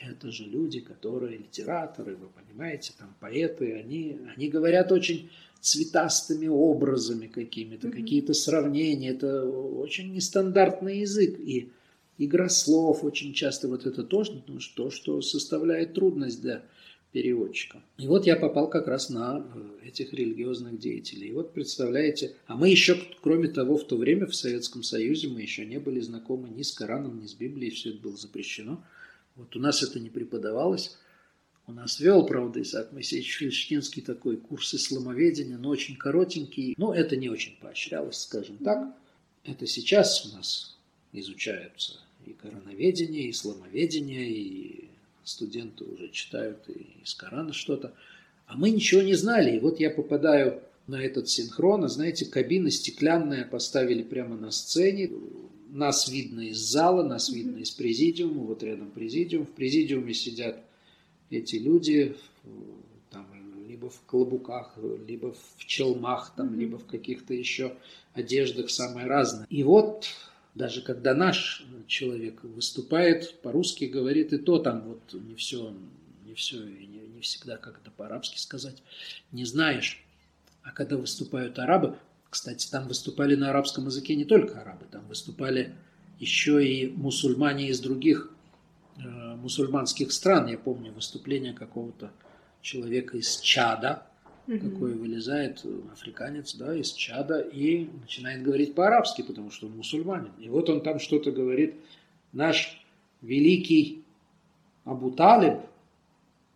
это 0.00 0.30
же 0.30 0.44
люди, 0.44 0.80
которые 0.80 1.36
литераторы, 1.36 2.16
вы 2.16 2.28
понимаете, 2.28 2.94
там 2.98 3.14
поэты, 3.20 3.74
они, 3.74 4.18
они 4.34 4.48
говорят 4.48 4.92
очень 4.92 5.28
цветастыми 5.60 6.48
образами 6.48 7.26
какими-то, 7.26 7.88
mm-hmm. 7.88 8.00
какие-то 8.00 8.32
сравнения, 8.32 9.10
это 9.10 9.44
очень 9.44 10.14
нестандартный 10.14 11.00
язык. 11.00 11.38
И 11.38 11.70
игра 12.18 12.48
слов 12.48 13.04
очень 13.04 13.32
часто 13.32 13.68
вот 13.68 13.86
это 13.86 14.02
то, 14.02 14.24
ну, 14.46 14.58
то, 14.76 14.90
что 14.90 15.20
составляет 15.22 15.94
трудность 15.94 16.40
для 16.40 16.64
переводчика. 17.12 17.82
И 17.98 18.06
вот 18.06 18.26
я 18.26 18.36
попал 18.36 18.68
как 18.68 18.88
раз 18.88 19.10
на 19.10 19.46
э, 19.54 19.88
этих 19.88 20.12
религиозных 20.14 20.78
деятелей. 20.78 21.28
И 21.28 21.32
вот 21.32 21.52
представляете, 21.52 22.36
а 22.46 22.56
мы 22.56 22.70
еще, 22.70 22.98
кроме 23.22 23.48
того, 23.48 23.76
в 23.76 23.86
то 23.86 23.96
время 23.96 24.26
в 24.26 24.34
Советском 24.34 24.82
Союзе 24.82 25.28
мы 25.28 25.42
еще 25.42 25.66
не 25.66 25.78
были 25.78 26.00
знакомы 26.00 26.48
ни 26.48 26.62
с 26.62 26.72
Кораном, 26.72 27.20
ни 27.20 27.26
с 27.26 27.34
Библией, 27.34 27.70
все 27.70 27.90
это 27.90 27.98
было 27.98 28.16
запрещено. 28.16 28.82
Вот 29.36 29.54
у 29.56 29.60
нас 29.60 29.82
это 29.82 30.00
не 30.00 30.08
преподавалось. 30.08 30.96
У 31.66 31.72
нас 31.72 32.00
вел, 32.00 32.26
правда, 32.26 32.60
Исаак 32.60 32.92
Моисеевич 32.92 33.36
Фельштинский 33.36 34.02
такой 34.02 34.36
курс 34.36 34.74
исламоведения, 34.74 35.58
но 35.58 35.68
очень 35.68 35.96
коротенький. 35.96 36.74
Но 36.76 36.94
это 36.94 37.16
не 37.16 37.28
очень 37.28 37.56
поощрялось, 37.60 38.18
скажем 38.18 38.56
так. 38.58 38.94
Это 39.44 39.66
сейчас 39.66 40.26
у 40.26 40.36
нас 40.36 40.71
изучаются 41.12 42.00
и 42.26 42.32
короноведение, 42.32 43.24
и 43.24 43.30
исламоведение, 43.30 44.30
и 44.30 44.88
студенты 45.24 45.84
уже 45.84 46.08
читают 46.08 46.58
и 46.68 46.86
из 47.02 47.14
Корана 47.14 47.52
что-то. 47.52 47.92
А 48.46 48.56
мы 48.56 48.70
ничего 48.70 49.02
не 49.02 49.14
знали. 49.14 49.56
И 49.56 49.60
вот 49.60 49.80
я 49.80 49.90
попадаю 49.90 50.62
на 50.86 51.02
этот 51.02 51.28
синхрон, 51.28 51.84
а 51.84 51.88
знаете, 51.88 52.26
кабина 52.26 52.70
стеклянная 52.70 53.44
поставили 53.44 54.02
прямо 54.02 54.36
на 54.36 54.50
сцене. 54.50 55.10
Нас 55.70 56.08
видно 56.08 56.40
из 56.40 56.58
зала, 56.58 57.02
нас 57.02 57.30
видно 57.30 57.58
из 57.58 57.70
президиума, 57.70 58.42
вот 58.42 58.62
рядом 58.62 58.90
президиум. 58.90 59.46
В 59.46 59.52
президиуме 59.52 60.12
сидят 60.12 60.62
эти 61.30 61.56
люди, 61.56 62.14
там, 63.10 63.26
либо 63.66 63.88
в 63.88 64.02
клобуках, 64.06 64.76
либо 65.06 65.32
в 65.32 65.64
челмах, 65.64 66.34
там, 66.36 66.58
либо 66.58 66.76
в 66.78 66.84
каких-то 66.84 67.32
еще 67.32 67.74
одеждах 68.12 68.68
самые 68.68 69.06
разные. 69.06 69.46
И 69.48 69.62
вот 69.62 70.08
даже 70.54 70.82
когда 70.82 71.14
наш 71.14 71.64
человек 71.86 72.42
выступает, 72.44 73.40
по-русски 73.40 73.84
говорит, 73.84 74.32
и 74.32 74.38
то 74.38 74.58
там 74.58 74.82
вот 74.82 75.14
не 75.14 75.34
все, 75.34 75.74
не 76.24 76.34
все, 76.34 76.62
не, 76.62 76.86
не 76.86 77.20
всегда, 77.20 77.56
как 77.56 77.80
это 77.80 77.90
по-арабски 77.90 78.38
сказать, 78.38 78.82
не 79.30 79.44
знаешь. 79.44 80.04
А 80.62 80.70
когда 80.70 80.96
выступают 80.96 81.58
арабы, 81.58 81.98
кстати, 82.28 82.70
там 82.70 82.86
выступали 82.86 83.34
на 83.34 83.50
арабском 83.50 83.86
языке 83.86 84.14
не 84.14 84.24
только 84.24 84.60
арабы, 84.60 84.86
там 84.90 85.06
выступали 85.06 85.74
еще 86.18 86.66
и 86.66 86.88
мусульмане 86.88 87.68
из 87.68 87.80
других 87.80 88.30
э, 88.96 89.00
мусульманских 89.36 90.12
стран. 90.12 90.46
Я 90.46 90.58
помню 90.58 90.92
выступление 90.92 91.52
какого-то 91.52 92.12
человека 92.60 93.16
из 93.16 93.40
Чада, 93.40 94.06
угу. 94.46 94.58
такой 94.58 94.94
вылезает 94.94 95.64
африканец, 95.92 96.54
да, 96.54 96.74
из 96.76 96.92
Чада 96.92 97.40
и 97.40 97.88
начинает 98.00 98.42
говорить 98.42 98.74
по-арабски, 98.74 99.22
потому 99.22 99.50
что 99.50 99.66
он 99.66 99.76
мусульманин. 99.76 100.32
И 100.38 100.48
вот 100.48 100.68
он 100.68 100.82
там 100.82 100.98
что-то 100.98 101.32
говорит, 101.32 101.74
наш 102.32 102.84
великий 103.20 104.02
Абу 104.84 105.10
Талиб, 105.10 105.60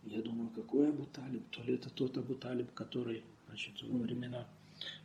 я 0.05 0.21
думаю, 0.23 0.51
какой 0.55 0.89
Абу 0.89 1.07
Талиб? 1.13 1.43
То 1.51 1.63
ли 1.63 1.75
это 1.75 1.91
тот 1.91 2.17
Абу 2.17 2.35
Талиб, 2.35 2.73
который, 2.75 3.23
значит, 3.49 3.75
во 3.83 3.99
времена 3.99 4.47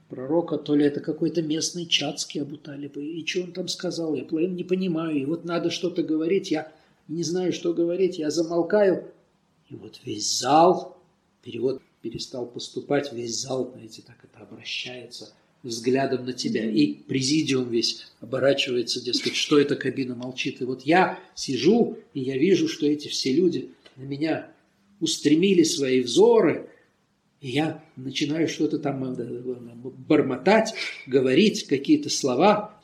пророка, 0.09 0.57
то 0.57 0.75
ли 0.75 0.86
это 0.86 0.99
какой-то 0.99 1.41
местный 1.41 1.86
чатский 1.86 2.39
Абу 2.39 2.57
Талиб. 2.57 2.97
И, 2.97 3.21
и 3.21 3.25
что 3.25 3.43
он 3.43 3.53
там 3.53 3.67
сказал, 3.67 4.13
я 4.15 4.25
половину 4.25 4.55
не 4.55 4.63
понимаю. 4.63 5.15
И 5.17 5.25
вот 5.25 5.45
надо 5.45 5.69
что-то 5.69 6.03
говорить, 6.03 6.51
я 6.51 6.71
не 7.07 7.23
знаю, 7.23 7.53
что 7.53 7.73
говорить, 7.73 8.17
я 8.19 8.29
замолкаю. 8.29 9.11
И 9.69 9.75
вот 9.75 10.01
весь 10.03 10.39
зал, 10.39 10.97
перевод 11.43 11.82
перестал 12.02 12.45
поступать, 12.45 13.14
весь 13.14 13.39
зал, 13.39 13.72
знаете, 13.74 14.02
так 14.06 14.18
это 14.24 14.43
обращается 14.43 15.34
взглядом 15.64 16.26
на 16.26 16.34
тебя. 16.34 16.70
И 16.70 16.93
президиум 16.93 17.70
весь 17.70 18.08
оборачивается, 18.20 19.04
дескать, 19.04 19.36
что 19.36 19.60
эта 19.60 19.76
кабина 19.76 20.16
молчит. 20.16 20.62
И 20.62 20.66
вот 20.66 20.82
я 20.82 21.20
сижу, 21.36 21.97
и 22.14 22.22
я 22.22 22.38
вижу, 22.38 22.68
что 22.68 22.86
эти 22.88 23.08
все 23.08 23.32
люди 23.32 23.72
на 23.95 24.04
меня 24.04 24.52
устремили 24.99 25.64
свои 25.64 26.02
взоры, 26.02 26.70
и 27.41 27.49
я 27.49 27.84
начинаю 27.95 28.47
что-то 28.47 28.78
там 28.78 29.04
э, 29.04 29.43
бормотать, 30.08 30.76
говорить 31.08 31.66
какие-то 31.66 32.10
слова. 32.10 32.80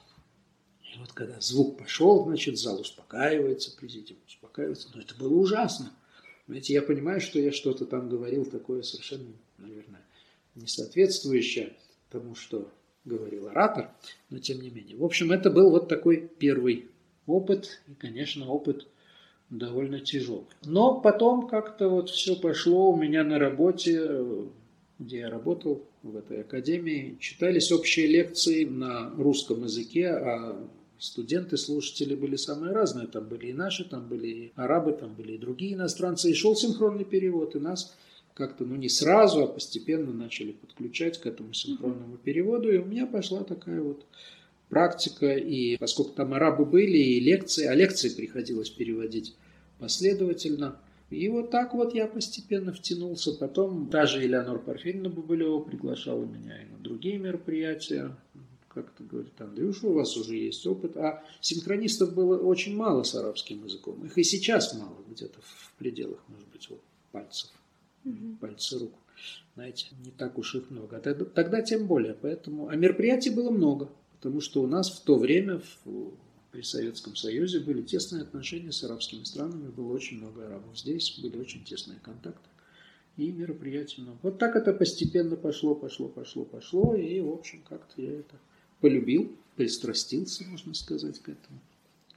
И 0.82 0.98
вот 0.98 1.14
когда 1.14 1.40
звук 1.40 1.78
пошел, 1.78 2.26
значит, 2.26 2.58
зал 2.58 2.82
успокаивается, 2.82 3.76
президиум 3.76 4.20
успокаивается. 4.28 4.90
Но 4.94 5.02
это 5.02 5.16
было 5.16 5.34
ужасно. 5.36 5.92
Знаете, 6.48 6.74
я 6.74 6.82
понимаю, 6.82 7.20
что 7.20 7.40
я 7.40 7.52
что-то 7.52 7.86
там 7.86 8.10
говорил 8.10 8.46
такое 8.46 8.82
совершенно, 8.82 9.28
наверное, 9.58 10.02
не 10.56 10.68
соответствующее 10.68 11.74
тому, 12.10 12.36
что 12.36 12.70
говорил 13.04 13.48
оратор, 13.48 13.92
но 14.30 14.40
тем 14.40 14.62
не 14.62 14.70
менее. 14.70 14.98
В 14.98 15.04
общем, 15.04 15.32
это 15.32 15.50
был 15.50 15.70
вот 15.70 15.90
такой 15.90 16.30
первый 16.40 16.88
опыт, 17.26 17.82
и, 17.88 17.94
конечно, 17.94 18.50
опыт 18.50 18.88
довольно 19.50 20.00
тяжелый. 20.00 20.46
Но 20.64 21.00
потом 21.00 21.48
как-то 21.48 21.90
вот 21.90 22.10
все 22.10 22.36
пошло 22.36 22.92
у 22.92 22.96
меня 22.96 23.24
на 23.24 23.40
работе, 23.40 24.24
где 25.00 25.20
я 25.20 25.30
работал, 25.30 25.84
в 26.04 26.16
этой 26.16 26.42
академии, 26.42 27.18
читались 27.20 27.72
общие 27.72 28.08
лекции 28.08 28.64
на 28.64 29.10
русском 29.18 29.64
языке, 29.64 30.08
а 30.08 30.68
студенты, 31.00 31.58
слушатели 31.58 32.16
были 32.16 32.36
самые 32.36 32.74
разные. 32.74 33.08
Там 33.08 33.28
были 33.28 33.48
и 33.48 33.54
наши, 33.54 33.84
там 33.84 34.08
были 34.08 34.28
и 34.28 34.52
арабы, 34.56 34.94
там 34.94 35.14
были 35.14 35.34
и 35.34 35.38
другие 35.38 35.74
иностранцы. 35.74 36.30
И 36.30 36.34
шел 36.34 36.56
синхронный 36.56 37.06
перевод, 37.06 37.56
и 37.56 37.60
нас 37.60 37.96
как-то, 38.34 38.66
ну 38.66 38.76
не 38.76 38.90
сразу, 38.90 39.44
а 39.44 39.48
постепенно 39.48 40.14
начали 40.14 40.52
подключать 40.52 41.20
к 41.20 41.26
этому 41.26 41.54
синхронному 41.54 42.18
переводу. 42.18 42.72
И 42.72 42.78
у 42.78 42.86
меня 42.86 43.08
пошла 43.08 43.44
такая 43.44 43.82
вот 43.82 44.06
практика. 44.70 45.34
И 45.34 45.78
поскольку 45.78 46.12
там 46.12 46.34
арабы 46.34 46.66
были, 46.66 46.98
и 46.98 47.20
лекции, 47.20 47.66
а 47.66 47.74
лекции 47.74 48.10
приходилось 48.10 48.70
переводить 48.70 49.36
последовательно. 49.80 50.80
И 51.10 51.30
вот 51.30 51.52
так 51.52 51.74
вот 51.74 51.94
я 51.94 52.06
постепенно 52.06 52.74
втянулся. 52.74 53.32
Потом 53.34 53.90
даже 53.90 54.26
Элеонор 54.26 54.60
Парфенина 54.60 55.10
Бабылева 55.10 55.60
приглашала 55.60 56.26
меня 56.26 56.62
и 56.62 56.70
на 56.70 56.78
другие 56.80 57.18
мероприятия 57.18 58.16
как-то 58.78 59.04
говорит, 59.04 59.40
Андрюша, 59.42 59.88
у 59.88 59.94
вас 59.94 60.16
уже 60.18 60.36
есть 60.36 60.66
опыт. 60.68 60.96
А 60.98 61.24
синхронистов 61.42 62.14
было 62.14 62.38
очень 62.38 62.76
мало 62.76 63.02
с 63.02 63.16
арабским 63.16 63.64
языком. 63.66 64.06
Их 64.06 64.18
и 64.18 64.24
сейчас 64.24 64.76
мало, 64.76 64.98
где-то 65.10 65.40
в 65.42 65.74
пределах, 65.80 66.20
может 66.28 66.48
быть, 66.50 66.70
вот 66.70 66.82
пальцев, 67.12 67.50
угу. 68.06 68.38
пальцы 68.40 68.78
рук. 68.78 68.94
Знаете, 69.56 69.88
не 70.06 70.12
так 70.12 70.38
уж 70.38 70.54
их 70.54 70.70
много. 70.70 70.98
А 70.98 71.00
тогда, 71.00 71.26
тогда 71.26 71.62
тем 71.64 71.88
более. 71.88 72.14
Поэтому... 72.14 72.68
А 72.68 72.76
мероприятий 72.76 73.32
было 73.32 73.50
много. 73.50 73.90
Потому 74.18 74.42
что 74.42 74.62
у 74.62 74.68
нас 74.68 74.92
в 74.92 75.02
то 75.04 75.18
время, 75.18 75.60
в, 75.84 76.12
при 76.52 76.62
Советском 76.62 77.16
Союзе, 77.16 77.62
были 77.62 77.82
тесные 77.82 78.22
отношения 78.22 78.72
с 78.72 78.84
арабскими 78.84 79.24
странами. 79.24 79.70
Было 79.70 79.92
очень 79.92 80.20
много 80.20 80.46
арабов. 80.46 80.78
Здесь 80.78 81.18
были 81.20 81.38
очень 81.40 81.64
тесные 81.64 82.00
контакты 82.00 82.48
и 83.18 83.32
мероприятий 83.32 84.02
много. 84.02 84.20
Вот 84.22 84.38
так 84.38 84.56
это 84.56 84.74
постепенно 84.74 85.36
пошло, 85.36 85.76
пошло, 85.76 86.08
пошло, 86.08 86.46
пошло, 86.46 86.96
и, 86.96 87.20
в 87.20 87.32
общем, 87.32 87.64
как-то 87.68 88.02
я 88.02 88.12
это 88.20 88.36
полюбил, 88.82 89.32
пристрастился, 89.56 90.44
можно 90.46 90.74
сказать, 90.74 91.20
к 91.20 91.30
этому. 91.30 91.60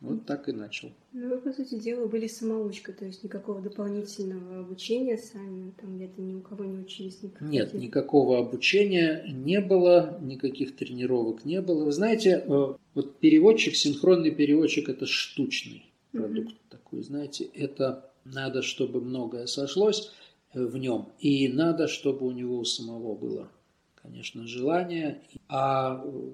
Вот 0.01 0.25
так 0.25 0.49
и 0.49 0.53
начал. 0.53 0.93
Ну, 1.13 1.29
вы, 1.29 1.39
по 1.39 1.53
сути 1.53 1.75
дела, 1.75 2.07
были 2.07 2.27
самоучка, 2.27 2.93
то 2.95 3.05
есть 3.05 3.23
никакого 3.23 3.61
дополнительного 3.61 4.61
обучения 4.61 5.19
сами, 5.19 5.75
там 5.79 5.97
где-то 5.97 6.23
ни 6.23 6.35
у 6.35 6.41
кого 6.41 6.65
не 6.65 6.79
учились? 6.79 7.23
Никаких... 7.23 7.49
Нет, 7.49 7.75
никакого 7.75 8.39
обучения 8.39 9.23
не 9.29 9.61
было, 9.61 10.19
никаких 10.23 10.75
тренировок 10.75 11.45
не 11.45 11.61
было. 11.61 11.85
Вы 11.85 11.93
знаете, 11.93 12.43
э, 12.47 12.75
вот 12.95 13.19
переводчик, 13.19 13.77
синхронный 13.77 14.31
переводчик– 14.31 14.89
это 14.89 15.05
штучный 15.05 15.85
продукт 16.13 16.53
mm-hmm. 16.53 16.71
такой, 16.71 17.03
знаете, 17.03 17.45
это 17.45 18.11
надо, 18.25 18.63
чтобы 18.63 19.03
многое 19.03 19.47
сошлось 19.47 20.13
в 20.55 20.79
нем, 20.79 21.11
и 21.19 21.47
надо, 21.49 21.89
чтобы 21.89 22.27
у 22.27 22.31
него 22.31 22.59
у 22.59 22.65
самого 22.65 23.15
было, 23.15 23.51
конечно, 23.97 24.47
желание, 24.47 25.21
а 25.47 26.03
э, 26.05 26.31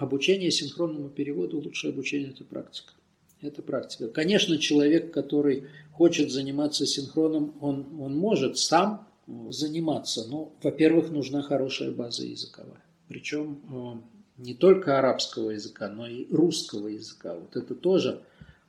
Обучение 0.00 0.50
синхронному 0.50 1.10
переводу, 1.10 1.60
лучшее 1.60 1.92
обучение– 1.92 2.30
это 2.34 2.42
практика. 2.42 2.94
Это 3.42 3.60
практика. 3.60 4.08
Конечно, 4.08 4.56
человек, 4.56 5.12
который 5.12 5.64
хочет 5.92 6.30
заниматься 6.30 6.86
синхроном, 6.86 7.54
он, 7.60 7.84
он 8.00 8.16
может 8.16 8.56
сам 8.56 9.06
заниматься. 9.50 10.26
Но, 10.26 10.54
во-первых, 10.62 11.10
нужна 11.10 11.42
хорошая 11.42 11.90
база 11.90 12.24
языковая. 12.24 12.82
Причем 13.08 13.60
э, 13.70 14.42
не 14.42 14.54
только 14.54 14.98
арабского 14.98 15.50
языка, 15.50 15.90
но 15.90 16.06
и 16.06 16.26
русского 16.32 16.88
языка. 16.88 17.34
Вот 17.34 17.54
это 17.54 17.74
тоже 17.74 18.22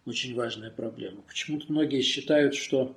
очень 0.05 0.35
важная 0.35 0.69
проблема. 0.69 1.21
Почему-то 1.21 1.71
многие 1.71 2.01
считают, 2.01 2.55
что 2.55 2.93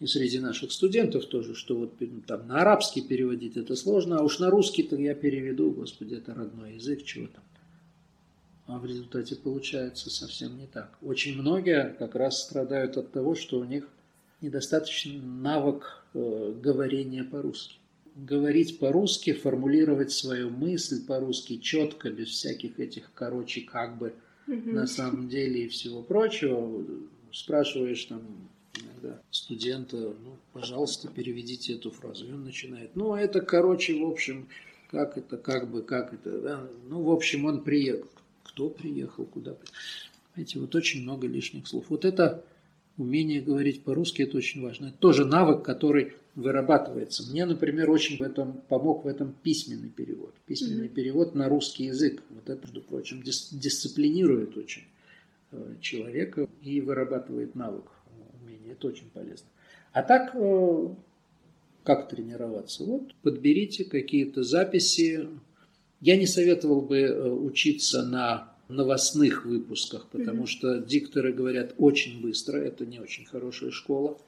и 0.00 0.06
среди 0.06 0.38
наших 0.38 0.70
студентов 0.70 1.26
тоже, 1.26 1.54
что 1.54 1.76
вот 1.76 1.94
там 2.26 2.46
на 2.46 2.60
арабский 2.60 3.02
переводить 3.02 3.56
это 3.56 3.74
сложно, 3.74 4.18
а 4.18 4.22
уж 4.22 4.38
на 4.38 4.48
русский-то 4.48 4.96
я 4.96 5.14
переведу, 5.14 5.72
господи, 5.72 6.14
это 6.14 6.34
родной 6.34 6.74
язык, 6.74 7.02
чего 7.02 7.26
там. 7.26 7.42
А 8.66 8.78
в 8.78 8.84
результате 8.84 9.34
получается 9.34 10.10
совсем 10.10 10.56
не 10.58 10.66
так. 10.66 10.96
Очень 11.02 11.40
многие 11.40 11.94
как 11.98 12.14
раз 12.14 12.42
страдают 12.42 12.96
от 12.96 13.10
того, 13.12 13.34
что 13.34 13.58
у 13.58 13.64
них 13.64 13.88
недостаточный 14.40 15.20
навык 15.20 16.04
э, 16.14 16.54
говорения 16.62 17.24
по-русски. 17.24 17.76
Говорить 18.14 18.78
по-русски, 18.78 19.32
формулировать 19.32 20.12
свою 20.12 20.50
мысль 20.50 21.04
по-русски 21.06 21.56
четко, 21.58 22.10
без 22.10 22.28
всяких 22.28 22.78
этих, 22.78 23.10
короче, 23.14 23.62
как 23.62 23.96
бы, 23.96 24.14
на 24.46 24.86
самом 24.86 25.28
деле 25.28 25.64
и 25.64 25.68
всего 25.68 26.02
прочего. 26.02 26.84
Спрашиваешь 27.32 28.04
там 28.04 28.22
иногда 28.74 29.20
студента, 29.30 29.96
ну, 29.96 30.36
пожалуйста, 30.52 31.08
переведите 31.08 31.74
эту 31.74 31.90
фразу. 31.90 32.26
И 32.26 32.32
он 32.32 32.44
начинает, 32.44 32.94
ну, 32.96 33.14
это, 33.14 33.40
короче, 33.40 33.98
в 33.98 34.08
общем, 34.08 34.48
как 34.90 35.18
это, 35.18 35.36
как 35.36 35.70
бы, 35.70 35.82
как 35.82 36.14
это, 36.14 36.40
да? 36.40 36.68
Ну, 36.88 37.02
в 37.02 37.10
общем, 37.10 37.44
он 37.44 37.62
приехал. 37.62 38.08
Кто 38.44 38.70
приехал, 38.70 39.24
куда 39.26 39.52
приехал. 39.52 39.74
Знаете, 40.34 40.58
вот 40.58 40.74
очень 40.74 41.02
много 41.02 41.26
лишних 41.26 41.66
слов. 41.66 41.86
Вот 41.88 42.04
это 42.04 42.44
умение 42.96 43.40
говорить 43.40 43.82
по-русски, 43.82 44.22
это 44.22 44.36
очень 44.36 44.62
важно. 44.62 44.86
Это 44.86 44.98
тоже 44.98 45.24
навык, 45.24 45.62
который 45.62 46.14
вырабатывается. 46.34 47.28
Мне, 47.30 47.44
например, 47.44 47.90
очень 47.90 48.16
в 48.16 48.22
этом 48.22 48.60
помог 48.68 49.04
в 49.04 49.08
этом 49.08 49.34
письменный 49.42 49.90
перевод. 49.90 50.34
Письменный 50.46 50.86
mm-hmm. 50.86 50.94
перевод 50.94 51.34
на 51.34 51.48
русский 51.48 51.84
язык. 51.84 52.22
Вот 52.30 52.48
это, 52.48 52.60
между 52.62 52.82
прочим, 52.82 53.20
дис- 53.20 53.48
дисциплинирует 53.52 54.56
очень 54.56 54.84
э, 55.52 55.74
человека 55.80 56.48
и 56.62 56.80
вырабатывает 56.80 57.54
навык 57.54 57.84
умение. 58.68 58.74
Это 58.74 58.86
очень 58.88 59.10
полезно. 59.10 59.48
А 59.92 60.02
так, 60.02 60.34
э, 60.34 60.88
как 61.84 62.08
тренироваться? 62.08 62.84
Вот 62.84 63.14
подберите 63.22 63.84
какие-то 63.84 64.42
записи. 64.42 65.28
Я 66.00 66.16
не 66.16 66.26
советовал 66.26 66.82
бы 66.82 66.98
э, 66.98 67.30
учиться 67.30 68.04
на 68.04 68.52
новостных 68.68 69.46
выпусках, 69.46 70.08
потому 70.08 70.42
mm-hmm. 70.42 70.46
что 70.46 70.78
дикторы 70.78 71.32
говорят 71.32 71.74
очень 71.78 72.20
быстро, 72.20 72.58
это 72.58 72.84
не 72.84 73.00
очень 73.00 73.24
хорошая 73.24 73.70
школа 73.70 74.18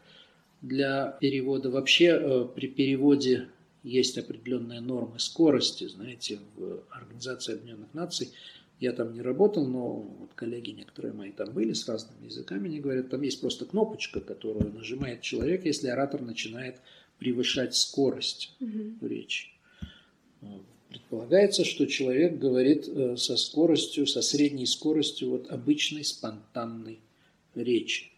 для 0.63 1.19
перевода. 1.21 1.71
Вообще 1.71 2.07
э, 2.07 2.47
при 2.55 2.69
переводе 2.69 3.49
есть 3.83 4.19
определенные 4.19 4.81
нормы 4.81 5.19
скорости, 5.19 5.89
знаете, 5.89 6.39
в 6.57 6.83
Организации 6.91 7.55
Объединенных 7.55 7.93
Наций 7.95 8.31
я 8.81 8.93
там 8.93 9.13
не 9.13 9.21
работал, 9.21 9.67
но 9.67 10.01
вот 10.01 10.31
коллеги 10.35 10.71
некоторые 10.71 11.13
мои 11.13 11.33
там 11.33 11.53
были 11.53 11.75
с 11.75 11.87
разными 11.87 12.27
языками, 12.27 12.69
они 12.69 12.81
говорят, 12.81 13.11
там 13.11 13.21
есть 13.21 13.41
просто 13.41 13.67
кнопочка, 13.67 14.21
которую 14.21 14.73
нажимает 14.73 15.21
человек, 15.21 15.67
если 15.67 15.89
оратор 15.89 16.23
начинает 16.23 16.81
превышать 17.19 17.75
скорость 17.75 18.57
угу. 18.59 19.07
речи. 19.07 19.49
Предполагается, 20.89 21.65
что 21.65 21.87
человек 21.87 22.39
говорит 22.39 22.89
э, 22.89 23.17
со 23.17 23.37
скоростью, 23.37 24.09
со 24.09 24.23
средней 24.23 24.67
скоростью 24.67 25.31
вот 25.31 25.51
обычной 25.51 26.03
спонтанной 26.03 26.99
речи. 27.55 28.11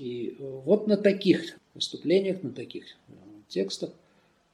И 0.00 0.36
э, 0.36 0.60
вот 0.64 0.88
на 0.88 0.96
таких 0.96 1.56
выступлениях, 1.74 2.42
на 2.42 2.50
таких 2.50 2.86
э, 2.86 3.12
текстах 3.48 3.90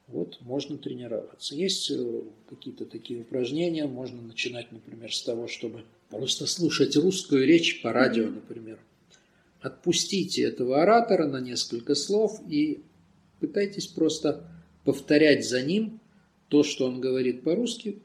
вот 0.07 0.39
можно 0.41 0.77
тренироваться. 0.77 1.55
Есть 1.55 1.89
э, 1.89 2.21
какие-то 2.49 2.85
такие 2.85 3.21
упражнения, 3.21 3.85
можно 3.87 4.21
начинать, 4.21 4.71
например, 4.71 5.13
с 5.13 5.21
того, 5.23 5.47
чтобы 5.47 5.83
просто 6.09 6.45
слушать 6.45 6.95
русскую 6.95 7.45
речь 7.45 7.81
по 7.81 7.91
радио, 7.91 8.29
например. 8.29 8.79
Отпустите 9.61 10.43
этого 10.43 10.83
оратора 10.83 11.27
на 11.27 11.39
несколько 11.39 11.95
слов 11.95 12.39
и 12.47 12.83
пытайтесь 13.39 13.87
просто 13.87 14.47
повторять 14.83 15.47
за 15.47 15.63
ним 15.63 15.99
то, 16.49 16.63
что 16.63 16.85
он 16.85 17.01
говорит 17.01 17.41
по-русски, 17.41 17.99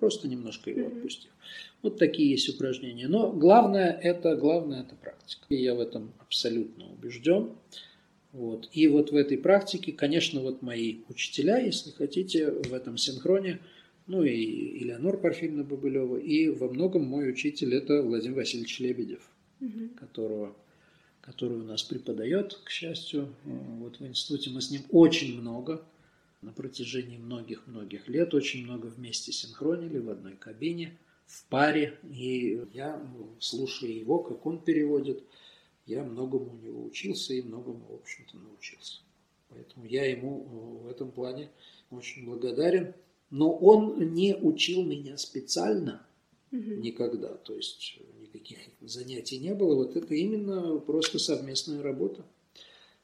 просто 0.00 0.26
немножко 0.26 0.70
его 0.70 0.88
отпустив. 0.88 1.30
Вот 1.82 1.98
такие 1.98 2.30
есть 2.30 2.48
упражнения. 2.48 3.06
Но 3.06 3.30
главное 3.30 3.92
это, 3.92 4.36
главное 4.36 4.82
это 4.82 4.96
практика. 4.96 5.46
И 5.48 5.56
я 5.56 5.74
в 5.74 5.80
этом 5.80 6.12
абсолютно 6.18 6.90
убежден. 6.92 7.52
Вот. 8.32 8.70
И 8.72 8.88
вот 8.88 9.12
в 9.12 9.16
этой 9.16 9.36
практике, 9.36 9.92
конечно, 9.92 10.40
вот 10.40 10.62
мои 10.62 11.00
учителя, 11.08 11.58
если 11.58 11.90
хотите, 11.90 12.50
в 12.50 12.72
этом 12.72 12.96
синхроне, 12.96 13.60
ну 14.06 14.24
и 14.24 14.82
Элеонор 14.82 15.18
Парфильевна 15.18 15.64
Бабылева, 15.64 16.16
и 16.16 16.48
во 16.48 16.68
многом 16.70 17.04
мой 17.04 17.30
учитель 17.30 17.74
это 17.74 18.02
Владимир 18.02 18.36
Васильевич 18.36 18.80
Лебедев, 18.80 19.20
угу. 19.60 19.90
которого, 19.98 20.56
который 21.20 21.58
у 21.58 21.62
нас 21.62 21.82
преподает, 21.82 22.58
к 22.64 22.70
счастью, 22.70 23.28
вот 23.44 24.00
в 24.00 24.06
институте. 24.06 24.50
Мы 24.50 24.62
с 24.62 24.70
ним 24.70 24.80
очень 24.90 25.38
много, 25.38 25.84
на 26.40 26.52
протяжении 26.52 27.18
многих-многих 27.18 28.08
лет, 28.08 28.32
очень 28.34 28.64
много 28.64 28.86
вместе 28.86 29.30
синхронили 29.30 29.98
в 29.98 30.08
одной 30.08 30.36
кабине, 30.36 30.96
в 31.26 31.46
паре. 31.48 31.98
И 32.10 32.60
я 32.72 33.00
слушаю 33.38 33.94
его, 33.94 34.20
как 34.20 34.46
он 34.46 34.58
переводит– 34.58 35.22
я 35.86 36.04
многому 36.04 36.52
у 36.52 36.56
него 36.56 36.84
учился 36.84 37.34
и 37.34 37.42
многому, 37.42 37.84
в 37.88 37.94
общем-то, 37.94 38.36
научился. 38.36 39.00
Поэтому 39.48 39.84
я 39.86 40.04
ему 40.06 40.40
э, 40.40 40.86
в 40.86 40.90
этом 40.90 41.10
плане 41.10 41.50
очень 41.90 42.24
благодарен. 42.24 42.94
Но 43.30 43.50
он 43.56 44.12
не 44.12 44.34
учил 44.34 44.84
меня 44.84 45.16
специально 45.16 46.06
угу. 46.50 46.60
никогда. 46.60 47.34
То 47.34 47.54
есть 47.54 47.98
никаких 48.20 48.58
занятий 48.80 49.38
не 49.38 49.54
было. 49.54 49.74
Вот 49.74 49.96
это 49.96 50.14
именно 50.14 50.78
просто 50.78 51.18
совместная 51.18 51.82
работа. 51.82 52.24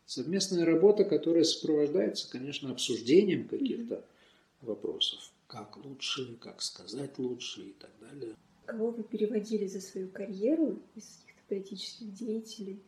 Совместная 0.06 0.64
работа, 0.64 1.04
которая 1.04 1.44
сопровождается, 1.44 2.30
конечно, 2.30 2.70
обсуждением 2.70 3.46
каких-то 3.46 3.96
mm-hmm. 3.96 4.66
вопросов. 4.66 5.32
Как 5.46 5.76
лучше, 5.84 6.36
как 6.40 6.62
сказать 6.62 7.18
лучше 7.18 7.60
и 7.60 7.72
так 7.78 7.90
далее. 8.00 8.34
Кого 8.64 8.90
вы 8.90 9.02
переводили 9.02 9.66
за 9.66 9.82
свою 9.82 10.08
карьеру 10.08 10.78
из 10.94 11.20
политических 11.49 12.12
деятелей? 12.14 12.78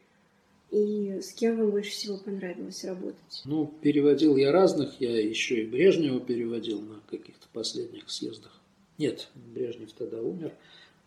И 0.71 1.21
с 1.21 1.33
кем 1.33 1.59
вам 1.59 1.71
больше 1.73 1.91
всего 1.91 2.17
понравилось 2.17 2.85
работать? 2.85 3.43
Ну, 3.45 3.67
переводил 3.83 4.37
я 4.37 4.53
разных. 4.53 5.01
Я 5.01 5.19
еще 5.21 5.63
и 5.63 5.67
Брежнева 5.67 6.21
переводил 6.21 6.81
на 6.81 7.01
каких-то 7.11 7.49
последних 7.53 8.09
съездах. 8.09 8.57
Нет, 8.97 9.29
Брежнев 9.35 9.93
тогда 9.93 10.23
умер 10.23 10.53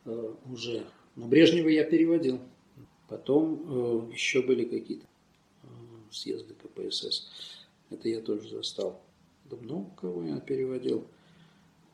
э, 0.06 0.34
уже. 0.52 0.86
Но 1.16 1.28
Брежнева 1.28 1.70
я 1.70 1.86
переводил. 1.86 2.40
Потом 3.08 4.10
э, 4.10 4.14
еще 4.14 4.42
были 4.42 4.66
какие-то 4.66 5.06
съезда 6.12 6.54
КПСС. 6.56 7.30
Это 7.90 8.10
я 8.10 8.22
тоже 8.22 8.50
застал. 8.50 9.02
Да 9.46 9.58
кого 9.98 10.24
я 10.24 10.40
переводил. 10.40 11.06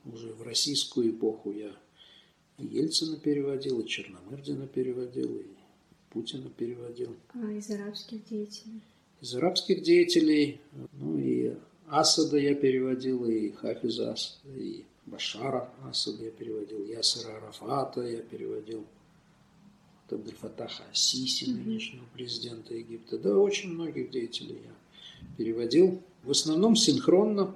Уже 0.06 0.34
в 0.34 0.44
российскую 0.44 1.12
эпоху 1.12 1.52
я 1.52 1.72
и 2.60 2.66
Ельцина 2.66 3.18
переводил, 3.18 3.80
и 3.80 3.88
Черномырдина 3.88 4.68
переводил, 4.68 5.38
и 5.38 5.46
Путина 6.10 6.50
переводил. 6.50 7.16
А 7.34 7.52
из 7.52 7.70
арабских 7.70 8.26
деятелей? 8.26 8.82
Из 9.22 9.36
арабских 9.36 9.82
деятелей, 9.82 10.60
ну 10.94 11.18
и 11.18 11.56
Асада 11.88 12.38
я 12.38 12.56
переводил, 12.56 13.26
и 13.26 13.52
Хафиза 13.52 14.12
Асада, 14.12 14.58
и 14.58 14.84
Башара 15.06 15.72
Асада 15.84 16.26
я 16.26 16.32
переводил, 16.32 16.86
Ясера 16.86 17.38
Арафата 17.38 18.02
я 18.02 18.22
переводил. 18.22 18.86
Абдельфатаха 20.12 20.84
Сиси, 20.92 21.46
нынешнего 21.46 22.04
президента 22.16 22.74
Египта. 22.74 23.20
Да, 23.20 23.38
очень 23.38 23.70
многих 23.70 24.10
деятелей 24.10 24.58
я 24.66 25.26
переводил. 25.38 26.02
В 26.24 26.32
основном 26.32 26.76
синхронно, 26.76 27.56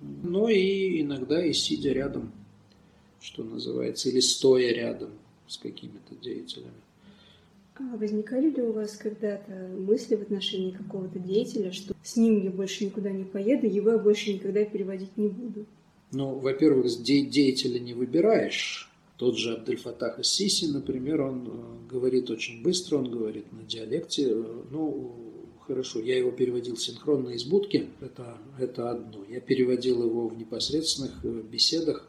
но 0.00 0.48
и 0.50 1.00
иногда 1.00 1.42
и 1.42 1.54
сидя 1.54 1.92
рядом, 1.92 2.32
что 3.24 3.42
называется, 3.42 4.10
или 4.10 4.20
стоя 4.20 4.70
рядом 4.72 5.10
с 5.48 5.56
какими-то 5.56 6.14
деятелями. 6.14 6.74
А 7.76 7.96
возникали 7.96 8.50
ли 8.50 8.62
у 8.62 8.72
вас 8.72 8.96
когда-то 8.96 9.70
мысли 9.76 10.14
в 10.14 10.22
отношении 10.22 10.70
какого-то 10.70 11.18
деятеля, 11.18 11.72
что 11.72 11.94
с 12.02 12.16
ним 12.16 12.44
я 12.44 12.50
больше 12.50 12.84
никуда 12.84 13.10
не 13.10 13.24
поеду, 13.24 13.66
его 13.66 13.92
я 13.92 13.98
больше 13.98 14.34
никогда 14.34 14.64
переводить 14.64 15.16
не 15.16 15.28
буду? 15.28 15.64
Ну, 16.12 16.38
во-первых, 16.38 16.86
де- 17.02 17.24
деятеля 17.24 17.80
не 17.80 17.94
выбираешь, 17.94 18.92
тот 19.16 19.38
же 19.38 19.54
Абдельфатах 19.54 20.24
Сиси, 20.24 20.66
например, 20.66 21.22
он 21.22 21.48
э, 21.48 21.90
говорит 21.90 22.30
очень 22.30 22.62
быстро, 22.62 22.98
он 22.98 23.10
говорит 23.10 23.50
на 23.52 23.62
диалекте. 23.62 24.28
Э, 24.28 24.62
ну, 24.70 25.16
хорошо, 25.66 26.00
я 26.00 26.18
его 26.18 26.30
переводил 26.30 26.76
синхронно 26.76 27.30
из 27.30 27.44
будки, 27.44 27.88
это, 28.00 28.36
это 28.58 28.90
одно. 28.90 29.24
Я 29.28 29.40
переводил 29.40 30.04
его 30.04 30.28
в 30.28 30.36
непосредственных 30.36 31.24
э, 31.24 31.42
беседах, 31.42 32.06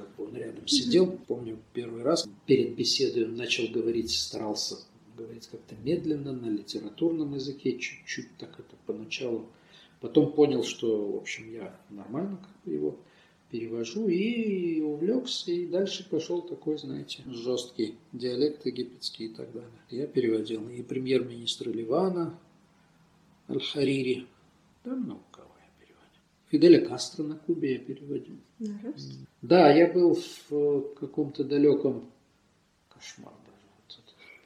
как 0.00 0.16
бы 0.16 0.24
он 0.24 0.36
рядом 0.36 0.66
сидел. 0.66 1.06
Mm-hmm. 1.06 1.26
Помню, 1.26 1.58
первый 1.72 2.02
раз 2.02 2.28
перед 2.46 2.74
беседой 2.74 3.26
он 3.26 3.36
начал 3.36 3.68
говорить, 3.68 4.10
старался 4.10 4.78
говорить 5.16 5.48
как-то 5.48 5.74
медленно, 5.84 6.32
на 6.32 6.46
литературном 6.46 7.34
языке, 7.34 7.78
чуть-чуть 7.78 8.36
так 8.38 8.58
это 8.58 8.76
поначалу. 8.86 9.46
Потом 10.00 10.32
понял, 10.32 10.64
что, 10.64 11.12
в 11.12 11.16
общем, 11.16 11.52
я 11.52 11.78
нормально 11.90 12.38
как 12.38 12.64
бы 12.64 12.72
его 12.72 12.98
перевожу 13.50 14.08
и 14.08 14.80
увлекся, 14.80 15.50
и 15.50 15.66
дальше 15.66 16.08
пошел 16.08 16.40
такой, 16.40 16.78
знаете, 16.78 17.22
жесткий 17.26 17.96
диалект 18.12 18.64
египетский 18.64 19.26
и 19.26 19.28
так 19.28 19.52
далее. 19.52 19.70
Я 19.90 20.06
переводил 20.06 20.68
и 20.70 20.82
премьер-министра 20.82 21.70
Ливана, 21.70 22.38
Аль-Харири, 23.48 24.26
да 24.84 24.94
много 24.94 25.20
переводил. 25.20 25.29
Фиделя 26.50 26.84
Кастро 26.86 27.22
на 27.22 27.36
Кубе 27.36 27.74
я 27.74 27.78
переводил. 27.78 28.36
На 28.58 28.94
Да, 29.42 29.72
я 29.72 29.92
был 29.92 30.18
в 30.50 30.94
каком-то 30.94 31.44
далеком 31.44 32.10
кошмар 32.88 33.32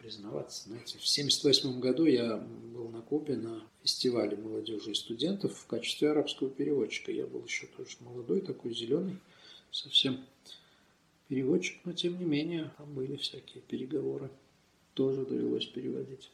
признаваться. 0.05 0.65
Знаете, 0.69 0.99
в 0.99 1.09
1978 1.09 1.81
году 1.81 2.05
я 2.05 2.37
был 2.37 2.91
на 2.91 3.01
Кубе 3.01 3.37
на 3.37 3.63
фестивале 3.83 4.37
молодежи 4.37 4.91
и 4.91 4.95
студентов 4.95 5.57
в 5.57 5.67
качестве 5.67 6.11
арабского 6.11 6.51
переводчика. 6.51 7.11
Я 7.11 7.27
был 7.27 7.43
еще 7.45 7.67
тоже 7.69 7.97
молодой, 8.01 8.43
такой 8.43 8.75
зеленый, 8.75 9.17
совсем 9.71 10.21
переводчик, 11.29 11.81
но 11.85 11.93
тем 11.93 12.19
не 12.19 12.27
менее 12.27 12.71
там 12.77 12.93
были 12.93 13.17
всякие 13.17 13.63
переговоры. 13.63 14.31
Тоже 14.93 15.25
довелось 15.25 15.67
переводить. 15.67 16.31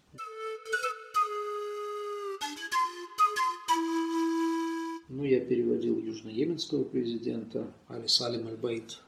Ну, 5.11 5.25
я 5.25 5.41
переводил 5.41 5.99
южноеменского 5.99 6.85
президента 6.85 7.75
Али 7.89 8.07
Салим 8.07 8.47
Аль-Байт. 8.47 9.01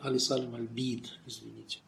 Али 0.00 0.18
Салим 0.18 0.54
Аль-Бид, 0.54 1.04
извините. 1.26 1.80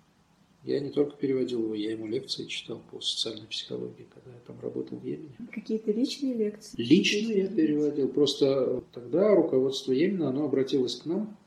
Я 0.64 0.80
не 0.80 0.90
только 0.90 1.16
переводил 1.16 1.62
его, 1.62 1.74
я 1.74 1.92
ему 1.92 2.06
лекции 2.06 2.44
читал 2.44 2.82
по 2.90 3.00
социальной 3.00 3.46
психологии, 3.46 4.06
когда 4.12 4.32
я 4.32 4.40
там 4.46 4.60
работал 4.60 4.98
в 4.98 5.04
Йемене. 5.06 5.34
Какие-то 5.50 5.92
личные 5.92 6.34
лекции? 6.34 6.76
Лично 6.76 7.32
я 7.32 7.46
переводил. 7.46 8.08
Просто 8.08 8.82
тогда 8.92 9.34
руководство 9.34 9.92
Йемена, 9.92 10.28
оно 10.28 10.44
обратилось 10.44 10.96
к 10.96 11.06
нам, 11.06 11.38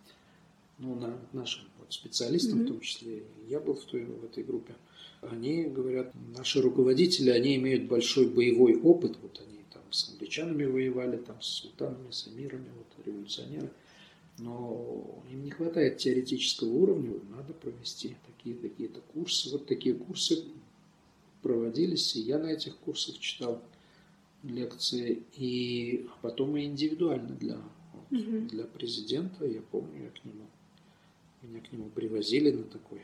ну, 0.80 0.95
на 0.95 1.20
нашим 1.34 1.65
вот, 1.78 1.93
специалистам, 1.93 2.61
mm-hmm. 2.61 2.63
в 2.63 2.67
том 2.67 2.80
числе 2.80 3.24
я 3.47 3.59
был 3.59 3.76
в, 3.76 3.84
той, 3.84 4.05
в 4.05 4.24
этой 4.24 4.43
группе. 4.43 4.74
Они 5.22 5.65
говорят, 5.65 6.13
наши 6.36 6.61
руководители, 6.61 7.30
они 7.30 7.57
имеют 7.57 7.88
большой 7.88 8.28
боевой 8.28 8.80
опыт, 8.82 9.17
вот 9.22 9.39
они 9.45 9.59
с 9.91 10.09
англичанами 10.09 10.65
воевали, 10.65 11.17
там 11.17 11.41
с 11.41 11.47
султанами, 11.47 12.11
с 12.11 12.27
эмирами, 12.27 12.69
вот 12.77 13.05
революционеры 13.05 13.69
но 14.39 15.21
им 15.31 15.43
не 15.43 15.51
хватает 15.51 15.97
теоретического 15.97 16.69
уровня, 16.69 17.19
надо 17.29 17.53
провести 17.53 18.15
такие 18.27 18.55
какие-то 18.55 19.01
курсы. 19.13 19.49
Вот 19.49 19.65
такие 19.67 19.95
курсы 19.95 20.45
проводились, 21.41 22.15
и 22.15 22.21
я 22.21 22.39
на 22.39 22.47
этих 22.47 22.77
курсах 22.77 23.17
читал 23.19 23.61
лекции, 24.43 25.23
и 25.35 26.07
потом 26.21 26.55
и 26.57 26.63
индивидуально 26.63 27.35
для, 27.35 27.57
вот, 27.93 28.19
угу. 28.19 28.47
для 28.47 28.63
президента, 28.63 29.45
я 29.45 29.61
помню, 29.61 30.03
я 30.03 30.09
к 30.09 30.23
нему, 30.23 30.45
меня 31.41 31.61
к 31.61 31.71
нему 31.71 31.89
привозили 31.89 32.51
на 32.51 32.63
такой 32.63 33.01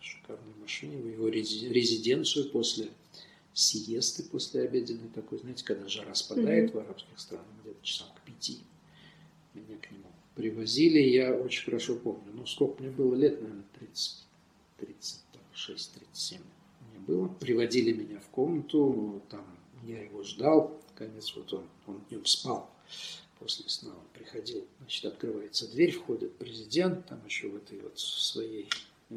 шикарной 0.00 0.54
машине 0.60 0.98
в 0.98 1.08
его 1.08 1.28
резиденцию 1.28 2.50
после 2.50 2.88
сиесты, 3.54 4.22
после 4.22 4.62
обеденной 4.62 5.08
такой, 5.08 5.38
знаете, 5.38 5.64
когда 5.64 5.88
жара 5.88 6.14
спадает 6.14 6.70
угу. 6.70 6.78
в 6.78 6.82
арабских 6.82 7.18
странах, 7.18 7.46
где-то 7.62 7.82
часам 7.82 8.08
к 8.14 8.20
пяти, 8.22 8.58
меня 9.54 9.76
к 9.78 9.90
нему 9.90 10.08
привозили, 10.34 10.98
я 10.98 11.34
очень 11.34 11.64
хорошо 11.64 11.96
помню. 11.96 12.32
Ну, 12.32 12.46
сколько 12.46 12.82
мне 12.82 12.90
было 12.90 13.14
лет, 13.14 13.40
наверное, 13.40 13.64
30, 13.78 14.24
36-37 15.54 16.40
мне 16.90 17.00
было. 17.06 17.28
Приводили 17.28 17.92
меня 17.92 18.20
в 18.20 18.28
комнату, 18.28 19.22
там 19.30 19.44
я 19.84 20.02
его 20.02 20.22
ждал, 20.22 20.80
наконец 20.90 21.34
вот 21.36 21.52
он, 21.52 21.64
он 21.86 22.00
днем 22.08 22.24
спал. 22.24 22.70
После 23.38 23.68
сна 23.68 23.90
он 23.90 24.06
приходил, 24.14 24.64
значит, 24.78 25.04
открывается 25.04 25.68
дверь, 25.68 25.90
входит 25.90 26.36
президент, 26.36 27.06
там 27.06 27.20
еще 27.26 27.48
в 27.48 27.56
этой 27.56 27.80
вот 27.80 27.98
своей 27.98 28.68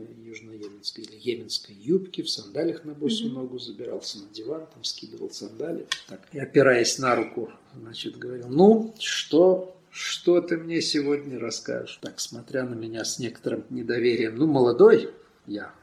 южно-йеменской 0.04 1.04
или 1.04 1.16
йеменской 1.18 1.76
юбке, 1.76 2.24
в 2.24 2.30
сандалях 2.30 2.84
на 2.86 2.94
босую 2.94 3.32
mm-hmm. 3.32 3.34
ногу, 3.34 3.60
забирался 3.60 4.20
на 4.20 4.34
диван, 4.34 4.68
там 4.74 4.84
скидывал 4.84 5.30
сандали. 5.32 5.88
Так, 6.08 6.28
и 6.32 6.40
опираясь 6.40 6.98
на 7.00 7.16
руку, 7.16 7.52
значит, 7.76 8.18
говорил, 8.18 8.48
ну, 8.50 8.94
что 9.00 9.76
что 9.96 10.42
ты 10.42 10.58
мне 10.58 10.82
сегодня 10.82 11.40
расскажешь? 11.40 12.00
Так, 12.02 12.20
смотря 12.20 12.66
на 12.66 12.74
меня 12.74 13.06
с 13.06 13.18
некоторым 13.18 13.64
недоверием. 13.70 14.36
Ну, 14.36 14.46
молодой 14.46 15.10
я, 15.48 15.74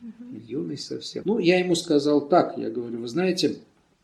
угу. 0.00 0.40
юный 0.46 0.78
совсем. 0.78 1.24
Ну, 1.26 1.38
я 1.38 1.58
ему 1.58 1.74
сказал 1.74 2.26
так, 2.26 2.56
я 2.56 2.70
говорю, 2.70 3.00
вы 3.00 3.08
знаете, 3.08 3.58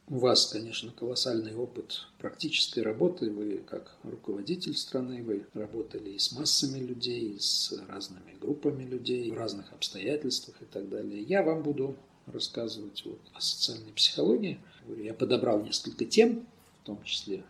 у 0.09 0.19
вас, 0.19 0.47
конечно, 0.47 0.93
колоссальный 0.93 1.55
опыт 1.55 2.07
практической 2.19 2.81
работы. 2.81 3.31
Вы 3.31 3.59
как 3.59 3.97
руководитель 4.05 4.77
страны, 4.77 5.23
вы 5.23 5.47
работали 5.55 6.11
и 6.11 6.19
с 6.19 6.33
массами 6.33 6.79
людей, 6.79 7.33
и 7.35 7.39
с 7.39 7.75
разными 7.89 8.37
группами 8.41 8.85
людей, 8.85 9.31
в 9.31 9.35
разных 9.35 9.73
обстоятельствах 9.73 10.63
и 10.63 10.65
так 10.67 10.89
далее. 10.89 11.23
Я 11.23 11.43
вам 11.43 11.63
буду 11.63 11.97
рассказывать 12.27 13.05
вот 13.05 13.21
о 13.35 13.41
социальной 13.41 13.93
психологии. 13.93 14.61
Я 14.97 15.15
подобрал 15.15 15.63
несколько 15.63 16.05
тем, 16.05 16.47
в 16.83 16.87
том 16.87 17.03
числе 17.05 17.45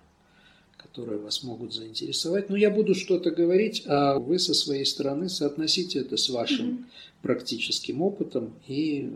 которые 0.77 1.19
вас 1.19 1.43
могут 1.43 1.75
заинтересовать. 1.75 2.49
Но 2.49 2.57
я 2.57 2.71
буду 2.71 2.95
что-то 2.95 3.31
говорить, 3.31 3.83
а 3.87 4.19
вы 4.19 4.39
со 4.39 4.55
своей 4.55 4.85
стороны 4.85 5.29
соотносите 5.29 6.01
это 6.01 6.17
с 6.17 6.29
вашим 6.29 6.69
mm-hmm. 6.69 6.85
практическим 7.23 8.03
опытом 8.03 8.55
и 8.67 9.11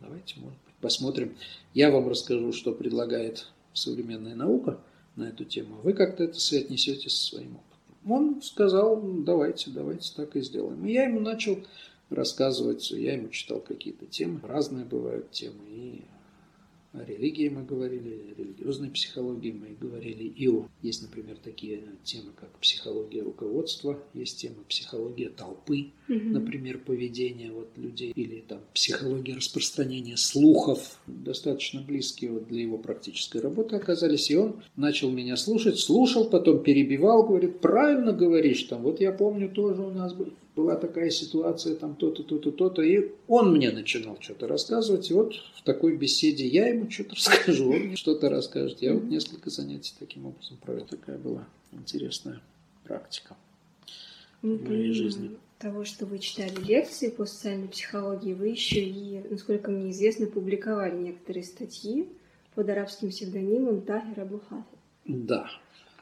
давайте, 0.00 0.40
может 0.40 0.58
быть, 0.64 0.69
посмотрим. 0.80 1.36
Я 1.74 1.90
вам 1.90 2.08
расскажу, 2.08 2.52
что 2.52 2.72
предлагает 2.72 3.46
современная 3.72 4.34
наука 4.34 4.80
на 5.16 5.24
эту 5.28 5.44
тему, 5.44 5.76
а 5.78 5.82
вы 5.82 5.92
как-то 5.92 6.24
это 6.24 6.38
соотнесете 6.38 7.08
со 7.10 7.24
своим 7.24 7.56
опытом. 7.56 8.12
Он 8.12 8.42
сказал, 8.42 9.00
давайте, 9.02 9.70
давайте 9.70 10.12
так 10.14 10.36
и 10.36 10.40
сделаем. 10.40 10.84
И 10.86 10.92
я 10.92 11.04
ему 11.04 11.20
начал 11.20 11.58
рассказывать, 12.08 12.90
я 12.90 13.14
ему 13.14 13.28
читал 13.28 13.60
какие-то 13.60 14.06
темы, 14.06 14.40
разные 14.42 14.84
бывают 14.84 15.30
темы, 15.30 15.60
и 15.68 16.04
о 16.92 17.04
религии 17.04 17.48
мы 17.48 17.62
говорили, 17.62 18.32
о 18.32 18.40
религиозной 18.40 18.90
психологии 18.90 19.52
мы 19.52 19.76
говорили, 19.80 20.24
и 20.24 20.48
о... 20.48 20.66
Есть, 20.82 21.02
например, 21.02 21.36
такие 21.42 21.82
темы, 22.02 22.32
как 22.34 22.50
психология 22.58 23.22
руководства, 23.22 24.02
есть 24.12 24.40
тема 24.40 24.64
психология 24.68 25.28
толпы, 25.28 25.92
угу. 26.08 26.18
например, 26.18 26.78
поведения 26.78 27.52
вот 27.52 27.68
людей, 27.76 28.12
или 28.16 28.40
там 28.40 28.60
психология 28.74 29.34
распространения 29.34 30.16
слухов, 30.16 31.00
достаточно 31.06 31.80
близкие 31.80 32.32
вот 32.32 32.48
для 32.48 32.62
его 32.62 32.78
практической 32.78 33.40
работы 33.40 33.76
оказались, 33.76 34.30
и 34.30 34.36
он 34.36 34.62
начал 34.76 35.10
меня 35.10 35.36
слушать, 35.36 35.78
слушал, 35.78 36.28
потом 36.28 36.62
перебивал, 36.62 37.24
говорит, 37.24 37.60
правильно 37.60 38.12
говоришь, 38.12 38.64
там, 38.64 38.82
вот 38.82 39.00
я 39.00 39.12
помню 39.12 39.48
тоже 39.48 39.82
у 39.82 39.90
нас 39.90 40.12
был 40.12 40.32
была 40.56 40.76
такая 40.76 41.10
ситуация, 41.10 41.74
там 41.74 41.94
то-то, 41.96 42.22
то-то, 42.22 42.50
то-то. 42.50 42.82
И 42.82 43.12
он 43.28 43.52
мне 43.52 43.70
начинал 43.70 44.16
что-то 44.20 44.48
рассказывать. 44.48 45.10
И 45.10 45.14
вот 45.14 45.34
в 45.54 45.62
такой 45.62 45.96
беседе 45.96 46.46
я 46.46 46.68
ему 46.68 46.90
что-то 46.90 47.14
расскажу, 47.14 47.70
он 47.70 47.78
мне 47.80 47.96
что-то 47.96 48.28
расскажет. 48.28 48.82
Я 48.82 48.94
вот 48.94 49.04
несколько 49.04 49.50
занятий 49.50 49.94
таким 49.98 50.26
образом 50.26 50.58
провел. 50.58 50.86
Такая 50.86 51.18
была 51.18 51.46
интересная 51.72 52.40
практика 52.84 53.36
ну, 54.42 54.56
в 54.56 54.68
моей 54.68 54.92
жизни. 54.92 55.36
Того, 55.58 55.84
что 55.84 56.06
вы 56.06 56.18
читали 56.18 56.54
лекции 56.64 57.10
по 57.10 57.26
социальной 57.26 57.68
психологии, 57.68 58.32
вы 58.32 58.48
еще 58.48 58.82
и, 58.82 59.20
насколько 59.28 59.70
мне 59.70 59.90
известно, 59.90 60.26
публиковали 60.26 60.96
некоторые 60.96 61.44
статьи 61.44 62.08
под 62.54 62.68
арабским 62.70 63.10
псевдонимом 63.10 63.82
Тахир 63.82 64.20
Абухафи. 64.20 64.64
Да, 65.04 65.50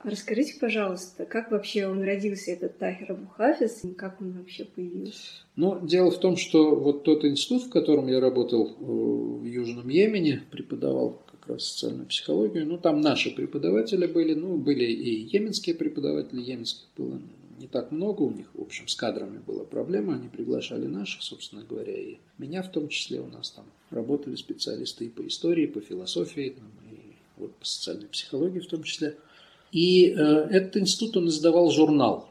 Расскажите, 0.04 0.58
пожалуйста, 0.60 1.24
как 1.24 1.50
вообще 1.50 1.86
он 1.86 2.02
родился, 2.02 2.52
этот 2.52 2.78
Тахир 2.78 3.12
Абухафис, 3.12 3.84
и 3.84 3.92
как 3.92 4.20
он 4.20 4.32
вообще 4.32 4.64
появился? 4.64 5.32
Ну, 5.56 5.84
дело 5.84 6.10
в 6.10 6.20
том, 6.20 6.36
что 6.36 6.76
вот 6.76 7.02
тот 7.02 7.24
институт, 7.24 7.64
в 7.64 7.70
котором 7.70 8.06
я 8.06 8.20
работал 8.20 8.68
э, 8.68 8.74
в 8.80 9.44
Южном 9.44 9.88
Йемене, 9.88 10.44
преподавал 10.50 11.20
как 11.30 11.48
раз 11.48 11.64
социальную 11.64 12.06
психологию, 12.06 12.66
ну, 12.66 12.78
там 12.78 13.00
наши 13.00 13.34
преподаватели 13.34 14.06
были, 14.06 14.34
ну, 14.34 14.56
были 14.56 14.84
и 14.84 15.24
йеменские 15.24 15.74
преподаватели, 15.74 16.40
йеменских 16.40 16.86
было 16.96 17.20
не 17.58 17.66
так 17.66 17.90
много, 17.90 18.22
у 18.22 18.30
них, 18.30 18.46
в 18.54 18.62
общем, 18.62 18.86
с 18.86 18.94
кадрами 18.94 19.40
была 19.44 19.64
проблема, 19.64 20.14
они 20.14 20.28
приглашали 20.28 20.86
наших, 20.86 21.22
собственно 21.22 21.64
говоря, 21.68 21.92
и 21.92 22.18
меня 22.38 22.62
в 22.62 22.70
том 22.70 22.88
числе, 22.88 23.20
у 23.20 23.26
нас 23.26 23.50
там 23.50 23.64
работали 23.90 24.36
специалисты 24.36 25.06
и 25.06 25.08
по 25.08 25.26
истории, 25.26 25.64
и 25.64 25.66
по 25.66 25.80
философии, 25.80 26.54
и 26.92 26.98
вот 27.36 27.52
по 27.56 27.66
социальной 27.66 28.06
психологии 28.06 28.60
в 28.60 28.68
том 28.68 28.84
числе– 28.84 29.16
и 29.72 30.10
э, 30.10 30.14
этот 30.50 30.76
институт, 30.78 31.16
он 31.18 31.28
издавал 31.28 31.70
журнал, 31.70 32.28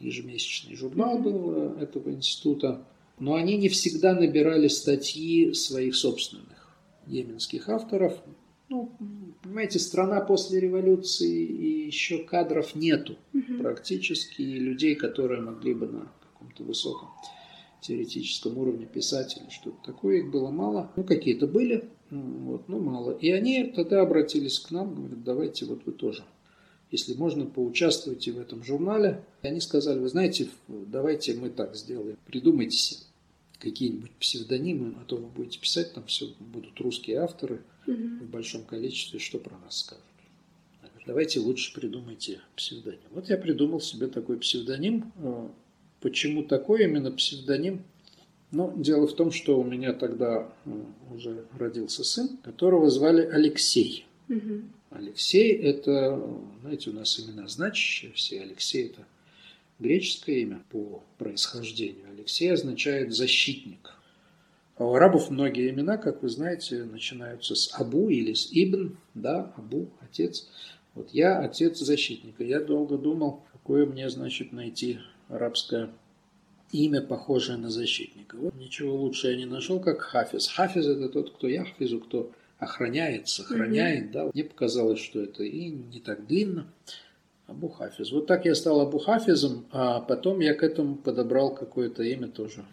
ежемесячный 0.00 0.76
журнал 0.76 1.18
был 1.18 1.52
э, 1.52 1.82
этого 1.82 2.10
института, 2.10 2.84
но 3.18 3.34
они 3.34 3.56
не 3.56 3.68
всегда 3.68 4.14
набирали 4.14 4.68
статьи 4.68 5.52
своих 5.54 5.96
собственных 5.96 6.76
йеменских 7.06 7.68
авторов. 7.68 8.18
Ну, 8.68 8.92
понимаете, 9.42 9.78
страна 9.78 10.20
после 10.20 10.60
революции 10.60 11.44
и 11.44 11.86
еще 11.86 12.18
кадров 12.18 12.74
нету 12.74 13.16
угу. 13.32 13.62
практически, 13.62 14.42
и 14.42 14.58
людей, 14.58 14.94
которые 14.94 15.40
могли 15.40 15.74
бы 15.74 15.86
на 15.86 16.12
каком-то 16.32 16.64
высоком 16.64 17.08
теоретическом 17.80 18.58
уровне 18.58 18.86
писать 18.86 19.38
или 19.38 19.48
что-то 19.50 19.78
такое, 19.84 20.18
их 20.18 20.30
было 20.30 20.50
мало. 20.50 20.90
Ну, 20.96 21.04
какие-то 21.04 21.46
были, 21.46 21.88
вот, 22.10 22.68
ну, 22.68 22.80
мало. 22.80 23.12
И 23.12 23.30
они 23.30 23.64
тогда 23.64 24.02
обратились 24.02 24.58
к 24.58 24.70
нам, 24.70 24.94
говорят, 24.94 25.22
давайте 25.22 25.64
вот 25.64 25.86
вы 25.86 25.92
тоже 25.92 26.24
если 26.90 27.14
можно, 27.14 27.46
поучаствуйте 27.46 28.32
в 28.32 28.38
этом 28.38 28.64
журнале. 28.64 29.22
И 29.42 29.48
они 29.48 29.60
сказали, 29.60 29.98
вы 29.98 30.08
знаете, 30.08 30.48
давайте 30.68 31.34
мы 31.34 31.50
так 31.50 31.76
сделаем, 31.76 32.16
придумайте 32.26 32.76
себе 32.76 33.00
какие-нибудь 33.58 34.12
псевдонимы, 34.12 34.94
а 35.00 35.04
то 35.04 35.16
вы 35.16 35.26
будете 35.26 35.58
писать, 35.58 35.92
там 35.92 36.06
все 36.06 36.32
будут 36.38 36.80
русские 36.80 37.18
авторы 37.18 37.62
угу. 37.86 38.24
в 38.24 38.30
большом 38.30 38.64
количестве, 38.64 39.18
что 39.18 39.38
про 39.38 39.58
нас 39.58 39.80
скажут. 39.80 40.04
Давайте 41.06 41.40
лучше 41.40 41.72
придумайте 41.72 42.40
псевдоним. 42.54 43.00
Вот 43.12 43.30
я 43.30 43.38
придумал 43.38 43.80
себе 43.80 44.08
такой 44.08 44.36
псевдоним. 44.36 45.10
Э, 45.16 45.48
почему 46.00 46.44
такой 46.44 46.84
именно 46.84 47.10
псевдоним? 47.10 47.82
Ну, 48.50 48.74
дело 48.76 49.06
в 49.06 49.14
том, 49.14 49.32
что 49.32 49.58
у 49.58 49.64
меня 49.64 49.94
тогда 49.94 50.52
уже 51.10 51.46
родился 51.58 52.04
сын, 52.04 52.36
которого 52.44 52.90
звали 52.90 53.22
Алексей. 53.22 54.06
Угу. 54.28 54.62
Алексей– 54.90 55.52
это, 55.62 56.20
знаете, 56.62 56.90
у 56.90 56.92
нас 56.92 57.20
имена 57.20 57.46
значащие 57.48 58.12
все. 58.12 58.40
Алексей– 58.40 58.86
это 58.86 59.06
греческое 59.78 60.36
имя 60.36 60.62
по 60.70 61.02
происхождению. 61.18 62.06
Алексей 62.10 62.52
означает 62.52 63.14
«защитник». 63.14 63.94
А 64.76 64.84
у 64.84 64.94
арабов 64.94 65.30
многие 65.30 65.70
имена, 65.70 65.96
как 65.96 66.22
вы 66.22 66.28
знаете, 66.28 66.84
начинаются 66.84 67.54
с 67.54 67.74
Абу 67.78 68.08
или 68.08 68.32
с 68.32 68.48
Ибн, 68.52 68.96
да, 69.14 69.52
Абу– 69.56 69.88
отец. 70.00 70.48
Вот 70.94 71.10
я 71.12 71.38
отец 71.38 71.78
защитника. 71.78 72.44
Я 72.44 72.60
долго 72.60 72.96
думал, 72.96 73.42
какое 73.52 73.86
мне, 73.86 74.08
значит, 74.08 74.52
найти 74.52 74.98
арабское 75.28 75.90
имя, 76.72 77.02
похожее 77.02 77.58
на 77.58 77.70
защитника. 77.70 78.36
Вот 78.36 78.54
ничего 78.54 78.94
лучше 78.96 79.28
я 79.28 79.36
не 79.36 79.46
нашел, 79.46 79.80
как 79.80 80.00
Хафиз. 80.00 80.48
Хафиз– 80.48 80.86
это 80.86 81.08
тот, 81.08 81.34
кто 81.34 81.48
яхфизу, 81.48 82.00
кто 82.00 82.32
охраняет, 82.58 83.28
сохраняет. 83.28 84.06
Mm-hmm. 84.06 84.12
Да. 84.12 84.30
Мне 84.32 84.44
показалось, 84.44 85.00
что 85.00 85.20
это 85.20 85.44
и 85.44 85.70
не 85.70 86.00
так 86.00 86.26
длинно. 86.26 86.66
Абу 87.46 87.68
Хафиз. 87.68 88.12
Вот 88.12 88.26
так 88.26 88.44
я 88.44 88.54
стал 88.54 88.80
Абу 88.80 88.98
Хафизом, 88.98 89.66
а 89.70 90.00
потом 90.00 90.40
я 90.40 90.54
к 90.54 90.62
этому 90.62 90.96
подобрал 90.96 91.54
какое-то 91.54 92.02
имя 92.02 92.28
тоже 92.28 92.64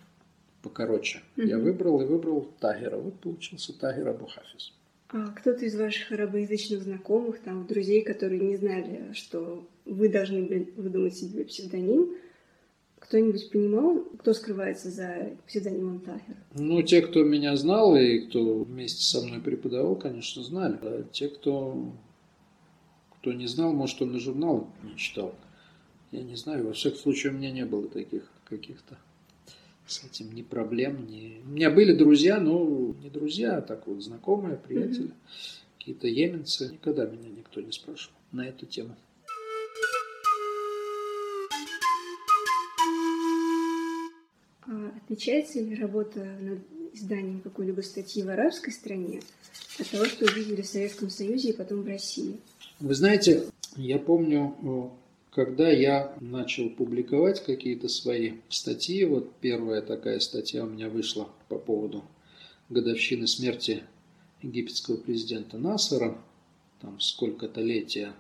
покороче. 0.61 1.21
Mm-hmm. 1.37 1.47
Я 1.47 1.57
выбрал 1.59 2.01
и 2.01 2.05
выбрал 2.05 2.49
Тагера. 2.59 2.97
Вот 2.97 3.19
получился 3.19 3.77
Тагер 3.77 4.09
Абу 4.09 4.25
Хафиз. 4.25 4.73
А 5.09 5.27
кто-то 5.27 5.63
из 5.63 5.75
ваших 5.75 6.11
арабоязычных 6.11 6.81
знакомых, 6.81 7.39
там, 7.39 7.67
друзей, 7.67 8.01
которые 8.03 8.41
не 8.41 8.57
знали, 8.57 9.13
что 9.13 9.65
вы 9.85 10.09
должны 10.09 10.41
были 10.41 10.73
выдумать 10.75 11.15
себе 11.15 11.45
псевдоним, 11.45 12.15
кто-нибудь 13.05 13.51
понимал, 13.51 13.99
кто 14.19 14.33
скрывается 14.33 14.89
за 14.89 15.31
псевдонимом 15.47 15.99
Тахер? 15.99 16.35
Ну, 16.55 16.81
те, 16.81 17.01
кто 17.01 17.23
меня 17.23 17.55
знал 17.55 17.95
и 17.95 18.19
кто 18.19 18.63
вместе 18.63 19.03
со 19.03 19.21
мной 19.21 19.39
преподавал, 19.39 19.95
конечно, 19.95 20.43
знали. 20.43 20.79
А 20.81 21.03
те, 21.11 21.29
кто, 21.29 21.93
кто 23.19 23.31
не 23.33 23.45
знал, 23.45 23.73
может, 23.73 24.01
он 24.01 24.15
и 24.15 24.19
журнал 24.19 24.67
не 24.83 24.97
читал. 24.97 25.35
Я 26.11 26.23
не 26.23 26.35
знаю, 26.35 26.65
во 26.65 26.73
всяком 26.73 26.99
случае, 26.99 27.31
у 27.31 27.35
меня 27.35 27.51
не 27.51 27.65
было 27.65 27.87
таких 27.87 28.23
каких-то 28.49 28.97
с 29.85 30.03
этим 30.03 30.33
ни 30.33 30.41
проблем, 30.41 31.05
ни... 31.05 31.41
У 31.45 31.49
меня 31.49 31.69
были 31.69 31.93
друзья, 31.93 32.39
но 32.39 32.95
не 33.03 33.11
друзья, 33.11 33.57
а 33.57 33.61
так 33.61 33.85
вот 33.85 34.01
знакомые, 34.01 34.57
приятели, 34.57 35.09
mm-hmm. 35.09 35.77
какие-то 35.77 36.07
еменцы. 36.07 36.69
Никогда 36.73 37.05
меня 37.05 37.29
никто 37.29 37.61
не 37.61 37.71
спрашивал 37.71 38.17
на 38.31 38.47
эту 38.47 38.65
тему. 38.65 38.95
Отличается 45.05 45.59
ли 45.59 45.75
работа 45.75 46.25
над 46.41 46.59
изданием 46.93 47.39
какой-либо 47.41 47.81
статьи 47.81 48.23
в 48.23 48.29
арабской 48.29 48.71
стране 48.71 49.21
от 49.79 49.87
того, 49.87 50.05
что 50.05 50.25
увидели 50.25 50.63
в 50.63 50.65
Советском 50.65 51.11
Союзе 51.11 51.49
и 51.49 51.53
потом 51.53 51.83
в 51.83 51.87
России? 51.87 52.37
Вы 52.79 52.95
знаете, 52.95 53.45
я 53.75 53.99
помню, 53.99 54.55
э, 54.63 54.89
когда 55.29 55.69
я 55.69 56.15
начал 56.21 56.71
публиковать 56.71 57.43
какие-то 57.43 57.87
свои 57.87 58.37
статьи, 58.49 59.05
вот 59.05 59.31
первая 59.41 59.83
такая 59.83 60.19
статья 60.19 60.63
у 60.63 60.69
меня 60.69 60.89
вышла 60.89 61.29
по 61.49 61.59
поводу 61.59 62.03
годовщины 62.69 63.27
смерти 63.27 63.83
египетского 64.41 64.97
президента 64.97 65.59
Насара, 65.59 66.17
там 66.81 66.99
сколько-то 66.99 67.61
летия 67.61 68.11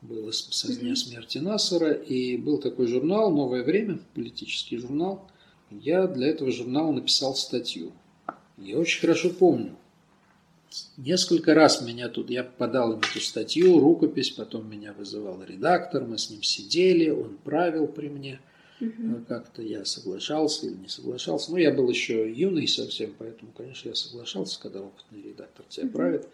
было 0.00 0.30
со 0.30 0.74
дня 0.74 0.96
смерти 0.96 1.36
Насара, 1.36 1.92
и 1.92 2.38
был 2.38 2.56
такой 2.56 2.86
журнал 2.86 3.30
«Новое 3.30 3.62
время», 3.62 3.98
политический 4.14 4.78
журнал– 4.78 5.29
я 5.70 6.06
для 6.06 6.28
этого 6.28 6.50
журнала 6.50 6.92
написал 6.92 7.34
статью. 7.34 7.92
Я 8.58 8.78
очень 8.78 9.00
хорошо 9.00 9.30
помню. 9.30 9.76
Несколько 10.96 11.54
раз 11.54 11.82
меня 11.82 12.08
тут, 12.08 12.30
я 12.30 12.44
подал 12.44 12.92
им 12.92 12.98
эту 12.98 13.20
статью, 13.20 13.80
рукопись, 13.80 14.30
потом 14.30 14.70
меня 14.70 14.92
вызывал 14.92 15.42
редактор, 15.42 16.04
мы 16.04 16.16
с 16.16 16.30
ним 16.30 16.42
сидели, 16.42 17.10
он 17.10 17.38
правил 17.42 17.88
при 17.88 18.08
мне. 18.08 18.40
Угу. 18.80 19.24
Как-то 19.28 19.62
я 19.62 19.84
соглашался 19.84 20.66
или 20.66 20.74
не 20.74 20.88
соглашался. 20.88 21.50
Ну, 21.50 21.58
я 21.58 21.72
был 21.72 21.90
еще 21.90 22.30
юный 22.30 22.68
совсем, 22.68 23.14
поэтому, 23.18 23.52
конечно, 23.52 23.88
я 23.88 23.94
соглашался, 23.94 24.60
когда 24.60 24.80
опытный 24.80 25.22
редактор 25.22 25.66
тебя 25.68 25.86
угу. 25.86 25.92
правит. 25.92 26.28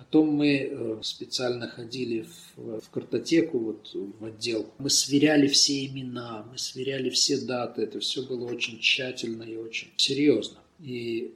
Потом 0.00 0.28
мы 0.30 0.56
э, 0.56 0.98
специально 1.02 1.68
ходили 1.68 2.24
в, 2.56 2.80
в 2.80 2.90
картотеку, 2.90 3.58
вот 3.58 3.90
в 3.92 4.24
отдел. 4.24 4.66
Мы 4.78 4.88
сверяли 4.88 5.46
все 5.46 5.84
имена, 5.84 6.46
мы 6.50 6.56
сверяли 6.56 7.10
все 7.10 7.36
даты. 7.36 7.82
Это 7.82 8.00
все 8.00 8.26
было 8.26 8.46
очень 8.46 8.80
тщательно 8.80 9.42
и 9.42 9.56
очень 9.56 9.88
серьезно. 9.98 10.56
И 10.78 11.34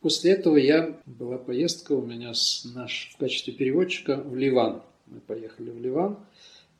после 0.00 0.30
этого 0.30 0.56
я 0.58 0.96
была 1.06 1.38
поездка 1.38 1.92
у 1.92 2.02
меня 2.02 2.34
с 2.34 2.64
наш 2.72 3.10
в 3.14 3.16
качестве 3.18 3.52
переводчика 3.52 4.16
в 4.16 4.36
Ливан. 4.36 4.82
Мы 5.06 5.18
поехали 5.18 5.70
в 5.70 5.80
Ливан, 5.80 6.18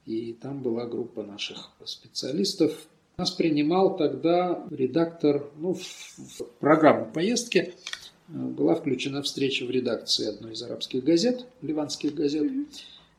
и 0.07 0.35
там 0.35 0.63
была 0.63 0.87
группа 0.87 1.25
наших 1.25 1.73
специалистов. 1.85 2.79
Нас 3.17 3.33
принимал 3.33 3.97
тогда 3.97 4.65
редактор 4.71 5.51
ну, 5.57 5.75
в, 5.75 5.83
в 5.83 6.45
программу 6.61 7.11
поездки 7.13 7.75
была 8.33 8.75
включена 8.75 9.23
встреча 9.23 9.67
в 9.67 9.71
редакции 9.71 10.27
одной 10.27 10.55
из 10.55 10.63
арабских 10.63 11.05
газет, 11.05 11.47
ливанских 11.61 12.15
газет. 12.15 12.51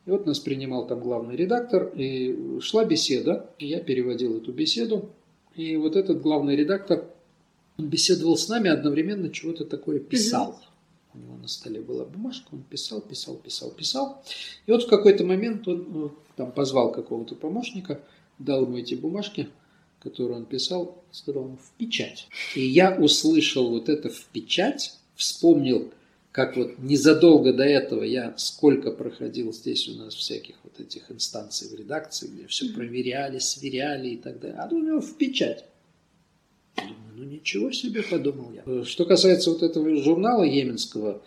И 0.06 0.10
вот 0.10 0.26
нас 0.26 0.40
принимал 0.40 0.88
там 0.88 1.00
главный 1.00 1.36
редактор, 1.36 1.92
и 1.96 2.60
шла 2.62 2.84
беседа, 2.84 3.50
и 3.60 3.68
я 3.68 3.80
переводил 3.80 4.38
эту 4.38 4.52
беседу. 4.52 5.10
И 5.56 5.78
вот 5.78 5.96
этот 5.96 6.22
главный 6.22 6.56
редактор, 6.56 7.06
он 7.78 7.88
беседовал 7.88 8.38
с 8.38 8.50
нами, 8.50 8.70
одновременно 8.70 9.30
чего-то 9.30 9.66
такое 9.66 10.00
писал. 10.00 10.60
У 11.14 11.20
него 11.20 11.38
на 11.38 11.48
столе 11.48 11.80
была 11.80 12.06
бумажка, 12.06 12.48
он 12.52 12.64
писал, 12.64 13.00
писал, 13.00 13.36
писал, 13.36 13.70
писал. 13.70 14.24
И 14.66 14.72
вот 14.72 14.84
в 14.84 14.88
какой-то 14.88 15.24
момент 15.24 15.68
он 15.68 15.88
ну, 15.94 16.12
там 16.36 16.52
позвал 16.52 16.92
какого-то 16.92 17.36
помощника, 17.36 18.02
дал 18.40 18.64
ему 18.64 18.78
эти 18.78 18.96
бумажки, 18.96 19.50
которые 20.00 20.38
он 20.38 20.46
писал, 20.46 21.04
сказал 21.12 21.44
ему 21.46 21.58
в 21.58 21.72
печать. 21.78 22.28
И 22.56 22.66
я 22.66 22.96
услышал 22.96 23.70
вот 23.70 23.90
это 23.90 24.10
в 24.10 24.26
печать, 24.34 24.98
вспомнил, 25.16 25.92
как 26.32 26.58
вот 26.58 26.80
незадолго 26.80 27.54
до 27.54 27.64
этого 27.64 28.04
я 28.04 28.34
сколько 28.38 28.92
проходил 28.92 29.54
здесь 29.54 29.88
у 29.88 29.94
нас 29.94 30.16
всяких 30.16 30.56
вот 30.64 30.80
этих 30.80 31.12
инстанций 31.12 31.70
в 31.70 31.80
редакции, 31.80 32.28
где 32.28 32.48
все 32.48 32.74
проверяли, 32.74 33.40
сверяли 33.40 34.10
и 34.10 34.18
так 34.18 34.40
далее. 34.40 34.58
А 34.60 34.68
у 34.74 34.80
него 34.80 35.00
в 35.00 35.16
печать. 35.18 35.66
Думаю, 36.76 36.96
ну 37.16 37.24
ничего 37.24 37.72
себе, 37.72 38.02
подумал 38.02 38.52
я. 38.52 38.84
Что 38.84 39.06
касается 39.06 39.52
вот 39.52 39.62
этого 39.62 39.96
журнала 39.98 40.44
Йеменского, 40.44 41.22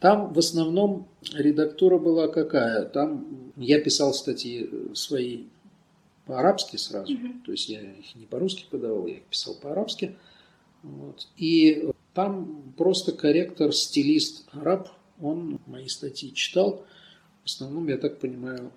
там 0.00 0.32
в 0.32 0.38
основном 0.38 1.06
редактура 1.32 1.98
была 1.98 2.26
какая? 2.26 2.86
Там 2.86 3.52
я 3.56 3.80
писал 3.80 4.12
статьи 4.14 4.68
свои 4.94 5.44
по-арабски 6.26 6.76
сразу, 6.76 7.12
mm-hmm. 7.12 7.44
то 7.44 7.52
есть 7.52 7.68
я 7.68 7.80
их 7.80 8.14
не 8.14 8.26
по-русски 8.26 8.64
подавал, 8.70 9.06
я 9.06 9.14
их 9.14 9.24
писал 9.24 9.54
по-арабски. 9.54 10.16
Вот. 10.82 11.28
И 11.36 11.90
там 12.14 12.72
просто 12.76 13.12
корректор, 13.12 13.72
стилист 13.72 14.48
араб, 14.52 14.88
он 15.20 15.60
мои 15.66 15.88
статьи 15.88 16.32
читал. 16.32 16.84
В 17.42 17.46
основном, 17.46 17.88
я 17.88 17.98
так 17.98 18.18
понимаю, 18.18 18.72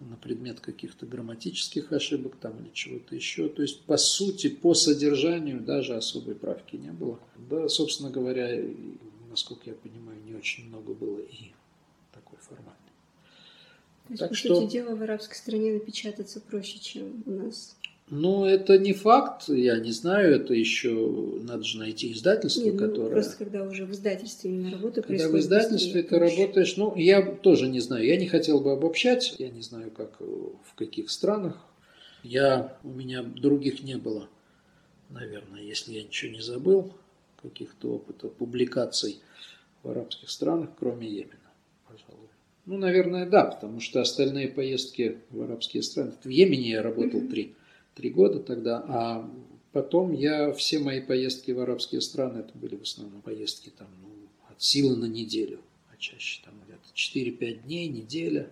на 0.00 0.16
предмет 0.16 0.60
каких-то 0.60 1.06
грамматических 1.06 1.92
ошибок 1.92 2.36
там 2.40 2.58
или 2.58 2.70
чего-то 2.72 3.14
еще. 3.14 3.48
То 3.48 3.62
есть, 3.62 3.82
по 3.82 3.96
сути, 3.96 4.48
по 4.48 4.74
содержанию 4.74 5.60
даже 5.60 5.94
особой 5.94 6.34
правки 6.34 6.76
не 6.76 6.90
было. 6.90 7.18
Да, 7.36 7.68
собственно 7.68 8.10
говоря, 8.10 8.64
насколько 9.30 9.70
я 9.70 9.76
понимаю, 9.76 10.18
не 10.24 10.34
очень 10.34 10.68
много 10.68 10.94
было 10.94 11.20
и 11.20 11.52
такой 12.12 12.38
формальный. 12.40 12.76
То 14.06 14.12
есть, 14.12 14.20
так 14.20 14.30
по 14.30 14.34
что... 14.34 14.60
сути 14.60 14.72
дела, 14.72 14.96
в 14.96 15.02
арабской 15.02 15.36
стране 15.36 15.72
напечататься 15.74 16.40
проще, 16.40 16.78
чем 16.78 17.22
у 17.26 17.30
нас. 17.30 17.76
Ну, 18.14 18.44
это 18.44 18.76
не 18.76 18.92
факт, 18.92 19.48
я 19.48 19.78
не 19.78 19.90
знаю, 19.90 20.34
это 20.34 20.52
еще 20.52 20.90
надо 21.40 21.62
же 21.62 21.78
найти 21.78 22.12
издательство, 22.12 22.60
Нет, 22.60 22.74
ну, 22.74 22.88
которое... 22.88 23.10
Просто 23.10 23.38
когда 23.38 23.62
уже 23.62 23.86
в 23.86 23.92
издательстве 23.92 24.50
именно 24.50 24.72
работа 24.72 25.00
Когда 25.00 25.30
в 25.30 25.38
издательстве 25.38 26.02
ты 26.02 26.18
работаешь, 26.18 26.76
ну, 26.76 26.94
я 26.94 27.22
тоже 27.22 27.68
не 27.68 27.80
знаю, 27.80 28.04
я 28.04 28.18
не 28.18 28.26
хотел 28.26 28.60
бы 28.60 28.72
обобщать, 28.72 29.34
я 29.38 29.48
не 29.48 29.62
знаю, 29.62 29.90
как 29.90 30.20
в 30.20 30.74
каких 30.74 31.08
странах. 31.08 31.56
Я, 32.22 32.76
у 32.84 32.90
меня 32.90 33.22
других 33.22 33.82
не 33.82 33.96
было, 33.96 34.28
наверное, 35.08 35.62
если 35.62 35.94
я 35.94 36.02
ничего 36.02 36.32
не 36.32 36.42
забыл, 36.42 36.92
каких-то 37.42 37.94
опытов 37.94 38.34
публикаций 38.34 39.20
в 39.82 39.90
арабских 39.90 40.28
странах, 40.28 40.68
кроме 40.78 41.08
Йемена, 41.08 41.50
пожалуй. 41.88 42.28
Ну, 42.66 42.76
наверное, 42.76 43.24
да, 43.24 43.44
потому 43.46 43.80
что 43.80 44.02
остальные 44.02 44.48
поездки 44.48 45.16
в 45.30 45.40
арабские 45.40 45.82
страны... 45.82 46.12
В 46.22 46.28
Йемене 46.28 46.72
я 46.72 46.82
работал 46.82 47.22
три 47.22 47.54
три 47.94 48.10
года 48.10 48.40
тогда, 48.40 48.84
а 48.88 49.30
потом 49.72 50.12
я, 50.12 50.52
все 50.52 50.78
мои 50.78 51.00
поездки 51.00 51.50
в 51.50 51.60
арабские 51.60 52.00
страны, 52.00 52.38
это 52.38 52.56
были 52.56 52.76
в 52.76 52.82
основном 52.82 53.22
поездки 53.22 53.70
там, 53.70 53.88
ну, 54.02 54.08
от 54.48 54.62
силы 54.62 54.96
на 54.96 55.06
неделю, 55.06 55.60
а 55.92 55.96
чаще 55.96 56.42
там 56.44 56.54
где-то 56.64 56.88
4-5 56.94 57.64
дней, 57.64 57.88
неделя, 57.88 58.50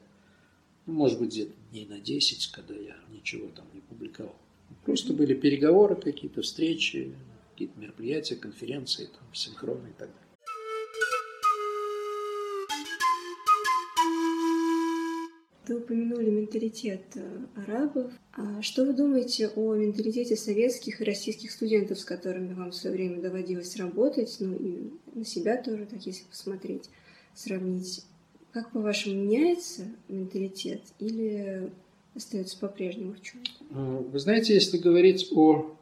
ну, 0.87 0.95
может 0.95 1.19
быть, 1.19 1.31
где-то 1.31 1.53
дней 1.71 1.87
на 1.87 2.01
10, 2.01 2.49
когда 2.53 2.75
я 2.75 2.97
ничего 3.13 3.49
там 3.49 3.67
не 3.75 3.81
публиковал. 3.81 4.37
Просто 4.85 5.13
были 5.13 5.35
переговоры 5.35 5.97
какие-то, 5.97 6.43
встречи, 6.43 7.15
какие-то 7.53 7.79
мероприятия, 7.79 8.37
конференции, 8.37 9.07
там, 9.07 9.35
синхроны 9.35 9.89
и 9.89 9.93
так 9.93 10.09
далее. 10.09 10.20
Вы 15.71 15.77
упомянули 15.77 16.31
менталитет 16.31 17.03
э, 17.15 17.39
арабов. 17.55 18.13
А 18.33 18.61
что 18.61 18.85
вы 18.85 18.93
думаете 18.93 19.51
о 19.55 19.77
менталитете 19.77 20.35
советских 20.35 21.01
и 21.01 21.05
российских 21.05 21.53
студентов, 21.53 22.01
с 22.01 22.05
которыми 22.05 22.55
вам 22.55 22.73
в 22.73 22.75
свое 22.75 22.97
время 22.97 23.23
доводилось 23.23 23.77
работать, 23.77 24.37
ну 24.41 24.53
и 24.53 24.91
на 25.15 25.25
себя 25.25 25.63
тоже, 25.63 25.87
так 25.87 26.05
если 26.05 26.25
посмотреть, 26.25 26.91
сравнить? 27.35 28.05
Как, 28.51 28.73
по-вашему, 28.73 29.15
меняется 29.15 29.83
менталитет 30.09 30.83
или 30.99 31.71
остается 32.17 32.59
по-прежнему 32.59 33.13
в 33.13 33.23
чем-то? 33.23 33.51
Э, 33.71 34.03
вы 34.11 34.19
знаете, 34.19 34.55
если 34.55 34.77
говорить 34.77 35.29
о 35.31 35.77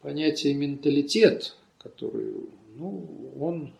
понятии 0.00 0.54
менталитет, 0.54 1.54
который, 1.76 2.36
ну, 2.78 3.06
он 3.38 3.70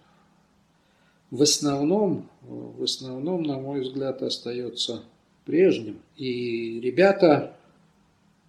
в 1.31 1.41
основном, 1.41 2.29
в 2.43 2.83
основном, 2.83 3.43
на 3.43 3.59
мой 3.59 3.81
взгляд, 3.81 4.23
остается 4.23 5.03
прежним. 5.45 6.01
И 6.17 6.81
ребята, 6.81 7.57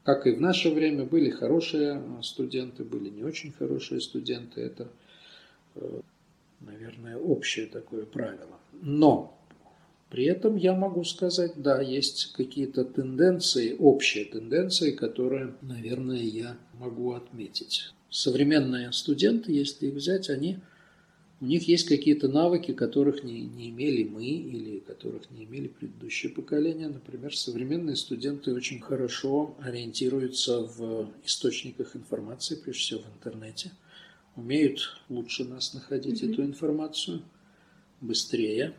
как 0.04 0.28
и 0.28 0.32
в 0.32 0.42
наше 0.42 0.70
время, 0.70 1.06
были 1.06 1.30
хорошие 1.30 2.02
студенты, 2.22 2.84
были 2.84 3.10
не 3.10 3.24
очень 3.24 3.52
хорошие 3.52 4.02
студенты. 4.02 4.62
Это, 4.62 4.88
э, 5.76 6.00
наверное, 6.62 7.18
общее 7.18 7.68
такое 7.68 8.06
правило. 8.06 8.60
Но 8.82 9.38
при 10.10 10.26
этом 10.26 10.56
я 10.56 10.74
могу 10.74 11.04
сказать, 11.04 11.54
да, 11.56 11.82
есть 11.82 12.34
какие-то 12.34 12.86
тенденции, 12.86 13.76
общие 13.78 14.26
тенденции, 14.26 14.92
которые, 14.92 15.54
наверное, 15.62 16.22
я 16.22 16.58
могу 16.80 17.14
отметить. 17.14 17.92
Современные 18.10 18.94
студенты, 18.94 19.52
если 19.52 19.88
их 19.88 19.96
взять, 19.96 20.30
они 20.30 20.60
у 21.42 21.46
них 21.46 21.68
есть 21.68 21.88
какие-то 21.88 22.28
навыки, 22.30 22.72
которых 22.72 23.24
не, 23.24 23.42
не 23.42 23.70
имели 23.70 24.04
мы 24.04 24.26
или 24.26 24.80
которых 24.80 25.30
не 25.32 25.44
имели 25.44 25.68
предыдущее 25.68 26.32
поколение. 26.32 26.88
Например, 26.88 27.36
современные 27.36 27.98
студенты 27.98 28.54
очень 28.54 28.80
хорошо 28.80 29.56
ориентируются 29.60 30.62
в 30.62 31.10
источниках 31.26 31.96
информации, 31.96 32.56
прежде 32.56 32.82
всего 32.82 33.00
в 33.02 33.18
интернете, 33.18 33.72
умеют 34.36 34.98
лучше 35.10 35.44
нас 35.44 35.74
находить 35.74 36.24
mm-hmm. 36.24 36.32
эту 36.32 36.44
информацию, 36.44 37.22
быстрее, 38.00 38.74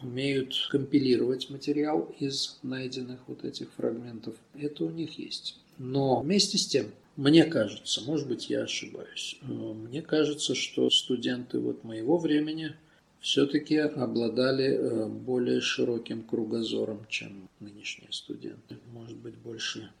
умеют 0.00 0.68
компилировать 0.70 1.50
материал 1.50 2.14
из 2.18 2.58
найденных 2.62 3.20
вот 3.26 3.44
этих 3.44 3.72
фрагментов. 3.72 4.34
Это 4.54 4.84
у 4.84 4.90
них 4.90 5.18
есть. 5.18 5.58
Но 5.78 6.20
вместе 6.20 6.58
с 6.58 6.66
тем 6.66 6.86
мне 7.16 7.44
кажется, 7.44 8.00
может 8.02 8.26
быть, 8.26 8.48
я 8.48 8.62
ошибаюсь, 8.62 9.38
мне 9.42 10.00
кажется, 10.00 10.54
что 10.54 10.88
студенты 10.88 11.58
вот 11.58 11.84
моего 11.84 12.16
времени 12.16 12.74
все-таки 13.20 13.76
обладали 13.76 14.64
э, 14.64 15.06
более 15.06 15.60
широким 15.60 16.22
кругозором, 16.24 17.06
чем 17.08 17.48
нынешние 17.60 18.10
студенты. 18.10 18.78
Может 18.92 19.16
быть, 19.16 19.36
больше 19.36 19.92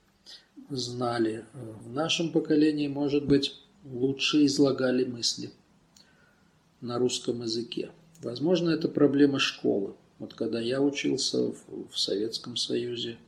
знали. 0.70 1.44
Э, 1.54 1.72
в 1.84 1.92
нашем 1.92 2.32
поколении, 2.32 2.88
может 2.88 3.26
быть, 3.26 3.60
лучше 3.84 4.44
излагали 4.46 5.04
мысли 5.04 5.50
на 6.80 6.98
русском 6.98 7.42
языке. 7.42 7.90
Возможно, 8.22 8.70
это 8.70 8.88
проблема 8.88 9.38
школы. 9.38 9.94
Вот 10.18 10.34
когда 10.34 10.60
я 10.60 10.80
учился 10.82 11.52
в 11.52 11.96
Советском 11.96 12.56
Союзе, 12.56 13.18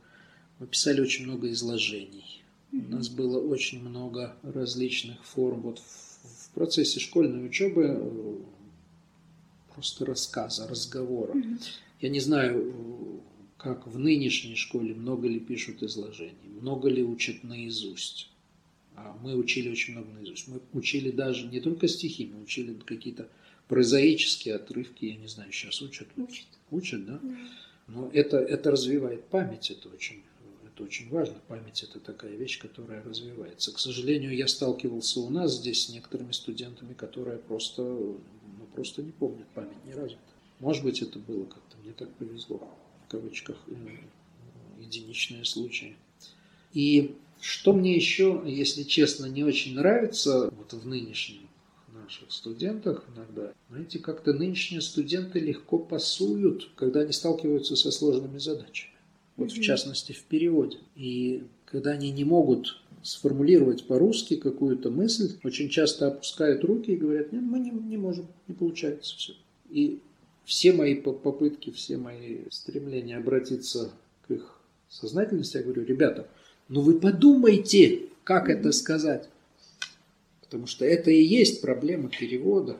мы 0.59 0.67
писали 0.67 0.99
очень 0.99 1.25
много 1.25 1.49
изложений 1.51 2.44
у 2.75 2.91
нас 2.91 3.09
было 3.09 3.39
очень 3.39 3.81
много 3.81 4.35
различных 4.43 5.23
форм. 5.23 5.61
Вот 5.61 5.79
в, 5.79 6.49
процессе 6.55 7.01
школьной 7.01 7.45
учебы 7.45 7.97
э, 7.99 8.35
просто 9.73 10.05
рассказа, 10.05 10.67
разговора. 10.67 11.35
Я 11.99 12.09
не 12.09 12.21
знаю, 12.21 13.21
как 13.57 13.87
в 13.87 13.99
нынешней 13.99 14.55
школе, 14.55 14.93
много 14.93 15.27
ли 15.27 15.39
пишут 15.39 15.83
изложений, 15.83 16.35
много 16.61 16.87
ли 16.87 17.03
учат 17.03 17.43
наизусть. 17.43 18.29
А 18.95 19.17
мы 19.21 19.35
учили 19.35 19.69
очень 19.69 19.93
много 19.93 20.13
наизусть. 20.13 20.47
Мы 20.47 20.61
учили 20.71 21.11
даже 21.11 21.47
не 21.47 21.59
только 21.59 21.87
стихи, 21.89 22.31
мы 22.33 22.43
учили 22.43 22.73
какие-то 22.85 23.27
прозаические 23.67 24.55
отрывки, 24.55 25.05
я 25.05 25.15
не 25.15 25.27
знаю, 25.27 25.51
сейчас 25.51 25.81
учат. 25.81 26.07
Учат. 26.15 26.47
Учат, 26.71 27.05
да? 27.05 27.19
да. 27.21 27.35
Но 27.87 28.09
это, 28.13 28.37
это 28.37 28.71
развивает 28.71 29.25
память, 29.25 29.71
это 29.71 29.89
очень 29.89 30.23
это 30.75 30.83
очень 30.83 31.09
важно. 31.09 31.35
Память– 31.47 31.83
это 31.89 31.99
такая 31.99 32.35
вещь, 32.35 32.59
которая 32.59 33.01
развивается. 33.01 33.73
К 33.73 33.79
сожалению, 33.79 34.35
я 34.35 34.47
сталкивался 34.47 35.21
у 35.21 35.29
нас 35.29 35.55
здесь 35.55 35.85
с 35.85 35.89
некоторыми 35.89 36.33
студентами, 36.33 36.93
которые 36.93 37.37
просто, 37.37 37.81
ну, 37.81 38.19
просто 38.73 39.01
не 39.01 39.11
помнят, 39.11 39.47
память 39.53 39.83
не 39.85 39.93
развита. 39.93 40.21
Может 40.59 40.83
быть, 40.83 41.01
это 41.01 41.17
было 41.19 41.45
как-то, 41.45 41.77
мне 41.83 41.93
так 41.93 42.13
повезло, 42.15 42.69
в 43.07 43.11
кавычках, 43.11 43.57
э, 43.67 43.73
единичные 44.79 45.45
случаи. 45.45 45.95
И 46.73 47.15
что 47.39 47.71
мне 47.73 47.95
еще, 47.95 48.43
если 48.45 48.83
честно, 48.83 49.27
не 49.27 49.43
очень 49.43 49.75
нравится 49.75 50.51
вот 50.51 50.73
в 50.73 50.85
нынешних, 50.85 51.39
наших 51.93 52.31
студентах 52.31 53.05
иногда. 53.15 53.53
Знаете, 53.69 53.99
как-то 53.99 54.33
нынешние 54.33 54.81
студенты 54.81 55.39
легко 55.39 55.79
пасуют, 55.79 56.69
когда 56.75 56.99
они 56.99 57.13
сталкиваются 57.13 57.75
со 57.75 57.91
сложными 57.91 58.37
задачами. 58.37 58.94
Вот 59.37 59.51
в 59.51 59.61
частности 59.61 60.13
в 60.13 60.23
переводе. 60.23 60.77
И 60.95 61.43
когда 61.65 61.91
они 61.91 62.11
не 62.11 62.23
могут 62.23 62.81
сформулировать 63.03 63.85
по-русски 63.85 64.35
какую-то 64.35 64.89
мысль, 64.89 65.33
очень 65.43 65.69
часто 65.69 66.07
опускают 66.07 66.63
руки 66.63 66.91
и 66.91 66.95
говорят, 66.95 67.31
нет, 67.31 67.43
мы 67.43 67.59
не, 67.59 67.69
не 67.69 67.97
можем, 67.97 68.27
не 68.47 68.55
получается 68.55 69.15
все. 69.15 69.33
И 69.69 69.99
все 70.45 70.73
мои 70.73 70.95
попытки, 70.95 71.71
все 71.71 71.97
мои 71.97 72.39
стремления 72.49 73.17
обратиться 73.17 73.91
к 74.27 74.31
их 74.31 74.59
сознательности, 74.89 75.57
я 75.57 75.63
говорю, 75.63 75.83
ребята, 75.83 76.27
ну 76.69 76.81
вы 76.81 76.99
подумайте, 76.99 78.03
как 78.23 78.49
это 78.49 78.71
сказать. 78.71 79.27
Потому 80.41 80.67
что 80.67 80.85
это 80.85 81.11
и 81.11 81.21
есть 81.21 81.61
проблема 81.61 82.09
перевода, 82.09 82.77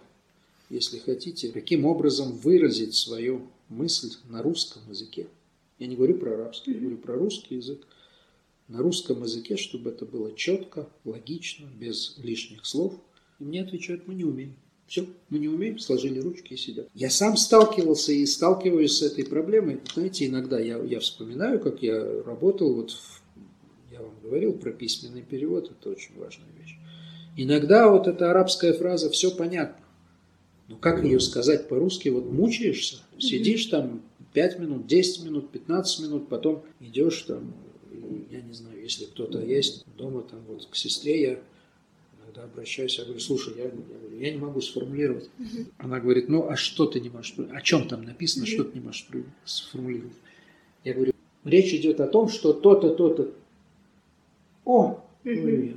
если 0.69 0.99
хотите, 0.99 1.51
каким 1.51 1.85
образом 1.85 2.31
выразить 2.31 2.95
свою 2.95 3.47
мысль 3.69 4.11
на 4.29 4.41
русском 4.41 4.81
языке. 4.89 5.27
Я 5.77 5.87
не 5.87 5.95
говорю 5.95 6.17
про 6.17 6.33
арабский, 6.33 6.73
я 6.73 6.79
говорю 6.79 6.97
про 6.97 7.15
русский 7.15 7.55
язык. 7.55 7.85
На 8.67 8.79
русском 8.79 9.21
языке, 9.23 9.57
чтобы 9.57 9.91
это 9.91 10.05
было 10.05 10.33
четко, 10.35 10.89
логично, 11.03 11.67
без 11.77 12.17
лишних 12.17 12.65
слов. 12.65 12.95
И 13.39 13.43
мне 13.43 13.61
отвечают, 13.61 14.07
мы 14.07 14.15
не 14.15 14.23
умеем. 14.23 14.55
Все, 14.87 15.05
мы 15.29 15.39
не 15.39 15.47
умеем, 15.47 15.79
сложили 15.79 16.19
ручки 16.19 16.53
и 16.53 16.57
сидят. 16.57 16.87
Я 16.93 17.09
сам 17.09 17.37
сталкивался 17.37 18.11
и 18.11 18.25
сталкиваюсь 18.25 18.97
с 18.97 19.01
этой 19.01 19.25
проблемой. 19.25 19.79
Знаете, 19.93 20.27
иногда 20.27 20.59
я, 20.59 20.77
я 20.77 20.99
вспоминаю, 20.99 21.59
как 21.59 21.81
я 21.81 22.23
работал, 22.23 22.73
вот 22.73 22.91
в, 22.91 23.21
я 23.91 24.01
вам 24.01 24.13
говорил 24.21 24.53
про 24.53 24.71
письменный 24.71 25.23
перевод, 25.23 25.71
это 25.71 25.89
очень 25.89 26.15
важная 26.17 26.47
вещь. 26.59 26.77
Иногда 27.35 27.89
вот 27.89 28.07
эта 28.07 28.29
арабская 28.29 28.73
фраза 28.73 29.09
«все 29.09 29.31
понятно». 29.35 29.83
Но 30.67 30.77
как 30.77 31.03
ее 31.03 31.19
сказать 31.19 31.67
по-русски? 31.67 32.09
Вот 32.09 32.31
мучаешься, 32.31 32.97
сидишь 33.19 33.65
там 33.65 34.01
5 34.35 34.59
минут, 34.59 34.85
10 34.85 35.23
минут, 35.23 35.49
15 35.49 36.01
минут, 36.01 36.27
потом 36.27 36.63
идешь 36.81 37.21
там, 37.21 37.53
я 38.29 38.41
не 38.41 38.53
знаю, 38.53 38.81
если 38.81 39.05
кто-то 39.05 39.39
есть 39.39 39.85
дома, 39.97 40.23
там 40.23 40.41
вот 40.47 40.67
к 40.69 40.75
сестре 40.75 41.21
я 41.21 41.39
иногда 42.19 42.43
обращаюсь, 42.43 42.97
я 42.97 43.05
говорю, 43.05 43.21
слушай, 43.21 43.53
я, 43.55 43.63
я, 43.63 43.69
говорю, 43.69 44.19
я 44.19 44.31
не 44.31 44.37
могу 44.37 44.59
сформулировать. 44.59 45.29
Угу. 45.39 45.67
Она 45.77 46.01
говорит, 46.01 46.27
ну 46.27 46.49
а 46.49 46.57
что 46.57 46.85
ты 46.85 46.99
не 46.99 47.09
можешь, 47.09 47.33
о 47.37 47.61
чем 47.61 47.87
там 47.87 48.03
написано, 48.03 48.43
угу. 48.43 48.51
что 48.51 48.65
ты 48.65 48.77
не 48.77 48.83
можешь 48.83 49.07
сформулировать? 49.45 50.17
Я 50.83 50.93
говорю, 50.93 51.13
речь 51.45 51.73
идет 51.73 52.01
о 52.01 52.07
том, 52.07 52.27
что 52.27 52.51
то-то, 52.51 52.93
то-то. 52.93 53.31
О, 54.65 54.81
угу. 54.83 55.01
говорю 55.23 55.65
я, 55.65 55.73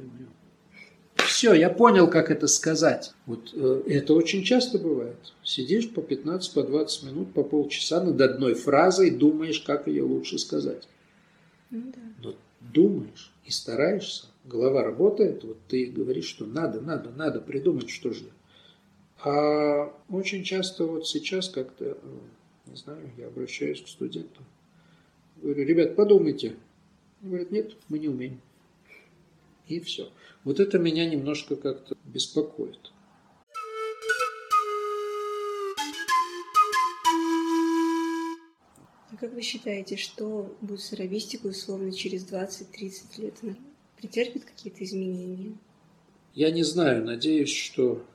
все, 1.39 1.55
я 1.55 1.70
понял, 1.70 2.11
как 2.11 2.32
это 2.32 2.49
сказать. 2.49 3.12
Вот 3.24 3.53
э, 3.55 3.82
это 3.86 4.14
очень 4.14 4.43
часто 4.43 4.76
бывает. 4.76 5.14
Сидишь 5.45 5.89
по 5.89 6.03
15, 6.03 6.53
по 6.53 6.64
20 6.64 7.05
минут, 7.05 7.32
по 7.32 7.45
полчаса 7.45 8.03
над 8.03 8.20
одной 8.20 8.55
фразой, 8.55 9.12
думаешь, 9.12 9.61
как 9.61 9.86
ее 9.86 10.03
лучше 10.03 10.36
сказать. 10.39 10.89
Ну, 11.70 11.93
да. 11.95 12.01
Но 12.24 12.34
думаешь 12.61 13.32
и 13.45 13.53
стараешься, 13.53 14.26
голова 14.47 14.82
работает, 14.82 15.45
вот 15.45 15.59
ты 15.68 15.86
говоришь, 15.86 16.26
что 16.26 16.45
надо, 16.45 16.80
надо, 16.80 17.11
надо 17.11 17.41
придумать, 17.41 17.89
что 17.89 18.12
же. 18.12 18.24
А 19.22 19.95
очень 20.09 20.43
часто 20.43 20.86
вот 20.86 21.07
сейчас 21.07 21.49
как-то, 21.51 21.84
э, 21.84 21.95
не 22.66 22.74
знаю, 22.74 23.12
я 23.16 23.28
обращаюсь 23.28 23.80
к 23.80 23.86
студентам, 23.86 24.45
говорю, 25.41 25.64
ребят, 25.64 25.95
подумайте. 25.95 26.57
Они 27.22 27.30
говорят, 27.30 27.53
нет, 27.53 27.76
мы 27.89 28.01
не 28.01 28.09
умеем. 28.09 28.41
И 29.68 29.80
все. 29.80 30.10
Вот 30.44 30.60
это 30.60 30.78
меня 30.78 31.08
немножко 31.08 31.54
как-то 31.54 31.96
беспокоит. 32.04 32.90
А 39.10 39.16
как 39.20 39.34
вы 39.34 39.42
считаете, 39.42 39.96
что 39.96 40.56
будет 40.62 40.80
с 40.80 40.92
арабистикой 40.94 41.50
условно 41.50 41.92
через 41.92 42.24
20-30 42.26 43.20
лет? 43.20 43.34
Она 43.42 43.56
претерпит 43.96 44.44
какие-то 44.44 44.84
изменения? 44.84 45.58
Я 46.34 46.50
не 46.50 46.62
знаю, 46.62 47.04
надеюсь, 47.04 47.52
что 47.52 48.06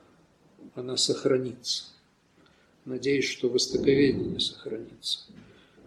она 0.74 0.96
сохранится. 0.96 1.84
Надеюсь, 2.84 3.26
что 3.26 3.48
востоковедение 3.48 4.40
сохранится. 4.40 5.20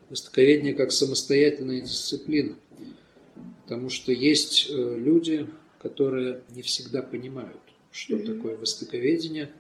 Востоковедение 0.09 0.73
как 0.73 0.91
самостоятельная 0.91 1.81
дисциплина. 1.81 2.55
Потому 3.67 3.89
что 3.89 4.13
есть 4.13 4.69
э, 4.69 4.95
люди, 4.97 5.45
которые 5.81 6.41
не 6.55 6.61
всегда 6.61 7.01
понимают, 7.01 7.59
что 7.91 8.15
mm-hmm. 8.15 8.35
такое 8.37 8.55
востоковедение. 8.55 9.51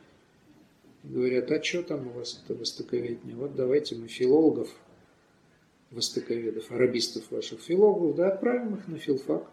Говорят, 1.03 1.51
а 1.51 1.61
что 1.61 1.83
там 1.83 2.07
у 2.07 2.11
вас 2.11 2.41
это 2.41 2.57
востоковедение? 2.57 3.35
Вот 3.35 3.57
давайте 3.57 3.95
мы 3.95 4.07
филологов, 4.07 4.69
востоковедов, 5.91 6.71
арабистов 6.71 7.29
ваших 7.31 7.59
филологов, 7.59 8.15
да, 8.15 8.29
отправим 8.29 8.75
их 8.75 8.87
на 8.87 8.97
филфак, 8.97 9.51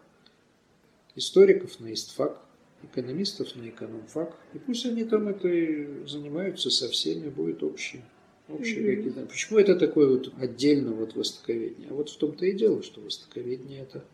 историков 1.15 1.81
на 1.81 1.93
истфак, 1.93 2.41
экономистов 2.81 3.57
на 3.57 3.67
экономфак. 3.67 4.37
И 4.53 4.59
пусть 4.59 4.85
они 4.85 5.03
там 5.03 5.27
это 5.27 5.49
и 5.49 6.07
занимаются 6.07 6.69
со 6.69 6.87
всеми, 6.87 7.27
будет 7.27 7.61
общее. 7.61 8.05
Общие 8.47 8.79
mm-hmm. 8.79 8.95
какие-то. 8.95 9.25
Почему 9.25 9.59
это 9.59 9.75
такое 9.75 10.07
вот 10.07 10.31
отдельно 10.39 10.93
вот 10.93 11.13
востоковедение? 11.13 11.89
А 11.89 11.93
вот 11.93 12.09
в 12.09 12.15
том-то 12.15 12.45
и 12.45 12.53
дело, 12.53 12.83
что 12.83 13.01
востоковедение 13.01 13.81
это 13.81 14.05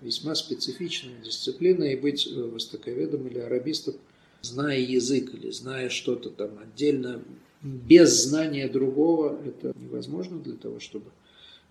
весьма 0.00 0.34
специфичная 0.34 1.20
дисциплина, 1.22 1.84
и 1.84 1.96
быть 1.96 2.26
э, 2.26 2.40
востоковедом 2.40 3.26
или 3.26 3.38
арабистом, 3.38 3.94
зная 4.42 4.78
язык 4.78 5.34
или 5.34 5.50
зная 5.50 5.88
что-то 5.88 6.30
там 6.30 6.58
отдельно, 6.58 7.22
без 7.62 8.24
знания 8.24 8.68
другого, 8.68 9.40
это 9.44 9.72
невозможно 9.76 10.38
для 10.38 10.54
того, 10.54 10.78
чтобы 10.78 11.10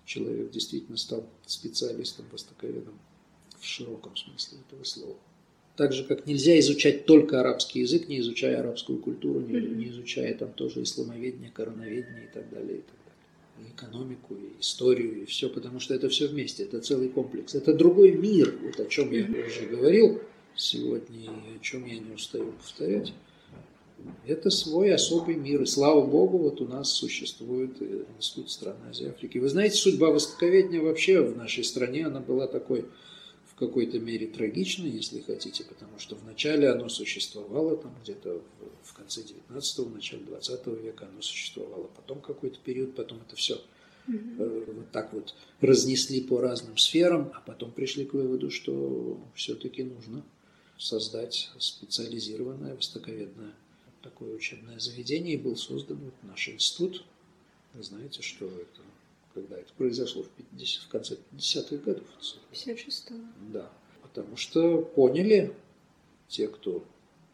человек 0.06 0.52
действительно 0.52 0.98
стал 0.98 1.26
специалистом, 1.46 2.26
востоковедом 2.32 3.00
в 3.60 3.66
широком 3.66 4.16
смысле 4.16 4.60
этого 4.68 4.84
слова. 4.84 5.18
Так 5.78 5.94
же, 5.94 6.04
как 6.04 6.26
нельзя 6.26 6.60
изучать 6.60 7.06
только 7.06 7.40
арабский 7.40 7.82
язык, 7.82 8.08
не 8.08 8.20
изучая 8.20 8.60
арабскую 8.60 9.00
культуру, 9.00 9.40
не, 9.40 9.62
не 9.62 9.90
изучая 9.90 10.34
там 10.34 10.52
тоже 10.54 10.84
исламоведение, 10.84 11.52
короноведение 11.52 12.26
и 12.26 12.34
так 12.34 12.50
далее. 12.50 12.80
И 12.80 12.82
так 12.82 12.98
и 13.60 13.72
экономику, 13.72 14.36
и 14.36 14.60
историю, 14.62 15.24
и 15.24 15.26
все, 15.26 15.49
потому 15.49 15.80
что 15.80 15.93
это 15.93 16.10
все 16.10 16.28
вместе, 16.28 16.64
это 16.64 16.80
целый 16.80 17.10
комплекс. 17.10 17.55
Это 17.55 17.74
другой 17.74 18.12
мир, 18.12 18.58
вот 18.64 18.80
о 18.80 18.86
чем 18.86 19.12
я 19.12 19.26
уже 19.26 19.66
говорил 19.66 20.22
сегодня, 20.55 21.26
и 21.26 21.58
о 21.58 21.60
чем 21.62 21.86
я 21.86 21.99
не 21.99 22.12
устаю 22.14 22.51
повторять. 22.51 23.14
Это 24.26 24.49
свой 24.49 24.93
особый 24.93 25.36
мир. 25.36 25.62
И 25.64 25.66
слава 25.66 26.05
Богу, 26.05 26.38
вот 26.38 26.62
у 26.62 26.68
нас 26.68 26.91
существует 26.91 27.82
Институт 28.18 28.51
стран 28.51 28.76
Азии 28.89 29.10
Африки. 29.10 29.38
Вы 29.38 29.49
знаете, 29.49 29.78
судьба 29.78 30.12
востоковедения 30.12 30.82
вообще 30.82 31.22
в 31.22 31.36
нашей 31.36 31.64
стране, 31.64 32.05
она 32.05 32.20
была 32.20 32.47
такой 32.47 32.86
в 33.58 33.60
какой-то 33.60 33.97
мере 33.97 34.28
трагичной, 34.28 34.91
если 34.91 35.20
хотите, 35.22 35.64
потому 35.64 35.97
что 35.97 36.16
вначале 36.16 36.70
оно 36.70 36.89
существовало 36.89 37.76
там 37.76 37.91
где-то 38.03 38.43
в 38.84 38.93
конце 38.93 39.22
19-го, 39.22 39.89
начале 39.89 40.24
20 40.26 40.68
века 40.68 41.08
оно 41.12 41.24
существовало, 41.24 41.89
потом 41.95 42.22
какой-то 42.22 42.60
период, 42.64 42.93
потом 42.93 43.20
это 43.26 43.36
все 43.36 43.60
э, 44.10 44.64
вот 44.68 44.91
так 44.91 45.12
вот 45.12 45.34
разнесли 45.60 46.22
по 46.22 46.39
разным 46.39 46.78
сферам, 46.78 47.32
а 47.34 47.41
потом 47.41 47.72
пришли 47.72 48.05
к 48.05 48.14
выводу, 48.14 48.51
что 48.51 49.20
все-таки 49.34 49.84
нужно 49.84 50.24
создать 50.78 51.49
специализированное 51.58 52.76
востоковедное 52.76 53.55
такое 54.03 54.36
учебное 54.36 54.78
заведение, 54.78 55.34
и 55.34 55.38
был 55.38 55.55
создан 55.55 55.97
вот 55.97 56.14
наш 56.22 56.47
институт. 56.47 57.03
Вы 57.74 57.82
знаете, 57.82 58.22
что 58.22 58.45
это 58.45 58.82
когда 59.38 59.58
это 59.58 59.72
произошло 59.78 60.24
в, 60.24 60.30
50, 60.30 60.84
в 60.84 60.88
конце 60.88 61.18
50-х 61.32 61.78
годов. 61.78 62.08
56 62.52 63.12
-го. 63.12 63.26
Да. 63.54 63.72
Потому 64.02 64.36
что 64.36 64.82
поняли 64.82 65.54
те, 66.28 66.48
кто 66.48 66.84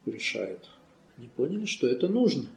решает, 0.05 0.59
не 1.17 1.29
поняли, 1.29 1.65
что 1.65 1.87
это 1.87 2.09
нужно. 2.09 2.49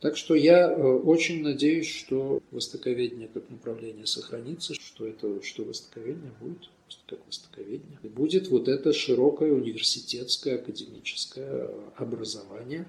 Так 0.00 0.16
что 0.16 0.36
я 0.36 0.70
э, 0.70 0.80
очень 0.80 1.42
надеюсь, 1.42 1.88
что 1.88 2.40
востоковедение 2.52 3.26
как 3.26 3.50
направление 3.50 4.06
сохранится, 4.06 4.74
что 4.74 5.06
это, 5.06 5.42
что 5.42 5.64
востоковедение 5.64 6.32
будет 6.40 6.70
как 7.06 7.26
востоковедение. 7.26 7.98
И 8.04 8.08
будет 8.08 8.48
вот 8.48 8.68
это 8.68 8.92
широкое 8.92 9.52
университетское 9.52 10.54
академическое 10.54 11.68
образование 11.96 12.86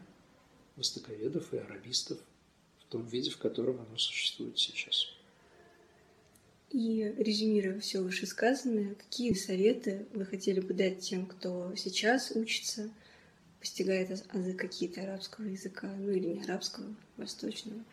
востоковедов 0.76 1.52
и 1.54 1.58
арабистов 1.58 2.20
в 2.80 2.92
том 2.92 3.08
виде, 3.08 3.32
в 3.32 3.38
котором 3.38 3.82
оно 3.82 3.98
существует 3.98 4.60
сейчас. 4.60 5.08
И 6.72 7.14
резюмируя 7.18 7.80
все 7.80 8.00
вышесказанное, 8.00 8.96
какие 8.96 9.34
советы 9.34 10.06
вы 10.14 10.26
хотели 10.26 10.60
бы 10.60 10.74
дать 10.74 11.00
тем, 11.00 11.26
кто 11.26 11.74
сейчас 11.76 12.32
учится, 12.36 12.90
постигает 13.60 14.24
азы 14.30 14.54
какие-то 14.54 15.02
арабского 15.02 15.46
языка, 15.46 15.92
ну 15.98 16.12
или 16.12 16.28
не 16.28 16.44
арабского, 16.44 16.86
восточного, 17.18 17.84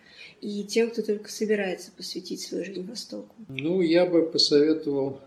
и 0.40 0.62
тем, 0.64 0.90
кто 0.90 1.02
только 1.02 1.30
собирается 1.30 1.90
посвятить 1.96 2.42
свою 2.42 2.64
жизнь 2.64 2.86
Востоку? 2.86 3.34
Ну, 3.48 3.80
я 3.80 4.04
бы 4.04 4.26
посоветовал, 4.30 5.20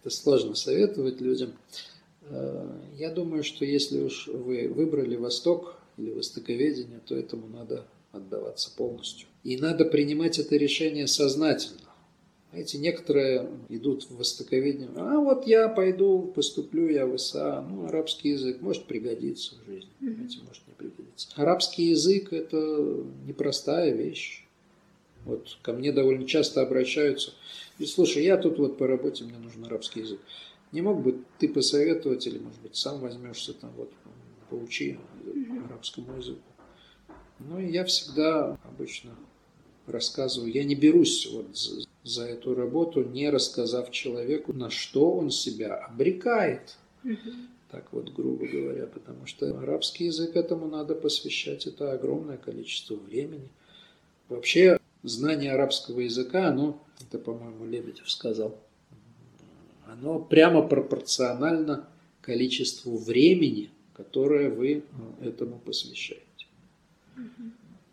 это 0.00 0.10
сложно 0.10 0.54
советовать 0.54 1.20
людям, 1.20 1.52
э, 2.30 2.80
я 2.96 3.10
думаю, 3.10 3.42
что 3.42 3.64
если 3.64 4.00
уж 4.00 4.28
вы 4.28 4.68
выбрали 4.68 5.16
Восток, 5.16 5.76
или 5.96 6.10
востоковедения, 6.10 7.00
то 7.06 7.16
этому 7.16 7.46
надо 7.48 7.86
отдаваться 8.12 8.70
полностью. 8.76 9.28
И 9.44 9.56
надо 9.56 9.84
принимать 9.84 10.38
это 10.38 10.56
решение 10.56 11.06
сознательно. 11.06 11.80
Знаете, 12.56 12.78
некоторые 12.78 13.50
идут 13.68 14.04
в 14.04 14.16
востоковедение, 14.16 14.88
а 14.96 15.20
вот 15.20 15.46
я 15.46 15.68
пойду, 15.68 16.32
поступлю 16.34 16.88
я 16.88 17.04
в 17.04 17.14
ИСА, 17.14 17.60
ну, 17.60 17.84
арабский 17.84 18.30
язык 18.30 18.62
может 18.62 18.86
пригодиться 18.86 19.56
в 19.56 19.66
жизни, 19.66 19.90
знаете, 20.00 20.38
может 20.42 20.66
не 20.66 20.72
пригодиться. 20.72 21.28
Арабский 21.36 21.90
язык– 21.90 22.28
это 22.32 23.04
непростая 23.26 23.92
вещь. 23.92 24.46
Вот 25.26 25.58
ко 25.60 25.74
мне 25.74 25.92
довольно 25.92 26.26
часто 26.26 26.62
обращаются, 26.62 27.34
и 27.78 27.84
слушай, 27.84 28.24
я 28.24 28.38
тут 28.38 28.58
вот 28.58 28.78
по 28.78 28.86
работе, 28.86 29.24
мне 29.24 29.36
нужен 29.36 29.62
арабский 29.66 30.00
язык. 30.00 30.20
Не 30.72 30.80
мог 30.80 31.02
бы 31.02 31.24
ты 31.38 31.50
посоветовать, 31.50 32.26
или, 32.26 32.38
может 32.38 32.62
быть, 32.62 32.74
сам 32.74 33.00
возьмешься 33.00 33.52
там, 33.52 33.70
вот, 33.76 33.92
поучи 34.48 34.98
арабскому 35.66 36.16
языку. 36.16 36.40
Ну, 37.38 37.58
и 37.58 37.70
я 37.70 37.84
всегда 37.84 38.58
обычно 38.64 39.14
рассказываю, 39.86 40.50
я 40.50 40.64
не 40.64 40.74
берусь 40.74 41.28
вот 41.30 41.54
за, 41.54 41.85
за 42.06 42.24
эту 42.24 42.54
работу, 42.54 43.02
не 43.02 43.28
рассказав 43.30 43.90
человеку, 43.90 44.52
на 44.52 44.70
что 44.70 45.12
он 45.12 45.30
себя 45.30 45.74
обрекает. 45.74 46.76
Так 47.70 47.92
вот, 47.92 48.12
грубо 48.12 48.46
говоря, 48.46 48.86
потому 48.86 49.26
что 49.26 49.58
арабский 49.58 50.06
язык 50.06 50.36
этому 50.36 50.68
надо 50.68 50.94
посвящать, 50.94 51.66
это 51.66 51.92
огромное 51.92 52.36
количество 52.36 52.94
времени. 52.94 53.48
Вообще, 54.28 54.78
знание 55.02 55.52
арабского 55.52 56.00
языка, 56.00 56.48
оно, 56.48 56.80
это, 57.00 57.18
по-моему, 57.18 57.66
Лебедев 57.66 58.08
сказал, 58.10 58.56
оно 59.86 60.20
прямо 60.20 60.62
пропорционально 60.62 61.88
количеству 62.20 62.96
времени, 62.96 63.70
которое 63.94 64.48
вы 64.48 64.84
этому 65.20 65.58
посвящаете. 65.58 66.22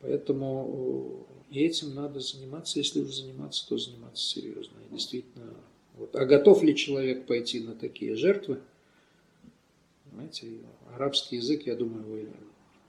Поэтому 0.02 1.26
и 1.54 1.60
этим 1.60 1.94
надо 1.94 2.20
заниматься, 2.20 2.80
если 2.80 3.00
уже 3.00 3.14
заниматься, 3.14 3.68
то 3.68 3.78
заниматься 3.78 4.26
серьезно. 4.26 4.74
И 4.90 4.94
действительно, 4.94 5.54
вот. 5.94 6.16
А 6.16 6.26
готов 6.26 6.64
ли 6.64 6.76
человек 6.76 7.28
пойти 7.28 7.60
на 7.60 7.76
такие 7.76 8.16
жертвы? 8.16 8.60
Знаете, 10.12 10.48
арабский 10.96 11.36
язык, 11.36 11.68
я 11.68 11.76
думаю, 11.76 12.04
вы 12.06 12.28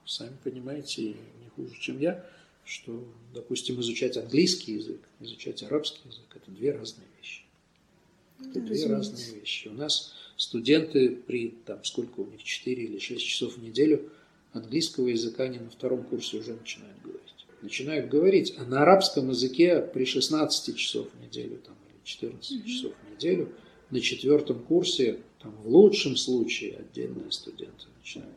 сами 0.06 0.36
понимаете, 0.42 1.08
не 1.08 1.48
хуже, 1.54 1.74
чем 1.78 2.00
я, 2.00 2.24
что, 2.64 3.06
допустим, 3.34 3.80
изучать 3.80 4.16
английский 4.16 4.74
язык, 4.74 5.00
изучать 5.20 5.62
арабский 5.62 6.08
язык– 6.08 6.24
это 6.34 6.50
две 6.50 6.72
разные 6.72 7.06
вещи. 7.18 7.42
Это 8.40 8.60
да, 8.60 8.66
две 8.66 8.86
разные 8.86 9.40
вещи. 9.40 9.68
У 9.68 9.74
нас 9.74 10.14
студенты 10.38 11.10
при, 11.10 11.50
там, 11.66 11.84
сколько 11.84 12.20
у 12.20 12.30
них, 12.30 12.42
4 12.42 12.82
или 12.82 12.98
6 12.98 13.22
часов 13.24 13.58
в 13.58 13.62
неделю 13.62 14.10
английского 14.52 15.08
языка 15.08 15.44
они 15.44 15.58
на 15.58 15.68
втором 15.68 16.04
курсе 16.04 16.38
уже 16.38 16.54
начинают 16.54 16.98
говорить. 17.02 17.33
Начинают 17.64 18.10
говорить, 18.10 18.54
а 18.58 18.64
на 18.64 18.82
арабском 18.82 19.30
языке 19.30 19.80
при 19.80 20.04
16 20.04 20.76
часов 20.76 21.08
в 21.10 21.22
неделю 21.22 21.56
там, 21.64 21.74
или 21.88 21.98
14 22.04 22.52
mm-hmm. 22.52 22.68
часов 22.68 22.92
в 22.92 23.14
неделю 23.14 23.54
на 23.88 24.02
четвертом 24.02 24.58
курсе, 24.58 25.20
там, 25.40 25.56
в 25.62 25.68
лучшем 25.68 26.14
случае, 26.16 26.76
отдельные 26.76 27.32
студенты 27.32 27.86
начинают. 27.98 28.36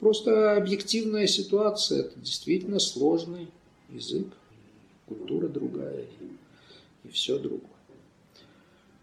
Просто 0.00 0.56
объективная 0.56 1.26
ситуация, 1.26 2.04
это 2.04 2.18
действительно 2.18 2.78
сложный 2.78 3.48
язык, 3.90 4.28
культура 5.06 5.48
другая 5.48 6.06
и, 6.22 7.08
и 7.08 7.10
все 7.10 7.38
другое. 7.38 7.68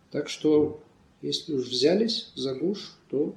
Так 0.10 0.30
что, 0.30 0.82
если 1.22 1.54
уж 1.54 1.68
взялись 1.68 2.32
за 2.34 2.56
гуш, 2.56 2.96
то 3.12 3.36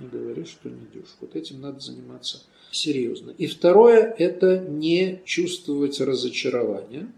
не 0.00 0.08
говори, 0.08 0.44
что 0.46 0.68
не 0.68 0.84
дюш. 0.92 1.14
Вот 1.20 1.36
этим 1.36 1.60
надо 1.60 1.78
заниматься 1.78 2.42
серьезно. 2.72 3.32
И 3.38 3.46
второе– 3.46 4.14
это 4.18 4.58
не 4.58 5.20
чувствовать 5.24 6.00
разочарования 6.00 7.12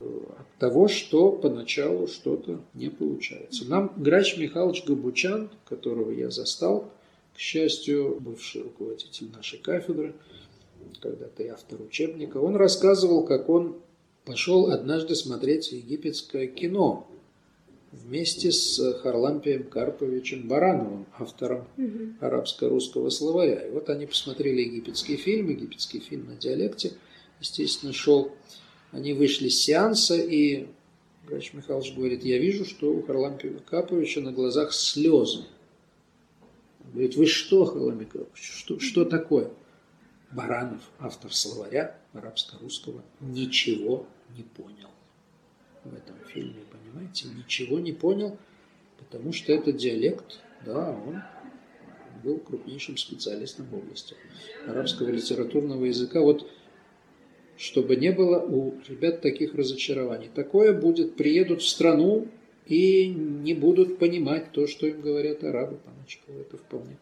от 0.00 0.58
того, 0.58 0.88
что 0.88 1.32
поначалу 1.32 2.06
что-то 2.06 2.60
не 2.74 2.88
получается. 2.88 3.64
Нам 3.66 3.92
Грач 3.96 4.36
Михайлович 4.36 4.84
Габучан, 4.84 5.50
которого 5.68 6.10
я 6.10 6.30
застал, 6.30 6.90
к 7.34 7.38
счастью, 7.38 8.18
бывший 8.20 8.62
руководитель 8.62 9.30
нашей 9.34 9.58
кафедры, 9.58 10.14
когда-то 11.00 11.42
и 11.42 11.48
автор 11.48 11.82
учебника, 11.82 12.38
он 12.38 12.56
рассказывал, 12.56 13.24
как 13.24 13.48
он 13.48 13.76
пошел 14.24 14.70
однажды 14.70 15.14
смотреть 15.14 15.72
египетское 15.72 16.46
кино 16.46 17.06
вместе 18.04 18.52
с 18.52 18.92
Харлампием 19.00 19.64
Карповичем 19.64 20.48
Барановым, 20.48 21.06
автором 21.18 21.66
угу. 21.76 22.14
арабско-русского 22.20 23.10
словаря. 23.10 23.66
И 23.66 23.70
вот 23.70 23.88
они 23.90 24.06
посмотрели 24.06 24.62
египетский 24.62 25.16
фильм, 25.16 25.48
египетский 25.48 26.00
фильм 26.00 26.26
на 26.26 26.36
диалекте, 26.36 26.92
естественно, 27.40 27.92
шел. 27.92 28.32
Они 28.92 29.12
вышли 29.12 29.48
с 29.48 29.62
сеанса, 29.62 30.16
и 30.16 30.68
Грач 31.26 31.52
Михайлович 31.52 31.94
говорит, 31.94 32.24
я 32.24 32.38
вижу, 32.38 32.64
что 32.64 32.92
у 32.92 33.02
Харлампия 33.02 33.52
Карповича 33.58 34.20
на 34.20 34.32
глазах 34.32 34.72
слезы. 34.72 35.44
Он 36.84 36.92
говорит, 36.92 37.16
вы 37.16 37.26
что, 37.26 37.64
Харлампий 37.64 38.06
Карпович, 38.06 38.42
что, 38.42 38.78
что 38.78 39.04
такое? 39.04 39.50
Баранов, 40.30 40.82
автор 40.98 41.32
словаря 41.32 41.98
арабско-русского, 42.12 43.02
ничего 43.20 44.06
не 44.36 44.42
понял 44.42 44.90
в 45.84 45.94
этом 45.94 46.16
фильме, 46.28 46.62
понимаете, 46.96 47.28
ничего 47.28 47.78
не 47.78 47.92
понял, 47.92 48.38
потому 48.98 49.32
что 49.32 49.52
это 49.52 49.72
диалект, 49.72 50.40
да, 50.64 50.90
он 50.90 51.22
был 52.22 52.38
крупнейшим 52.38 52.96
специалистом 52.96 53.66
в 53.66 53.76
области 53.76 54.16
арабского 54.66 55.10
литературного 55.10 55.84
языка. 55.84 56.20
Вот 56.20 56.50
чтобы 57.58 57.96
не 57.96 58.12
было 58.12 58.38
у 58.38 58.74
ребят 58.86 59.22
таких 59.22 59.54
разочарований. 59.54 60.28
Такое 60.34 60.78
будет, 60.78 61.16
приедут 61.16 61.62
в 61.62 61.68
страну 61.68 62.28
и 62.66 63.06
не 63.08 63.54
будут 63.54 63.98
понимать 63.98 64.52
то, 64.52 64.66
что 64.66 64.86
им 64.86 65.00
говорят 65.00 65.42
арабы 65.42 65.78
поначалу. 65.78 66.40
Это 66.40 66.58
вполне 66.58 66.98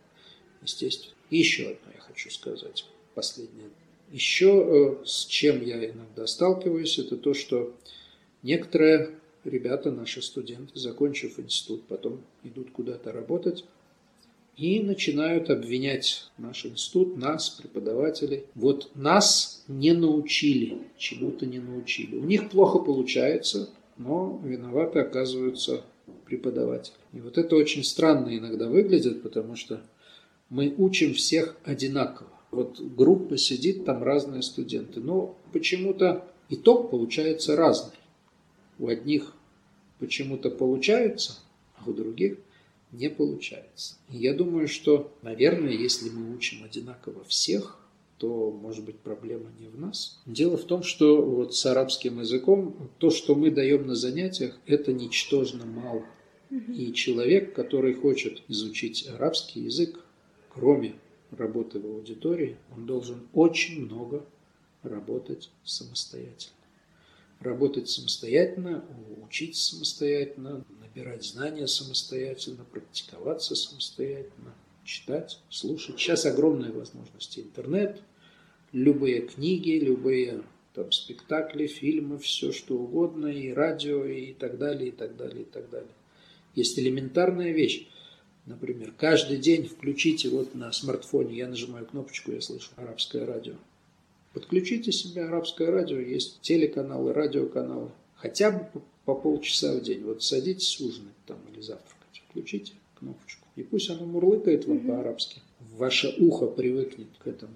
естественно. 0.62 1.14
И 1.30 1.38
еще 1.38 1.64
одно 1.64 1.92
я 1.92 2.00
хочу 2.00 2.30
сказать, 2.30 2.86
последнее. 3.14 3.70
Еще 4.12 5.00
э, 5.02 5.04
с 5.04 5.24
чем 5.26 5.60
я 5.60 5.84
иногда 5.90 6.28
сталкиваюсь, 6.28 7.00
это 7.00 7.16
то, 7.16 7.34
что 7.34 7.74
некоторые 8.44 9.10
ребята, 9.44 9.90
наши 9.90 10.22
студенты, 10.22 10.78
закончив 10.78 11.38
институт, 11.38 11.84
потом 11.84 12.20
идут 12.42 12.70
куда-то 12.70 13.12
работать 13.12 13.64
и 14.56 14.80
начинают 14.80 15.50
обвинять 15.50 16.30
наш 16.38 16.64
институт, 16.64 17.16
нас, 17.16 17.50
преподавателей. 17.50 18.44
Вот 18.54 18.90
нас 18.94 19.64
не 19.68 19.92
научили, 19.92 20.78
чему-то 20.96 21.46
не 21.46 21.58
научили. 21.58 22.16
У 22.16 22.24
них 22.24 22.50
плохо 22.50 22.78
получается, 22.78 23.70
но 23.96 24.40
виноваты 24.44 25.00
оказываются 25.00 25.82
преподаватели. 26.26 26.94
И 27.12 27.20
вот 27.20 27.38
это 27.38 27.56
очень 27.56 27.84
странно 27.84 28.36
иногда 28.36 28.68
выглядит, 28.68 29.22
потому 29.22 29.56
что 29.56 29.80
мы 30.50 30.72
учим 30.76 31.14
всех 31.14 31.56
одинаково. 31.64 32.28
Вот 32.50 32.80
группа 32.80 33.36
сидит, 33.36 33.84
там 33.84 34.04
разные 34.04 34.42
студенты, 34.42 35.00
но 35.00 35.36
почему-то 35.52 36.24
итог 36.48 36.90
получается 36.90 37.56
разный. 37.56 37.96
У 38.78 38.88
одних 38.88 39.34
почему-то 39.98 40.50
получается, 40.50 41.38
а 41.76 41.88
у 41.88 41.92
других 41.92 42.38
не 42.92 43.08
получается. 43.10 43.96
И 44.10 44.18
я 44.18 44.34
думаю, 44.34 44.68
что, 44.68 45.12
наверное, 45.22 45.72
если 45.72 46.10
мы 46.10 46.34
учим 46.34 46.64
одинаково 46.64 47.24
всех, 47.24 47.78
то, 48.18 48.50
может 48.50 48.84
быть, 48.84 48.98
проблема 48.98 49.50
не 49.58 49.68
в 49.68 49.78
нас. 49.78 50.20
Дело 50.26 50.56
в 50.56 50.64
том, 50.64 50.82
что 50.82 51.20
вот 51.20 51.54
с 51.54 51.66
арабским 51.66 52.20
языком 52.20 52.90
то, 52.98 53.10
что 53.10 53.34
мы 53.34 53.50
даем 53.50 53.86
на 53.86 53.94
занятиях, 53.94 54.58
это 54.66 54.92
ничтожно 54.92 55.66
мало. 55.66 56.04
И 56.50 56.92
человек, 56.92 57.54
который 57.54 57.94
хочет 57.94 58.42
изучить 58.48 59.08
арабский 59.08 59.60
язык, 59.62 59.98
кроме 60.48 60.94
работы 61.32 61.80
в 61.80 61.86
аудитории, 61.86 62.56
он 62.76 62.86
должен 62.86 63.26
очень 63.32 63.86
много 63.86 64.24
работать 64.82 65.50
самостоятельно 65.64 66.63
работать 67.40 67.88
самостоятельно, 67.88 68.84
учиться 69.22 69.74
самостоятельно, 69.74 70.64
набирать 70.80 71.24
знания 71.24 71.66
самостоятельно, 71.66 72.64
практиковаться 72.64 73.54
самостоятельно, 73.54 74.54
читать, 74.84 75.40
слушать. 75.50 75.98
Сейчас 75.98 76.26
огромные 76.26 76.72
возможности. 76.72 77.40
Интернет, 77.40 78.00
любые 78.72 79.22
книги, 79.22 79.78
любые 79.78 80.42
там 80.74 80.90
спектакли, 80.90 81.66
фильмы, 81.66 82.18
все 82.18 82.52
что 82.52 82.76
угодно, 82.76 83.28
и 83.28 83.50
радио, 83.52 84.04
и 84.04 84.34
так 84.34 84.58
далее, 84.58 84.88
и 84.88 84.92
так 84.92 85.16
далее, 85.16 85.42
и 85.42 85.46
так 85.46 85.70
далее. 85.70 85.90
Есть 86.54 86.78
элементарная 86.78 87.52
вещь. 87.52 87.88
Например, 88.46 88.92
каждый 88.96 89.38
день 89.38 89.66
включите 89.66 90.28
вот 90.28 90.54
на 90.54 90.70
смартфоне, 90.72 91.36
я 91.36 91.48
нажимаю 91.48 91.86
кнопочку, 91.86 92.32
я 92.32 92.40
слышу 92.40 92.70
арабское 92.76 93.24
радио. 93.24 93.54
Подключите 94.34 94.90
себе 94.90 95.24
арабское 95.24 95.70
радио, 95.70 95.98
есть 95.98 96.40
телеканалы, 96.40 97.12
радиоканалы. 97.12 97.90
Хотя 98.16 98.50
бы 98.50 98.82
по, 99.04 99.14
полчаса 99.14 99.74
в 99.74 99.82
день. 99.82 100.02
Вот 100.02 100.24
садитесь 100.24 100.80
ужинать 100.80 101.14
там 101.24 101.38
или 101.52 101.60
завтракать. 101.60 102.22
Включите 102.28 102.72
кнопочку. 102.98 103.46
И 103.54 103.62
пусть 103.62 103.88
оно 103.90 104.04
мурлыкает 104.06 104.66
вам 104.66 104.78
угу. 104.78 104.88
по-арабски. 104.88 105.40
Ваше 105.76 106.14
ухо 106.18 106.46
привыкнет 106.46 107.06
к 107.18 107.28
этому. 107.28 107.54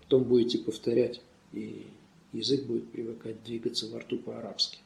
Потом 0.00 0.24
будете 0.24 0.58
повторять, 0.58 1.20
и 1.52 1.86
язык 2.32 2.64
будет 2.64 2.90
привыкать 2.90 3.44
двигаться 3.44 3.86
во 3.88 4.00
рту 4.00 4.18
по-арабски, 4.18 4.78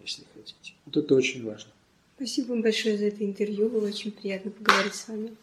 если 0.00 0.24
хотите. 0.34 0.72
Вот 0.86 0.96
это 0.96 1.14
очень 1.14 1.44
важно. 1.44 1.70
Спасибо 2.16 2.48
вам 2.48 2.62
большое 2.62 2.96
за 2.96 3.04
это 3.06 3.24
интервью. 3.24 3.68
Было 3.68 3.86
очень 3.86 4.10
приятно 4.10 4.50
поговорить 4.50 4.94
с 4.94 5.08
вами. 5.08 5.36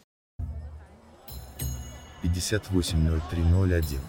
580301 2.24 4.00